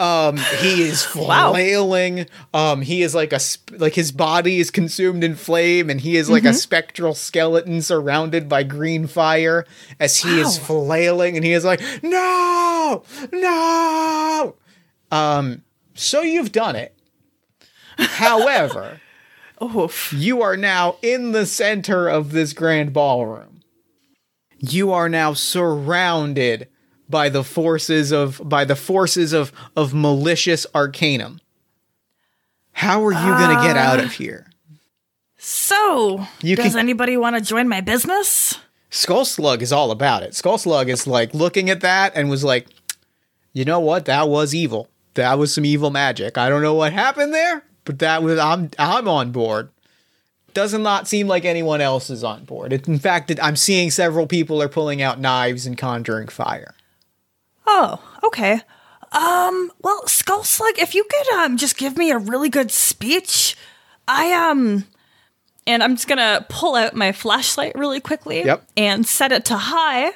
Um, 0.00 0.38
he 0.58 0.82
is 0.82 1.06
Wow. 1.14 1.52
flailing. 1.52 2.26
Um, 2.54 2.80
he 2.80 3.02
is 3.02 3.14
like 3.14 3.32
a 3.34 3.38
sp- 3.38 3.76
like 3.78 3.94
his 3.94 4.10
body 4.12 4.58
is 4.58 4.70
consumed 4.70 5.22
in 5.22 5.36
flame, 5.36 5.90
and 5.90 6.00
he 6.00 6.16
is 6.16 6.30
like 6.30 6.44
a 6.46 6.54
spectral 6.54 7.14
skeleton 7.14 7.82
surrounded 7.82 8.48
by 8.48 8.62
green 8.62 9.06
fire 9.06 9.66
as 10.00 10.16
he 10.16 10.40
is 10.40 10.58
flailing, 10.58 11.36
and 11.36 11.44
he 11.44 11.52
is 11.52 11.64
like, 11.66 11.80
no, 12.02 13.02
no. 13.30 14.56
Um, 15.12 15.62
so 15.94 16.22
you've 16.22 16.52
done 16.52 16.76
it. 16.76 16.96
However 17.98 19.00
Oof. 19.62 20.14
you 20.16 20.40
are 20.40 20.56
now 20.56 20.96
in 21.02 21.32
the 21.32 21.44
center 21.44 22.08
of 22.08 22.32
this 22.32 22.54
grand 22.54 22.94
ballroom. 22.94 23.60
You 24.58 24.92
are 24.92 25.08
now 25.10 25.34
surrounded 25.34 26.68
by 27.10 27.28
the 27.28 27.42
forces 27.44 28.12
of 28.12 28.40
by 28.44 28.64
the 28.64 28.76
forces 28.76 29.32
of 29.32 29.52
of 29.76 29.92
malicious 29.94 30.66
arcanum. 30.74 31.40
How 32.72 33.04
are 33.04 33.12
you 33.12 33.18
going 33.18 33.56
to 33.56 33.62
get 33.62 33.76
out 33.76 33.98
of 33.98 34.06
uh, 34.06 34.08
here? 34.08 34.46
So, 35.36 36.26
You 36.42 36.56
does 36.56 36.72
can- 36.72 36.78
anybody 36.78 37.16
want 37.16 37.36
to 37.36 37.42
join 37.42 37.68
my 37.68 37.80
business? 37.80 38.58
Skull 38.90 39.24
Slug 39.24 39.62
is 39.62 39.72
all 39.72 39.90
about 39.90 40.22
it. 40.22 40.34
Skull 40.34 40.58
Slug 40.58 40.88
is 40.88 41.06
like 41.06 41.32
looking 41.32 41.70
at 41.70 41.80
that 41.80 42.12
and 42.16 42.28
was 42.28 42.42
like, 42.44 42.66
"You 43.52 43.64
know 43.64 43.80
what? 43.80 44.04
That 44.06 44.28
was 44.28 44.54
evil. 44.54 44.88
That 45.14 45.38
was 45.38 45.54
some 45.54 45.64
evil 45.64 45.90
magic. 45.90 46.36
I 46.36 46.48
don't 46.48 46.62
know 46.62 46.74
what 46.74 46.92
happened 46.92 47.32
there, 47.32 47.62
but 47.84 48.00
that 48.00 48.22
was 48.22 48.38
I'm 48.38 48.70
I'm 48.78 49.06
on 49.08 49.30
board." 49.30 49.70
Does 50.52 50.74
not 50.74 51.06
seem 51.06 51.28
like 51.28 51.44
anyone 51.44 51.80
else 51.80 52.10
is 52.10 52.24
on 52.24 52.44
board. 52.44 52.72
It, 52.72 52.88
in 52.88 52.98
fact, 52.98 53.30
it, 53.30 53.38
I'm 53.40 53.54
seeing 53.54 53.88
several 53.92 54.26
people 54.26 54.60
are 54.60 54.68
pulling 54.68 55.00
out 55.00 55.20
knives 55.20 55.64
and 55.64 55.78
conjuring 55.78 56.26
fire. 56.26 56.74
Oh, 57.66 58.00
okay. 58.24 58.60
Um, 59.12 59.70
well, 59.82 60.06
Skull 60.06 60.44
Slug, 60.44 60.78
if 60.78 60.94
you 60.94 61.04
could 61.04 61.34
um 61.34 61.56
just 61.56 61.76
give 61.76 61.96
me 61.96 62.10
a 62.10 62.18
really 62.18 62.48
good 62.48 62.70
speech, 62.70 63.56
I 64.06 64.32
um 64.32 64.86
and 65.66 65.82
I'm 65.82 65.96
just 65.96 66.08
gonna 66.08 66.46
pull 66.48 66.74
out 66.74 66.94
my 66.94 67.12
flashlight 67.12 67.74
really 67.74 68.00
quickly 68.00 68.44
Yep. 68.44 68.64
and 68.76 69.06
set 69.06 69.32
it 69.32 69.44
to 69.46 69.56
high. 69.56 70.12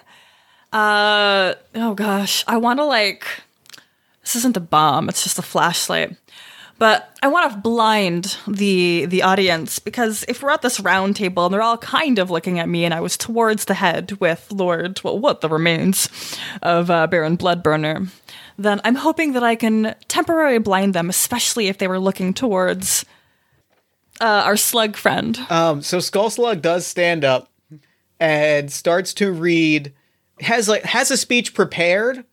Uh 0.72 1.55
oh 1.74 1.95
gosh, 1.95 2.45
I 2.47 2.57
wanna 2.57 2.84
like 2.84 3.26
this 4.22 4.36
isn't 4.36 4.57
a 4.57 4.61
bomb, 4.61 5.09
it's 5.09 5.22
just 5.22 5.38
a 5.38 5.42
flashlight. 5.42 6.16
But 6.79 7.16
I 7.22 7.29
want 7.29 7.53
to 7.53 7.59
blind 7.59 8.37
the 8.49 9.07
the 9.07 9.22
audience 9.22 9.79
because 9.79 10.25
if 10.29 10.43
we're 10.43 10.51
at 10.51 10.62
this 10.62 10.81
round 10.81 11.16
table 11.16 11.47
and 11.47 11.55
they're 11.55 11.62
all 11.62 11.79
kind 11.79 12.18
of 12.18 12.31
looking 12.31 12.59
at 12.59 12.68
me, 12.68 12.85
and 12.85 12.93
I 12.93 13.01
was 13.01 13.16
towards 13.16 13.66
the 13.66 13.75
head 13.75 14.12
with 14.20 14.51
Lord, 14.51 15.01
well, 15.05 15.18
what 15.18 15.41
the 15.41 15.49
remains 15.49 16.09
of 16.62 16.91
uh, 16.91 17.07
Baron 17.07 17.39
Bloodburner, 17.39 18.09
then 18.59 18.81
I'm 18.85 18.97
hoping 18.97 19.33
that 19.35 19.45
I 19.45 19.55
can 19.55 19.95
temporarily 20.09 20.59
blind 20.59 20.95
them, 20.95 21.09
especially 21.09 21.68
if 21.68 21.79
they 21.79 21.89
were 21.89 22.01
looking 22.01 22.35
towards 22.35 23.05
uh, 24.20 24.43
our 24.45 24.57
slug 24.57 24.97
friend. 24.97 25.39
Um, 25.51 25.83
so 25.83 26.01
Skull 26.01 26.31
Slug 26.31 26.61
does 26.61 26.87
stand 26.87 27.25
up 27.25 27.51
and 28.20 28.70
starts 28.70 29.14
to 29.14 29.33
read. 29.33 29.93
Has 30.41 30.68
like 30.68 30.83
has 30.83 31.12
a 31.12 31.16
speech 31.16 31.55
prepared, 31.55 32.25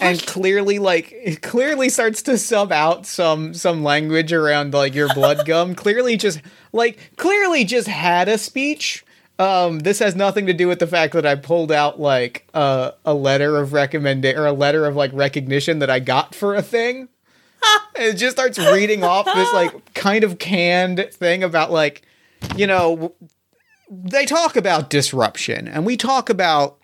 and 0.00 0.24
clearly 0.26 0.78
like 0.78 1.12
it 1.12 1.42
clearly 1.42 1.88
starts 1.88 2.22
to 2.22 2.38
sub 2.38 2.72
out 2.72 3.06
some 3.06 3.52
some 3.54 3.82
language 3.82 4.32
around 4.32 4.72
like 4.72 4.94
your 4.94 5.12
blood 5.14 5.42
gum. 5.46 5.74
clearly 5.74 6.16
just 6.16 6.40
like 6.72 7.12
clearly 7.16 7.64
just 7.64 7.88
had 7.88 8.28
a 8.28 8.38
speech. 8.38 9.04
Um, 9.38 9.80
this 9.80 9.98
has 9.98 10.14
nothing 10.14 10.46
to 10.46 10.52
do 10.52 10.68
with 10.68 10.78
the 10.78 10.86
fact 10.86 11.14
that 11.14 11.26
I 11.26 11.34
pulled 11.34 11.72
out 11.72 11.98
like 11.98 12.46
uh, 12.54 12.92
a 13.04 13.14
letter 13.14 13.58
of 13.58 13.72
recommend 13.72 14.24
or 14.24 14.46
a 14.46 14.52
letter 14.52 14.86
of 14.86 14.94
like 14.94 15.10
recognition 15.12 15.80
that 15.80 15.90
I 15.90 15.98
got 15.98 16.34
for 16.34 16.54
a 16.54 16.62
thing. 16.62 17.08
it 17.96 18.14
just 18.14 18.36
starts 18.36 18.58
reading 18.58 19.04
off 19.04 19.26
this 19.26 19.52
like 19.52 19.94
kind 19.94 20.24
of 20.24 20.38
canned 20.38 21.08
thing 21.12 21.42
about 21.42 21.70
like 21.70 22.02
you 22.56 22.66
know 22.66 23.14
they 23.90 24.24
talk 24.24 24.56
about 24.56 24.90
disruption 24.90 25.68
and 25.68 25.84
we 25.84 25.96
talk 25.96 26.30
about 26.30 26.78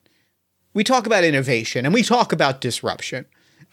we 0.75 0.85
talk 0.85 1.07
about 1.07 1.25
innovation 1.25 1.85
and 1.85 1.95
we 1.95 2.03
talk 2.03 2.33
about 2.33 2.61
disruption 2.61 3.27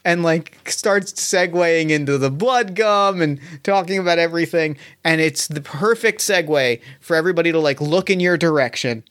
and 0.04 0.24
like 0.24 0.58
starts 0.70 1.14
segueing 1.14 1.90
into 1.90 2.18
the 2.18 2.32
blood 2.32 2.76
gum 2.76 3.22
and 3.22 3.40
talking 3.64 3.98
about 3.98 4.20
everything 4.20 4.78
and 5.04 5.22
it's 5.22 5.48
the 5.48 5.62
perfect 5.62 6.22
segue 6.22 6.80
for 7.00 7.16
everybody 7.16 7.52
to 7.52 7.60
like 7.60 7.82
look 7.82 8.10
in 8.10 8.20
your 8.20 8.38
direction 8.38 9.04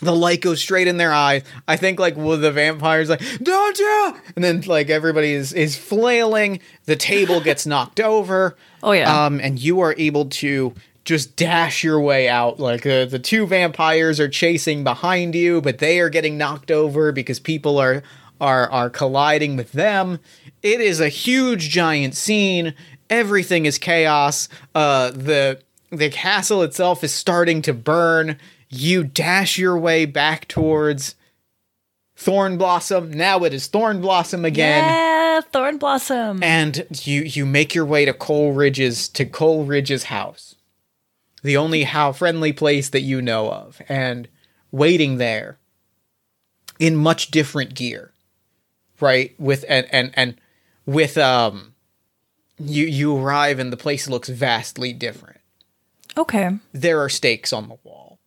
the 0.00 0.14
light 0.14 0.42
goes 0.42 0.60
straight 0.60 0.88
in 0.88 0.98
their 0.98 1.12
eye. 1.12 1.42
I 1.66 1.76
think 1.76 1.98
like 1.98 2.16
well, 2.16 2.36
the 2.36 2.52
vampires 2.52 3.08
like 3.08 3.22
don't 3.42 3.78
you, 3.78 4.16
and 4.34 4.44
then 4.44 4.60
like 4.62 4.90
everybody 4.90 5.32
is 5.32 5.52
is 5.52 5.76
flailing. 5.76 6.60
The 6.84 6.96
table 6.96 7.40
gets 7.40 7.66
knocked 7.66 8.00
over. 8.00 8.56
Oh, 8.82 8.92
yeah. 8.92 9.24
Um, 9.24 9.40
and 9.40 9.58
you 9.58 9.80
are 9.80 9.94
able 9.96 10.26
to 10.26 10.74
just 11.06 11.34
dash 11.36 11.82
your 11.82 11.98
way 12.00 12.28
out. 12.28 12.60
Like 12.60 12.84
uh, 12.84 13.06
the 13.06 13.18
two 13.18 13.46
vampires 13.46 14.20
are 14.20 14.28
chasing 14.28 14.84
behind 14.84 15.34
you, 15.34 15.62
but 15.62 15.78
they 15.78 15.98
are 16.00 16.10
getting 16.10 16.36
knocked 16.36 16.70
over 16.70 17.12
because 17.12 17.40
people 17.40 17.78
are 17.78 18.02
are 18.38 18.70
are 18.70 18.90
colliding 18.90 19.56
with 19.56 19.72
them. 19.72 20.18
It 20.62 20.80
is 20.82 21.00
a 21.00 21.08
huge 21.08 21.70
giant 21.70 22.14
scene. 22.14 22.74
Everything 23.08 23.64
is 23.64 23.78
chaos. 23.78 24.48
Uh, 24.74 25.10
the 25.12 25.60
the 25.90 26.10
castle 26.10 26.62
itself 26.62 27.02
is 27.02 27.14
starting 27.14 27.62
to 27.62 27.72
burn. 27.72 28.36
You 28.68 29.04
dash 29.04 29.56
your 29.56 29.78
way 29.78 30.04
back 30.04 30.48
towards 30.48 31.14
Thorn 32.16 32.58
Blossom. 32.58 33.12
Now 33.12 33.44
it 33.44 33.54
is 33.54 33.68
Thorn 33.68 34.00
Blossom 34.00 34.44
again 34.44 34.84
Yeah, 34.84 35.40
Thorn 35.52 35.78
Blossom. 35.78 36.42
and 36.42 36.84
you 37.04 37.22
you 37.22 37.46
make 37.46 37.74
your 37.76 37.84
way 37.86 38.04
to 38.04 38.12
Coleridge's 38.12 39.08
to 39.10 39.24
Coleridge's 39.24 40.04
house, 40.04 40.55
the 41.42 41.56
only 41.56 41.84
how 41.84 42.12
friendly 42.12 42.52
place 42.52 42.88
that 42.90 43.02
you 43.02 43.22
know 43.22 43.50
of, 43.50 43.80
and 43.88 44.28
waiting 44.70 45.18
there 45.18 45.58
in 46.78 46.96
much 46.96 47.30
different 47.30 47.74
gear, 47.74 48.12
right? 49.00 49.34
With 49.38 49.64
and 49.68 49.86
and 49.92 50.10
and 50.14 50.40
with 50.84 51.16
um, 51.18 51.74
you 52.58 52.86
you 52.86 53.16
arrive 53.16 53.58
and 53.58 53.72
the 53.72 53.76
place 53.76 54.08
looks 54.08 54.28
vastly 54.28 54.92
different. 54.92 55.40
okay. 56.16 56.58
There 56.72 57.00
are 57.00 57.08
stakes 57.08 57.52
on 57.52 57.68
the 57.68 57.78
wall. 57.82 58.18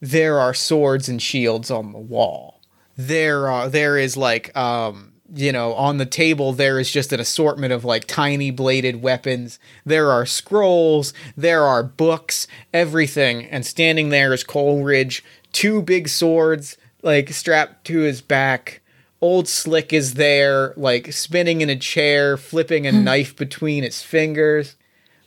There 0.00 0.38
are 0.38 0.54
swords 0.54 1.08
and 1.08 1.20
shields 1.22 1.70
on 1.70 1.92
the 1.92 1.98
wall. 1.98 2.60
There 2.96 3.48
are 3.48 3.68
there 3.68 3.96
is 3.98 4.16
like 4.16 4.54
um 4.56 5.14
you 5.34 5.52
know 5.52 5.74
on 5.74 5.98
the 5.98 6.06
table 6.06 6.52
there 6.52 6.78
is 6.78 6.90
just 6.90 7.12
an 7.12 7.20
assortment 7.20 7.72
of 7.72 7.84
like 7.84 8.06
tiny 8.06 8.50
bladed 8.50 9.02
weapons. 9.02 9.58
There 9.84 10.10
are 10.10 10.26
scrolls, 10.26 11.12
there 11.36 11.62
are 11.62 11.82
books, 11.82 12.46
everything. 12.72 13.44
And 13.46 13.64
standing 13.64 14.10
there 14.10 14.32
is 14.32 14.44
Coleridge, 14.44 15.24
two 15.52 15.82
big 15.82 16.08
swords 16.08 16.76
like 17.02 17.30
strapped 17.30 17.86
to 17.86 18.00
his 18.00 18.20
back. 18.20 18.80
Old 19.20 19.48
Slick 19.48 19.92
is 19.92 20.14
there, 20.14 20.74
like 20.76 21.12
spinning 21.12 21.60
in 21.60 21.70
a 21.70 21.76
chair, 21.76 22.36
flipping 22.36 22.86
a 22.86 22.92
hmm. 22.92 23.04
knife 23.04 23.34
between 23.34 23.84
its 23.84 24.02
fingers. 24.02 24.76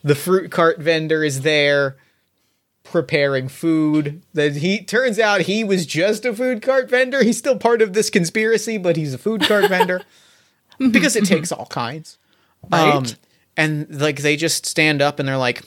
The 0.04 0.16
fruit 0.16 0.52
cart 0.52 0.80
vendor 0.80 1.24
is 1.24 1.42
there 1.42 1.98
preparing 2.92 3.48
food. 3.48 4.22
That 4.34 4.58
he 4.58 4.84
turns 4.84 5.20
out 5.20 5.42
he 5.42 5.64
was 5.64 5.86
just 5.86 6.26
a 6.26 6.34
food 6.34 6.62
cart 6.62 6.90
vendor. 6.90 7.24
He's 7.24 7.38
still 7.38 7.58
part 7.58 7.82
of 7.82 7.94
this 7.94 8.10
conspiracy, 8.10 8.78
but 8.78 8.96
he's 8.96 9.14
a 9.14 9.18
food 9.18 9.42
cart 9.42 9.70
vendor 9.70 10.02
because 10.78 11.16
it 11.16 11.26
takes 11.26 11.52
all 11.52 11.68
kinds. 11.68 12.18
Right. 12.70 12.94
Um, 12.94 13.06
and 13.56 14.02
like 14.02 14.22
they 14.22 14.36
just 14.36 14.66
stand 14.66 15.02
up 15.02 15.20
and 15.20 15.28
they're 15.28 15.38
like, 15.38 15.64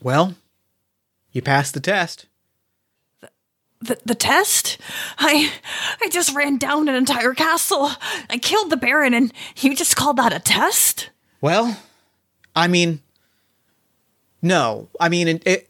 "Well, 0.00 0.34
you 1.30 1.42
passed 1.42 1.74
the 1.74 1.80
test." 1.80 2.26
The, 3.80 3.98
the 4.04 4.14
test? 4.14 4.78
I 5.18 5.52
I 6.00 6.08
just 6.08 6.34
ran 6.34 6.56
down 6.56 6.88
an 6.88 6.94
entire 6.94 7.34
castle. 7.34 7.90
I 8.30 8.38
killed 8.38 8.70
the 8.70 8.76
Baron, 8.76 9.14
and 9.14 9.32
you 9.56 9.74
just 9.74 9.96
called 9.96 10.18
that 10.18 10.32
a 10.32 10.38
test? 10.38 11.10
Well, 11.40 11.78
I 12.54 12.68
mean, 12.68 13.00
no, 14.40 14.88
I 15.00 15.08
mean 15.08 15.28
it. 15.28 15.46
it 15.46 15.68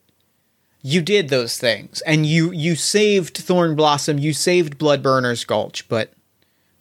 you 0.83 1.01
did 1.01 1.29
those 1.29 1.57
things, 1.59 2.01
and 2.03 2.27
you 2.27 2.51
you 2.51 2.75
saved 2.75 3.39
Thorn 3.39 3.77
Blossom, 3.77 4.19
you 4.19 4.33
saved 4.33 4.79
Bloodburner's 4.79 5.45
Gulch, 5.45 5.89
but 5.89 6.13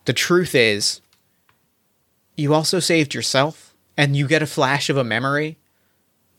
the 0.06 0.14
truth 0.14 0.56
is, 0.56 1.02
you 2.36 2.54
also 2.54 2.80
saved 2.80 3.14
yourself, 3.14 3.76
and 3.96 4.16
you 4.16 4.28
get 4.28 4.42
a 4.42 4.48
flash 4.48 4.90
of 4.90 4.98
a 4.98 5.04
memory, 5.04 5.58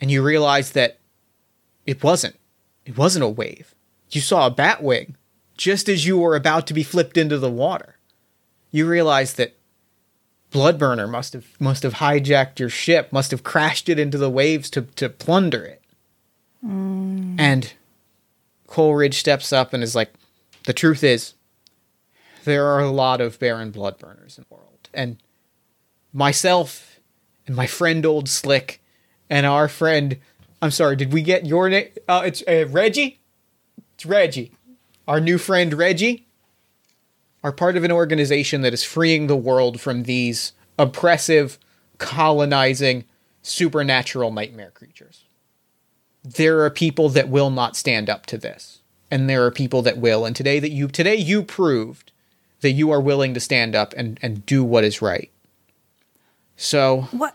and 0.01 0.11
you 0.11 0.23
realize 0.23 0.73
that 0.73 0.99
it 1.87 2.03
wasn't, 2.03 2.37
it 2.85 2.99
wasn't 2.99 3.25
a 3.25 3.29
wave. 3.29 3.75
You 4.11 4.21
saw 4.21 4.47
a 4.47 4.51
bat 4.51 4.83
wing, 4.83 5.17
just 5.57 5.89
as 5.89 6.05
you 6.05 6.19
were 6.19 6.35
about 6.35 6.67
to 6.67 6.75
be 6.75 6.83
flipped 6.83 7.17
into 7.17 7.39
the 7.39 7.51
water. 7.51 7.97
You 8.73 8.89
realize 8.89 9.35
that 9.35 9.55
Bloodburner 10.51 11.09
must 11.09 11.33
have 11.33 11.47
must 11.61 11.85
have 11.85 11.95
hijacked 11.95 12.59
your 12.59 12.69
ship, 12.69 13.13
must 13.13 13.31
have 13.31 13.45
crashed 13.45 13.89
it 13.89 14.01
into 14.01 14.19
the 14.19 14.31
waves 14.31 14.69
to 14.71 14.83
to 14.83 15.09
plunder 15.09 15.65
it. 15.65 15.82
And 16.63 17.73
Coleridge 18.67 19.19
steps 19.19 19.53
up 19.53 19.73
and 19.73 19.83
is 19.83 19.95
like, 19.95 20.13
"The 20.65 20.73
truth 20.73 21.03
is, 21.03 21.35
there 22.45 22.67
are 22.67 22.81
a 22.81 22.91
lot 22.91 23.21
of 23.21 23.39
Baron 23.39 23.73
Bloodburners 23.73 24.39
in 24.39 24.45
the 24.49 24.55
world, 24.55 24.89
and 24.95 25.17
myself 26.13 27.01
and 27.47 27.57
my 27.57 27.67
friend 27.67 28.07
Old 28.07 28.29
Slick 28.29 28.81
and 29.29 29.45
our 29.45 29.67
friend, 29.69 30.19
I'm 30.61 30.71
sorry, 30.71 30.95
did 30.97 31.13
we 31.13 31.23
get 31.23 31.47
your 31.47 31.69
name? 31.69 31.89
Uh, 32.09 32.23
it's 32.25 32.43
uh, 32.47 32.67
Reggie. 32.69 33.21
It's 33.95 34.07
Reggie, 34.07 34.53
our 35.09 35.21
new 35.21 35.39
friend 35.39 35.75
Reggie." 35.75 36.27
are 37.45 37.53
part 37.53 37.77
of 37.77 37.83
an 37.85 37.91
organization 37.91 38.63
that 38.63 38.73
is 38.73 38.85
freeing 38.85 39.27
the 39.27 39.37
world 39.37 39.81
from 39.81 40.05
these 40.05 40.53
oppressive, 40.79 41.59
colonizing, 41.99 43.05
supernatural 43.43 44.31
nightmare 44.31 44.71
creatures. 44.71 45.25
There 46.25 46.61
are 46.65 46.71
people 46.71 47.09
that 47.11 47.29
will 47.29 47.51
not 47.51 47.77
stand 47.77 48.09
up 48.09 48.27
to 48.27 48.39
this, 48.39 48.79
and 49.11 49.29
there 49.29 49.45
are 49.45 49.51
people 49.51 49.83
that 49.83 49.99
will. 49.99 50.25
And 50.25 50.37
today 50.37 50.61
that 50.61 50.71
you 50.71 50.89
today 50.89 51.17
you 51.17 51.43
proved 51.43 52.13
that 52.61 52.71
you 52.73 52.91
are 52.93 53.01
willing 53.01 53.35
to 53.35 53.41
stand 53.41 53.75
up 53.75 53.93
and, 53.97 54.19
and 54.23 54.47
do 54.47 54.63
what 54.63 54.85
is 54.85 55.03
right. 55.03 55.31
So 56.57 57.09
What 57.11 57.35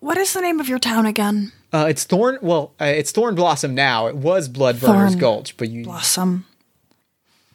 what 0.00 0.16
is 0.16 0.32
the 0.32 0.40
name 0.40 0.60
of 0.60 0.68
your 0.68 0.78
town 0.78 1.06
again? 1.06 1.52
uh, 1.72 1.86
it's 1.88 2.04
Thorn. 2.04 2.38
Well, 2.42 2.72
uh, 2.80 2.86
it's 2.86 3.12
Thorn 3.12 3.34
Blossom 3.34 3.74
now. 3.74 4.06
It 4.06 4.16
was 4.16 4.48
Bloodburner's 4.48 5.14
Gulch, 5.16 5.56
but 5.56 5.68
you 5.68 5.84
Blossom. 5.84 6.46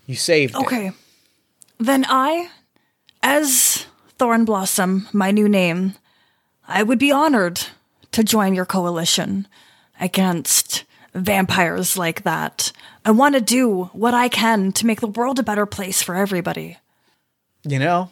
you 0.05 0.15
saved 0.15 0.55
it. 0.55 0.61
Okay. 0.61 0.91
Then 1.79 2.05
I, 2.07 2.49
as 3.21 3.85
Thorn 4.17 4.45
Blossom, 4.45 5.07
my 5.13 5.31
new 5.31 5.47
name, 5.49 5.93
I 6.67 6.83
would 6.83 6.97
be 6.99 7.11
honored 7.11 7.61
to 8.11 8.23
join 8.23 8.55
your 8.55 8.65
coalition 8.65 9.47
against 9.99 10.83
vampires 11.13 11.97
like 11.97 12.23
that. 12.23 12.71
I 13.05 13.11
want 13.11 13.35
to 13.35 13.41
do 13.41 13.85
what 13.93 14.13
I 14.13 14.29
can 14.29 14.71
to 14.73 14.85
make 14.85 15.01
the 15.01 15.07
world 15.07 15.39
a 15.39 15.43
better 15.43 15.65
place 15.65 16.01
for 16.01 16.15
everybody. 16.15 16.77
You 17.63 17.79
know, 17.79 18.11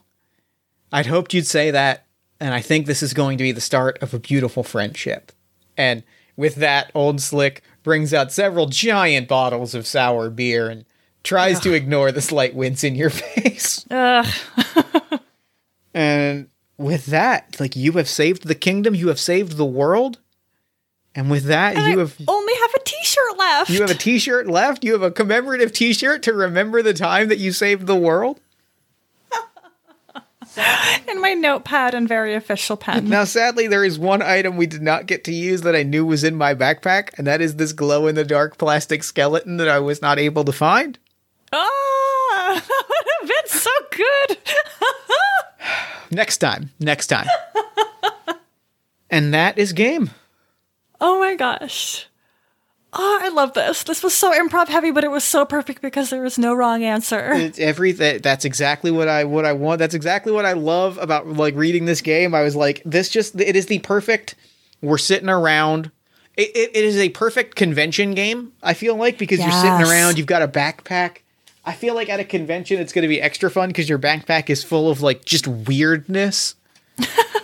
I'd 0.92 1.06
hoped 1.06 1.34
you'd 1.34 1.48
say 1.48 1.72
that, 1.72 2.06
and 2.40 2.54
I 2.54 2.62
think 2.62 2.86
this 2.86 3.04
is 3.04 3.14
going 3.14 3.38
to 3.38 3.44
be 3.44 3.52
the 3.52 3.62
start 3.62 4.02
of 4.02 4.14
a 4.14 4.20
beautiful 4.20 4.64
friendship. 4.64 5.32
And 5.78 6.04
with 6.36 6.56
that, 6.56 6.92
Old 6.94 7.22
Slick 7.22 7.62
brings 7.84 8.14
out 8.14 8.32
several 8.32 8.68
giant 8.68 9.28
bottles 9.28 9.76
of 9.76 9.88
sour 9.88 10.30
beer 10.30 10.70
and 10.70 10.86
tries 11.24 11.60
to 11.62 11.74
ignore 11.74 12.12
the 12.12 12.22
slight 12.22 12.56
wince 12.56 12.84
in 12.84 12.96
your 12.96 13.10
face. 13.12 13.86
Ugh. 13.90 14.26
And 15.94 16.50
with 16.78 17.06
that, 17.08 17.58
like 17.60 17.76
you 17.76 17.94
have 17.94 18.10
saved 18.10 18.48
the 18.48 18.54
kingdom, 18.54 18.94
you 18.94 19.08
have 19.08 19.20
saved 19.20 19.56
the 19.56 19.66
world. 19.66 20.20
And 21.16 21.32
with 21.32 21.46
that, 21.46 21.76
you 21.78 21.82
I 21.82 21.90
have 21.92 22.18
only 22.28 22.54
have 22.54 22.74
a 22.76 22.80
t-shirt 22.84 23.38
left. 23.38 23.70
you 23.70 23.82
have 23.82 23.90
a 23.90 23.96
t-shirt 23.96 24.48
left. 24.48 24.84
You 24.84 24.92
have 24.92 25.02
a 25.02 25.12
commemorative 25.12 25.72
t-shirt 25.72 26.22
to 26.24 26.34
remember 26.34 26.82
the 26.82 26.94
time 26.94 27.30
that 27.30 27.38
you 27.38 27.54
saved 27.54 27.88
the 27.88 27.96
world. 27.96 28.42
in 31.08 31.22
my 31.22 31.34
notepad 31.34 31.94
and 31.94 32.08
very 32.08 32.36
official 32.36 32.78
pen. 32.78 33.10
Now, 33.10 33.24
sadly, 33.24 33.68
there 33.68 33.84
is 33.84 33.98
one 33.98 34.22
item 34.22 34.58
we 34.58 34.68
did 34.68 34.82
not 34.82 35.06
get 35.06 35.24
to 35.26 35.34
use 35.34 35.62
that 35.62 35.76
I 35.76 35.84
knew 35.84 36.06
was 36.06 36.24
in 36.24 36.36
my 36.36 36.54
backpack, 36.54 37.18
and 37.18 37.26
that 37.28 37.42
is 37.42 37.56
this 37.56 37.74
glow 37.74 38.08
in 38.08 38.16
the 38.16 38.24
dark 38.24 38.58
plastic 38.58 39.04
skeleton 39.04 39.58
that 39.58 39.70
I 39.70 39.80
was 39.80 40.02
not 40.02 40.20
able 40.20 40.44
to 40.46 40.52
find. 40.52 40.98
Ah, 41.54 42.62
that 42.68 42.84
would 42.90 43.08
have 43.20 43.30
been 43.30 43.60
so 43.60 43.70
good. 43.92 44.38
Next 46.12 46.38
time. 46.38 46.72
Next 46.80 47.08
time. 47.08 47.28
and 49.10 49.34
that 49.34 49.58
is 49.58 49.74
game. 49.74 50.12
Oh 51.08 51.20
my 51.20 51.36
gosh. 51.36 52.08
Oh, 52.92 53.20
I 53.22 53.30
love 53.30 53.54
this. 53.54 53.84
This 53.84 54.02
was 54.02 54.16
so 54.16 54.34
improv 54.34 54.70
heavy, 54.70 54.90
but 54.90 55.04
it 55.04 55.12
was 55.12 55.24
so 55.24 55.46
perfect 55.46 55.80
because 55.84 56.10
there 56.10 56.24
was 56.24 56.40
no 56.40 56.56
wrong 56.56 56.84
answer. 56.84 57.32
It's 57.34 57.60
every 57.60 57.92
that's 57.92 58.44
exactly 58.44 58.90
what 58.90 59.08
I 59.08 59.24
what 59.26 59.46
I 59.46 59.54
want. 59.54 59.78
That's 59.78 59.94
exactly 59.94 60.32
what 60.32 60.46
I 60.46 60.54
love 60.54 60.98
about 60.98 61.28
like 61.28 61.54
reading 61.54 61.86
this 61.86 62.02
game. 62.02 62.34
I 62.34 62.42
was 62.42 62.56
like, 62.56 62.82
this 62.86 63.10
just 63.10 63.40
it 63.40 63.56
is 63.56 63.68
the 63.68 63.78
perfect. 63.80 64.34
We're 64.82 64.98
sitting 64.98 65.30
around. 65.30 65.92
It, 66.38 66.50
it, 66.56 66.72
it 66.76 66.84
is 66.84 66.98
a 66.98 67.10
perfect 67.10 67.56
convention 67.56 68.16
game. 68.16 68.54
I 68.64 68.74
feel 68.74 68.96
like 68.96 69.20
because 69.20 69.38
you're 69.40 69.52
sitting 69.52 69.88
around, 69.88 70.18
you've 70.18 70.26
got 70.26 70.42
a 70.42 70.48
backpack. 70.48 71.18
I 71.66 71.74
feel 71.74 71.94
like 71.94 72.10
at 72.10 72.20
a 72.20 72.26
convention, 72.26 72.80
it's 72.80 72.94
going 72.94 73.04
to 73.04 73.08
be 73.08 73.22
extra 73.22 73.52
fun 73.52 73.70
because 73.70 73.88
your 73.88 74.00
backpack 74.00 74.50
is 74.50 74.64
full 74.64 74.90
of 74.90 75.04
like 75.04 75.24
just 75.24 75.46
weirdness. 75.46 76.56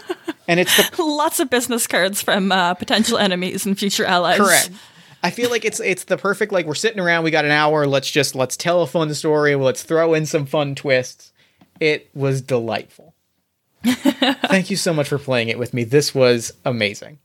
and 0.52 0.60
it's 0.60 0.76
the 0.76 1.02
Lots 1.04 1.40
of 1.40 1.50
business 1.50 1.88
cards 1.88 2.22
from 2.22 2.52
uh, 2.52 2.74
potential 2.74 3.18
enemies 3.18 3.66
and 3.66 3.80
future 3.80 4.04
allies. 4.04 4.38
Correct. 4.38 4.70
I 5.24 5.30
feel 5.30 5.50
like 5.50 5.64
it's 5.64 5.80
it's 5.80 6.04
the 6.04 6.18
perfect 6.18 6.52
like 6.52 6.66
we're 6.66 6.76
sitting 6.76 7.00
around, 7.00 7.24
we 7.24 7.32
got 7.32 7.46
an 7.46 7.52
hour, 7.52 7.88
let's 7.88 8.12
just 8.12 8.36
let's 8.36 8.58
tell 8.58 8.82
a 8.82 8.88
fun 8.88 9.14
story, 9.14 9.56
let's 9.56 9.84
throw 9.84 10.14
in 10.14 10.26
some 10.26 10.46
fun 10.46 10.76
twists. 10.76 11.32
It 11.80 12.10
was 12.14 12.42
delightful. 12.42 13.14
Thank 13.84 14.70
you 14.70 14.76
so 14.76 14.94
much 14.94 15.08
for 15.08 15.18
playing 15.18 15.48
it 15.48 15.58
with 15.58 15.74
me. 15.74 15.86
This 15.86 16.14
was 16.14 16.52
amazing. 16.66 17.20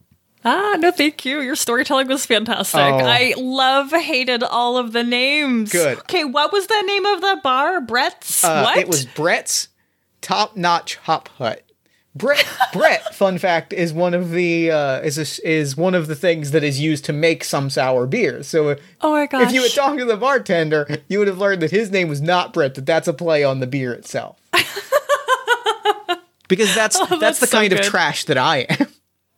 Ah, 0.45 0.77
no, 0.79 0.93
thank 0.93 1.25
you. 1.25 1.41
Your 1.41 1.57
storytelling 1.57 2.07
was 2.07 2.25
fantastic. 2.25 2.79
Oh. 2.79 2.99
I 2.99 3.35
love, 3.37 3.91
hated 3.91 4.45
all 4.45 4.77
of 4.77 4.93
the 4.93 5.03
names. 5.03 5.73
Good. 5.73 5.99
Okay, 5.99 6.23
what 6.23 6.53
was 6.53 6.69
the 6.69 6.83
name 6.83 7.05
of 7.05 7.21
the 7.21 7.41
bar? 7.43 7.81
Brett's? 7.81 8.45
Uh, 8.45 8.63
what? 8.63 8.79
It 8.79 8.87
was 8.87 9.07
Brett's 9.07 9.69
Top 10.21 10.57
Notch 10.57 10.97
Hop 10.97 11.29
Hut. 11.31 11.66
Brett, 12.17 12.47
Brett, 12.73 13.15
fun 13.15 13.37
fact, 13.39 13.73
is 13.73 13.93
one 13.93 14.15
of 14.15 14.31
the 14.31 14.71
uh, 14.71 15.01
is 15.01 15.19
a, 15.19 15.49
is 15.49 15.77
one 15.77 15.95
of 15.95 16.07
the 16.07 16.15
things 16.15 16.53
that 16.53 16.65
is 16.65 16.81
used 16.81 17.05
to 17.07 17.13
make 17.13 17.45
some 17.45 17.69
sour 17.69 18.07
beers. 18.07 18.47
So 18.49 18.77
Oh 19.03 19.13
my 19.13 19.27
gosh. 19.27 19.43
if 19.49 19.53
you 19.53 19.63
had 19.63 19.73
talked 19.73 19.99
to 19.99 20.05
the 20.07 20.17
bartender, 20.17 20.87
you 21.09 21.19
would 21.19 21.29
have 21.29 21.39
learned 21.39 21.61
that 21.63 21.71
his 21.71 21.91
name 21.91 22.09
was 22.09 22.21
not 22.23 22.53
Brett. 22.55 22.75
That 22.75 22.87
that's 22.87 23.07
a 23.09 23.13
play 23.13 23.45
on 23.45 23.61
the 23.61 23.67
beer 23.67 23.93
itself. 23.93 24.41
because 26.49 26.75
that's 26.75 26.99
that's, 26.99 27.13
Oh, 27.13 27.19
that's 27.19 27.41
the 27.41 27.47
so 27.47 27.59
kind 27.59 27.73
of 27.73 27.81
trash 27.83 28.25
that 28.25 28.39
I 28.39 28.59
am. 28.69 28.87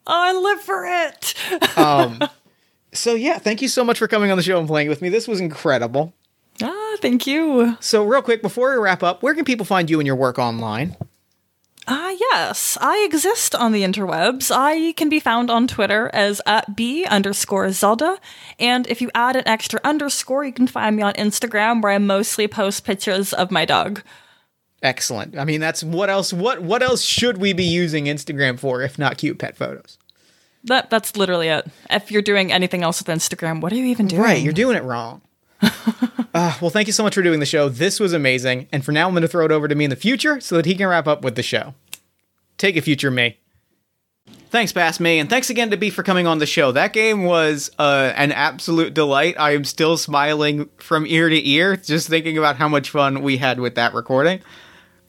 Oh, 0.06 0.22
I 0.22 0.32
live 0.32 0.60
for 0.60 0.84
it. 0.86 1.34
Um, 1.78 2.20
so 2.92 3.14
yeah, 3.14 3.38
thank 3.38 3.62
you 3.62 3.68
so 3.68 3.84
much 3.84 3.98
for 3.98 4.08
coming 4.08 4.30
on 4.30 4.36
the 4.36 4.42
show 4.42 4.58
and 4.58 4.66
playing 4.66 4.88
with 4.88 5.00
me. 5.02 5.08
This 5.08 5.28
was 5.28 5.40
incredible. 5.40 6.12
ah, 6.62 6.96
thank 7.00 7.26
you. 7.26 7.76
So 7.80 8.04
real 8.04 8.20
quick 8.22 8.42
before 8.42 8.72
we 8.72 8.78
wrap 8.82 9.02
up, 9.02 9.22
where 9.22 9.34
can 9.34 9.44
people 9.44 9.64
find 9.66 9.88
you 9.88 10.00
and 10.00 10.06
your 10.06 10.16
work 10.16 10.38
online? 10.38 10.96
Ah, 11.90 12.14
yes. 12.32 12.76
I 12.82 12.98
exist 12.98 13.54
on 13.54 13.72
the 13.72 13.82
interwebs. 13.82 14.50
I 14.54 14.92
can 14.92 15.08
be 15.08 15.20
found 15.20 15.50
on 15.50 15.66
Twitter 15.66 16.10
as 16.12 16.42
at 16.44 16.76
B 16.76 17.06
underscore 17.06 17.72
Zelda. 17.72 18.18
And 18.58 18.86
if 18.88 19.00
you 19.00 19.10
add 19.14 19.36
an 19.36 19.48
extra 19.48 19.80
underscore, 19.82 20.44
you 20.44 20.52
can 20.52 20.66
find 20.66 20.96
me 20.96 21.02
on 21.02 21.14
Instagram 21.14 21.82
where 21.82 21.92
I 21.92 21.98
mostly 21.98 22.46
post 22.46 22.84
pictures 22.84 23.32
of 23.32 23.50
my 23.50 23.64
dog. 23.64 24.02
Excellent. 24.82 25.38
I 25.38 25.44
mean, 25.44 25.60
that's 25.60 25.82
what 25.82 26.10
else? 26.10 26.30
What 26.32 26.62
what 26.62 26.82
else 26.82 27.02
should 27.02 27.38
we 27.38 27.52
be 27.54 27.64
using 27.64 28.04
Instagram 28.04 28.58
for 28.58 28.82
if 28.82 28.98
not 28.98 29.16
cute 29.18 29.38
pet 29.38 29.56
photos? 29.56 29.98
That 30.64 30.90
that's 30.90 31.16
literally 31.16 31.48
it. 31.48 31.66
If 31.90 32.10
you're 32.10 32.22
doing 32.22 32.52
anything 32.52 32.82
else 32.82 33.00
with 33.00 33.08
Instagram, 33.08 33.60
what 33.60 33.72
are 33.72 33.76
you 33.76 33.86
even 33.86 34.06
doing? 34.06 34.22
Right, 34.22 34.42
you're 34.42 34.52
doing 34.52 34.76
it 34.76 34.84
wrong. 34.84 35.22
uh, 36.34 36.56
well, 36.60 36.70
thank 36.70 36.86
you 36.86 36.92
so 36.92 37.02
much 37.02 37.14
for 37.14 37.22
doing 37.22 37.40
the 37.40 37.46
show. 37.46 37.68
This 37.68 37.98
was 37.98 38.12
amazing. 38.12 38.68
And 38.72 38.84
for 38.84 38.92
now, 38.92 39.06
I'm 39.06 39.12
going 39.12 39.22
to 39.22 39.28
throw 39.28 39.44
it 39.44 39.52
over 39.52 39.68
to 39.68 39.74
me 39.74 39.84
in 39.84 39.90
the 39.90 39.96
future 39.96 40.40
so 40.40 40.56
that 40.56 40.66
he 40.66 40.74
can 40.74 40.86
wrap 40.86 41.06
up 41.06 41.22
with 41.22 41.34
the 41.34 41.42
show. 41.42 41.74
Take 42.56 42.76
a 42.76 42.82
future 42.82 43.10
me. 43.10 43.38
Thanks, 44.50 44.72
Bass 44.72 44.98
Me, 44.98 45.18
and 45.18 45.28
thanks 45.28 45.50
again 45.50 45.70
to 45.70 45.76
B 45.76 45.90
for 45.90 46.02
coming 46.02 46.26
on 46.26 46.38
the 46.38 46.46
show. 46.46 46.72
That 46.72 46.94
game 46.94 47.24
was 47.24 47.70
uh, 47.78 48.14
an 48.16 48.32
absolute 48.32 48.94
delight. 48.94 49.36
I 49.38 49.50
am 49.50 49.64
still 49.64 49.98
smiling 49.98 50.70
from 50.78 51.04
ear 51.06 51.28
to 51.28 51.48
ear 51.48 51.76
just 51.76 52.08
thinking 52.08 52.38
about 52.38 52.56
how 52.56 52.66
much 52.66 52.88
fun 52.88 53.22
we 53.22 53.36
had 53.36 53.60
with 53.60 53.74
that 53.74 53.92
recording. 53.92 54.40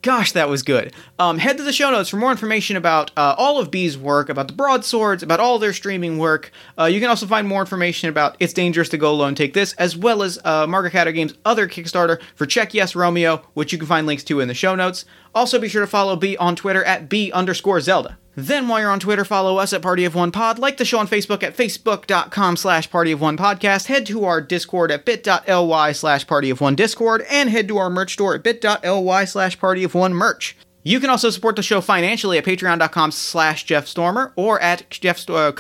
Gosh, 0.02 0.32
that 0.32 0.48
was 0.48 0.64
good. 0.64 0.94
Um, 1.18 1.40
head 1.40 1.58
to 1.58 1.64
the 1.64 1.74
show 1.74 1.92
notes 1.92 2.08
for 2.08 2.16
more 2.16 2.32
information 2.32 2.78
about 2.78 3.12
uh, 3.18 3.36
all 3.38 3.60
of 3.60 3.70
B's 3.70 3.98
work, 3.98 4.30
about 4.30 4.48
the 4.48 4.54
broadswords, 4.54 5.24
about 5.24 5.42
all 5.42 5.60
their 5.60 5.74
streaming 5.74 6.18
work. 6.18 6.52
Uh, 6.78 6.86
you 6.86 7.02
can 7.02 7.10
also 7.10 7.28
find 7.28 7.46
more 7.46 7.60
information 7.60 8.08
about 8.08 8.38
It's 8.40 8.54
Dangerous 8.54 8.88
to 8.90 8.98
Go 8.98 9.12
Alone 9.12 9.36
Take 9.36 9.54
This, 9.54 9.74
as 9.74 9.98
well 9.98 10.24
as 10.24 10.40
uh, 10.46 10.66
Margaret 10.68 10.94
Catter 10.94 11.14
Games' 11.14 11.34
other 11.44 11.68
Kickstarter 11.68 12.22
for 12.34 12.46
Check 12.46 12.74
Yes 12.74 12.96
Romeo, 12.96 13.46
which 13.56 13.74
you 13.74 13.78
can 13.78 13.88
find 13.88 14.08
links 14.08 14.24
to 14.26 14.40
in 14.40 14.48
the 14.48 14.54
show 14.54 14.74
notes. 14.74 15.04
Also, 15.34 15.60
be 15.60 15.70
sure 15.70 15.82
to 15.82 15.88
follow 15.88 16.16
B 16.16 16.36
on 16.38 16.56
Twitter 16.56 16.84
at 16.84 17.10
B 17.10 17.32
underscore 17.32 17.82
Zelda. 17.82 18.18
Then, 18.36 18.68
while 18.68 18.80
you're 18.80 18.92
on 18.92 19.00
Twitter, 19.00 19.26
follow 19.26 19.58
us 19.58 19.74
at 19.74 19.82
Party 19.82 20.06
of 20.06 20.16
One 20.16 20.32
Pod. 20.32 20.60
Like 20.60 20.78
the 20.78 20.86
show 20.86 21.00
on 21.00 21.08
Facebook 21.08 21.44
at 21.44 21.58
facebook.com 21.58 22.56
slash 22.56 22.90
Party 22.90 23.12
of 23.12 23.20
One 23.20 23.38
Podcast. 23.38 23.88
Head 23.88 24.06
to 24.06 24.24
our 24.24 24.40
Discord 24.40 24.92
at 24.92 25.04
bit.ly 25.04 25.92
slash 25.92 26.26
Party 26.26 26.50
of 26.50 26.62
One 26.62 26.76
Discord. 26.76 27.26
And 27.30 27.50
head 27.50 27.68
to 27.68 27.78
our 27.78 27.90
merch 27.90 28.14
store 28.14 28.36
at 28.36 28.44
bit.ly 28.44 29.26
slash 29.26 29.60
Party 29.60 29.84
of 29.84 29.94
One 29.94 30.14
Merch. 30.14 30.56
You 30.84 31.00
can 31.02 31.10
also 31.10 31.30
support 31.30 31.58
the 31.58 31.64
show 31.64 31.82
financially 31.82 32.38
at 32.38 32.46
patreon.com 32.46 33.12
slash 33.12 33.66
Jeff 33.66 33.88
Stormer 33.88 34.32
or 34.38 34.60
at 34.62 34.90
Jeff, 34.90 35.30
uh, 35.30 35.52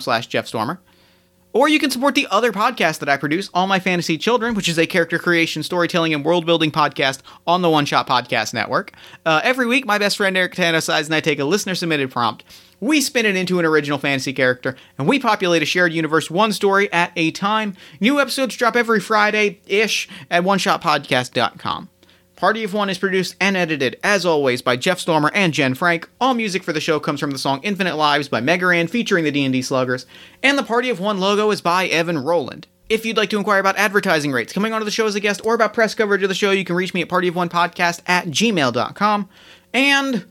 slash 0.00 0.26
Jeff 0.26 0.46
Stormer. 0.46 0.80
Or 1.54 1.68
you 1.68 1.78
can 1.78 1.90
support 1.90 2.16
the 2.16 2.26
other 2.32 2.50
podcast 2.50 2.98
that 2.98 3.08
I 3.08 3.16
produce, 3.16 3.48
All 3.54 3.68
My 3.68 3.78
Fantasy 3.78 4.18
Children, 4.18 4.54
which 4.54 4.68
is 4.68 4.76
a 4.76 4.88
character 4.88 5.20
creation, 5.20 5.62
storytelling, 5.62 6.12
and 6.12 6.24
world 6.24 6.44
building 6.44 6.72
podcast 6.72 7.20
on 7.46 7.62
the 7.62 7.70
One 7.70 7.86
Shot 7.86 8.08
Podcast 8.08 8.52
Network. 8.52 8.92
Uh, 9.24 9.40
every 9.44 9.64
week, 9.64 9.86
my 9.86 9.96
best 9.96 10.16
friend 10.16 10.36
Eric 10.36 10.56
Tanosides 10.56 11.06
and 11.06 11.14
I 11.14 11.20
take 11.20 11.38
a 11.38 11.44
listener 11.44 11.76
submitted 11.76 12.10
prompt. 12.10 12.42
We 12.80 13.00
spin 13.00 13.24
it 13.24 13.36
into 13.36 13.60
an 13.60 13.64
original 13.64 13.98
fantasy 13.98 14.32
character, 14.32 14.74
and 14.98 15.06
we 15.06 15.20
populate 15.20 15.62
a 15.62 15.66
shared 15.66 15.92
universe 15.92 16.28
one 16.28 16.52
story 16.52 16.92
at 16.92 17.12
a 17.14 17.30
time. 17.30 17.76
New 18.00 18.20
episodes 18.20 18.56
drop 18.56 18.74
every 18.74 18.98
Friday 18.98 19.60
ish 19.68 20.08
at 20.32 20.42
oneshotpodcast.com. 20.42 21.88
Party 22.36 22.64
of 22.64 22.74
One 22.74 22.90
is 22.90 22.98
produced 22.98 23.36
and 23.40 23.56
edited, 23.56 23.98
as 24.02 24.26
always, 24.26 24.60
by 24.60 24.76
Jeff 24.76 24.98
Stormer 24.98 25.30
and 25.34 25.54
Jen 25.54 25.74
Frank. 25.74 26.08
All 26.20 26.34
music 26.34 26.64
for 26.64 26.72
the 26.72 26.80
show 26.80 26.98
comes 26.98 27.20
from 27.20 27.30
the 27.30 27.38
song 27.38 27.60
Infinite 27.62 27.96
Lives 27.96 28.28
by 28.28 28.40
Mega 28.40 28.66
Ran 28.66 28.88
featuring 28.88 29.24
the 29.24 29.30
D&D 29.30 29.62
Sluggers, 29.62 30.04
and 30.42 30.58
the 30.58 30.64
Party 30.64 30.90
of 30.90 30.98
One 30.98 31.20
logo 31.20 31.50
is 31.50 31.60
by 31.60 31.86
Evan 31.86 32.18
Rowland. 32.18 32.66
If 32.88 33.06
you'd 33.06 33.16
like 33.16 33.30
to 33.30 33.38
inquire 33.38 33.60
about 33.60 33.76
advertising 33.76 34.32
rates, 34.32 34.52
coming 34.52 34.72
onto 34.72 34.84
the 34.84 34.90
show 34.90 35.06
as 35.06 35.14
a 35.14 35.20
guest, 35.20 35.40
or 35.44 35.54
about 35.54 35.74
press 35.74 35.94
coverage 35.94 36.22
of 36.22 36.28
the 36.28 36.34
show, 36.34 36.50
you 36.50 36.64
can 36.64 36.76
reach 36.76 36.92
me 36.92 37.02
at 37.02 37.08
partyofonepodcast 37.08 38.02
at 38.06 38.26
gmail.com. 38.26 39.28
And 39.72 40.26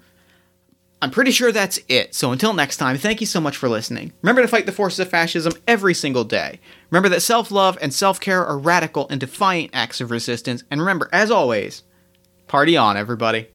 I'm 1.02 1.12
pretty 1.12 1.32
sure 1.32 1.52
that's 1.52 1.80
it. 1.90 2.14
So 2.14 2.32
until 2.32 2.54
next 2.54 2.78
time, 2.78 2.98
thank 2.98 3.22
you 3.22 3.28
so 3.28 3.42
much 3.42 3.58
for 3.58 3.68
listening. 3.68 4.14
Remember 4.22 4.42
to 4.42 4.48
fight 4.48 4.66
the 4.66 4.72
forces 4.72 5.00
of 5.00 5.10
fascism 5.10 5.54
every 5.68 5.94
single 5.94 6.24
day. 6.24 6.60
Remember 6.92 7.10
that 7.10 7.22
self 7.22 7.50
love 7.50 7.78
and 7.82 7.94
self 7.94 8.20
care 8.20 8.46
are 8.46 8.58
radical 8.58 9.08
and 9.10 9.20
defiant 9.20 9.72
acts 9.74 10.00
of 10.00 10.12
resistance. 10.12 10.64
And 10.70 10.80
remember, 10.80 11.10
as 11.12 11.32
always, 11.32 11.84
Party 12.48 12.78
on, 12.78 12.98
everybody. 12.98 13.48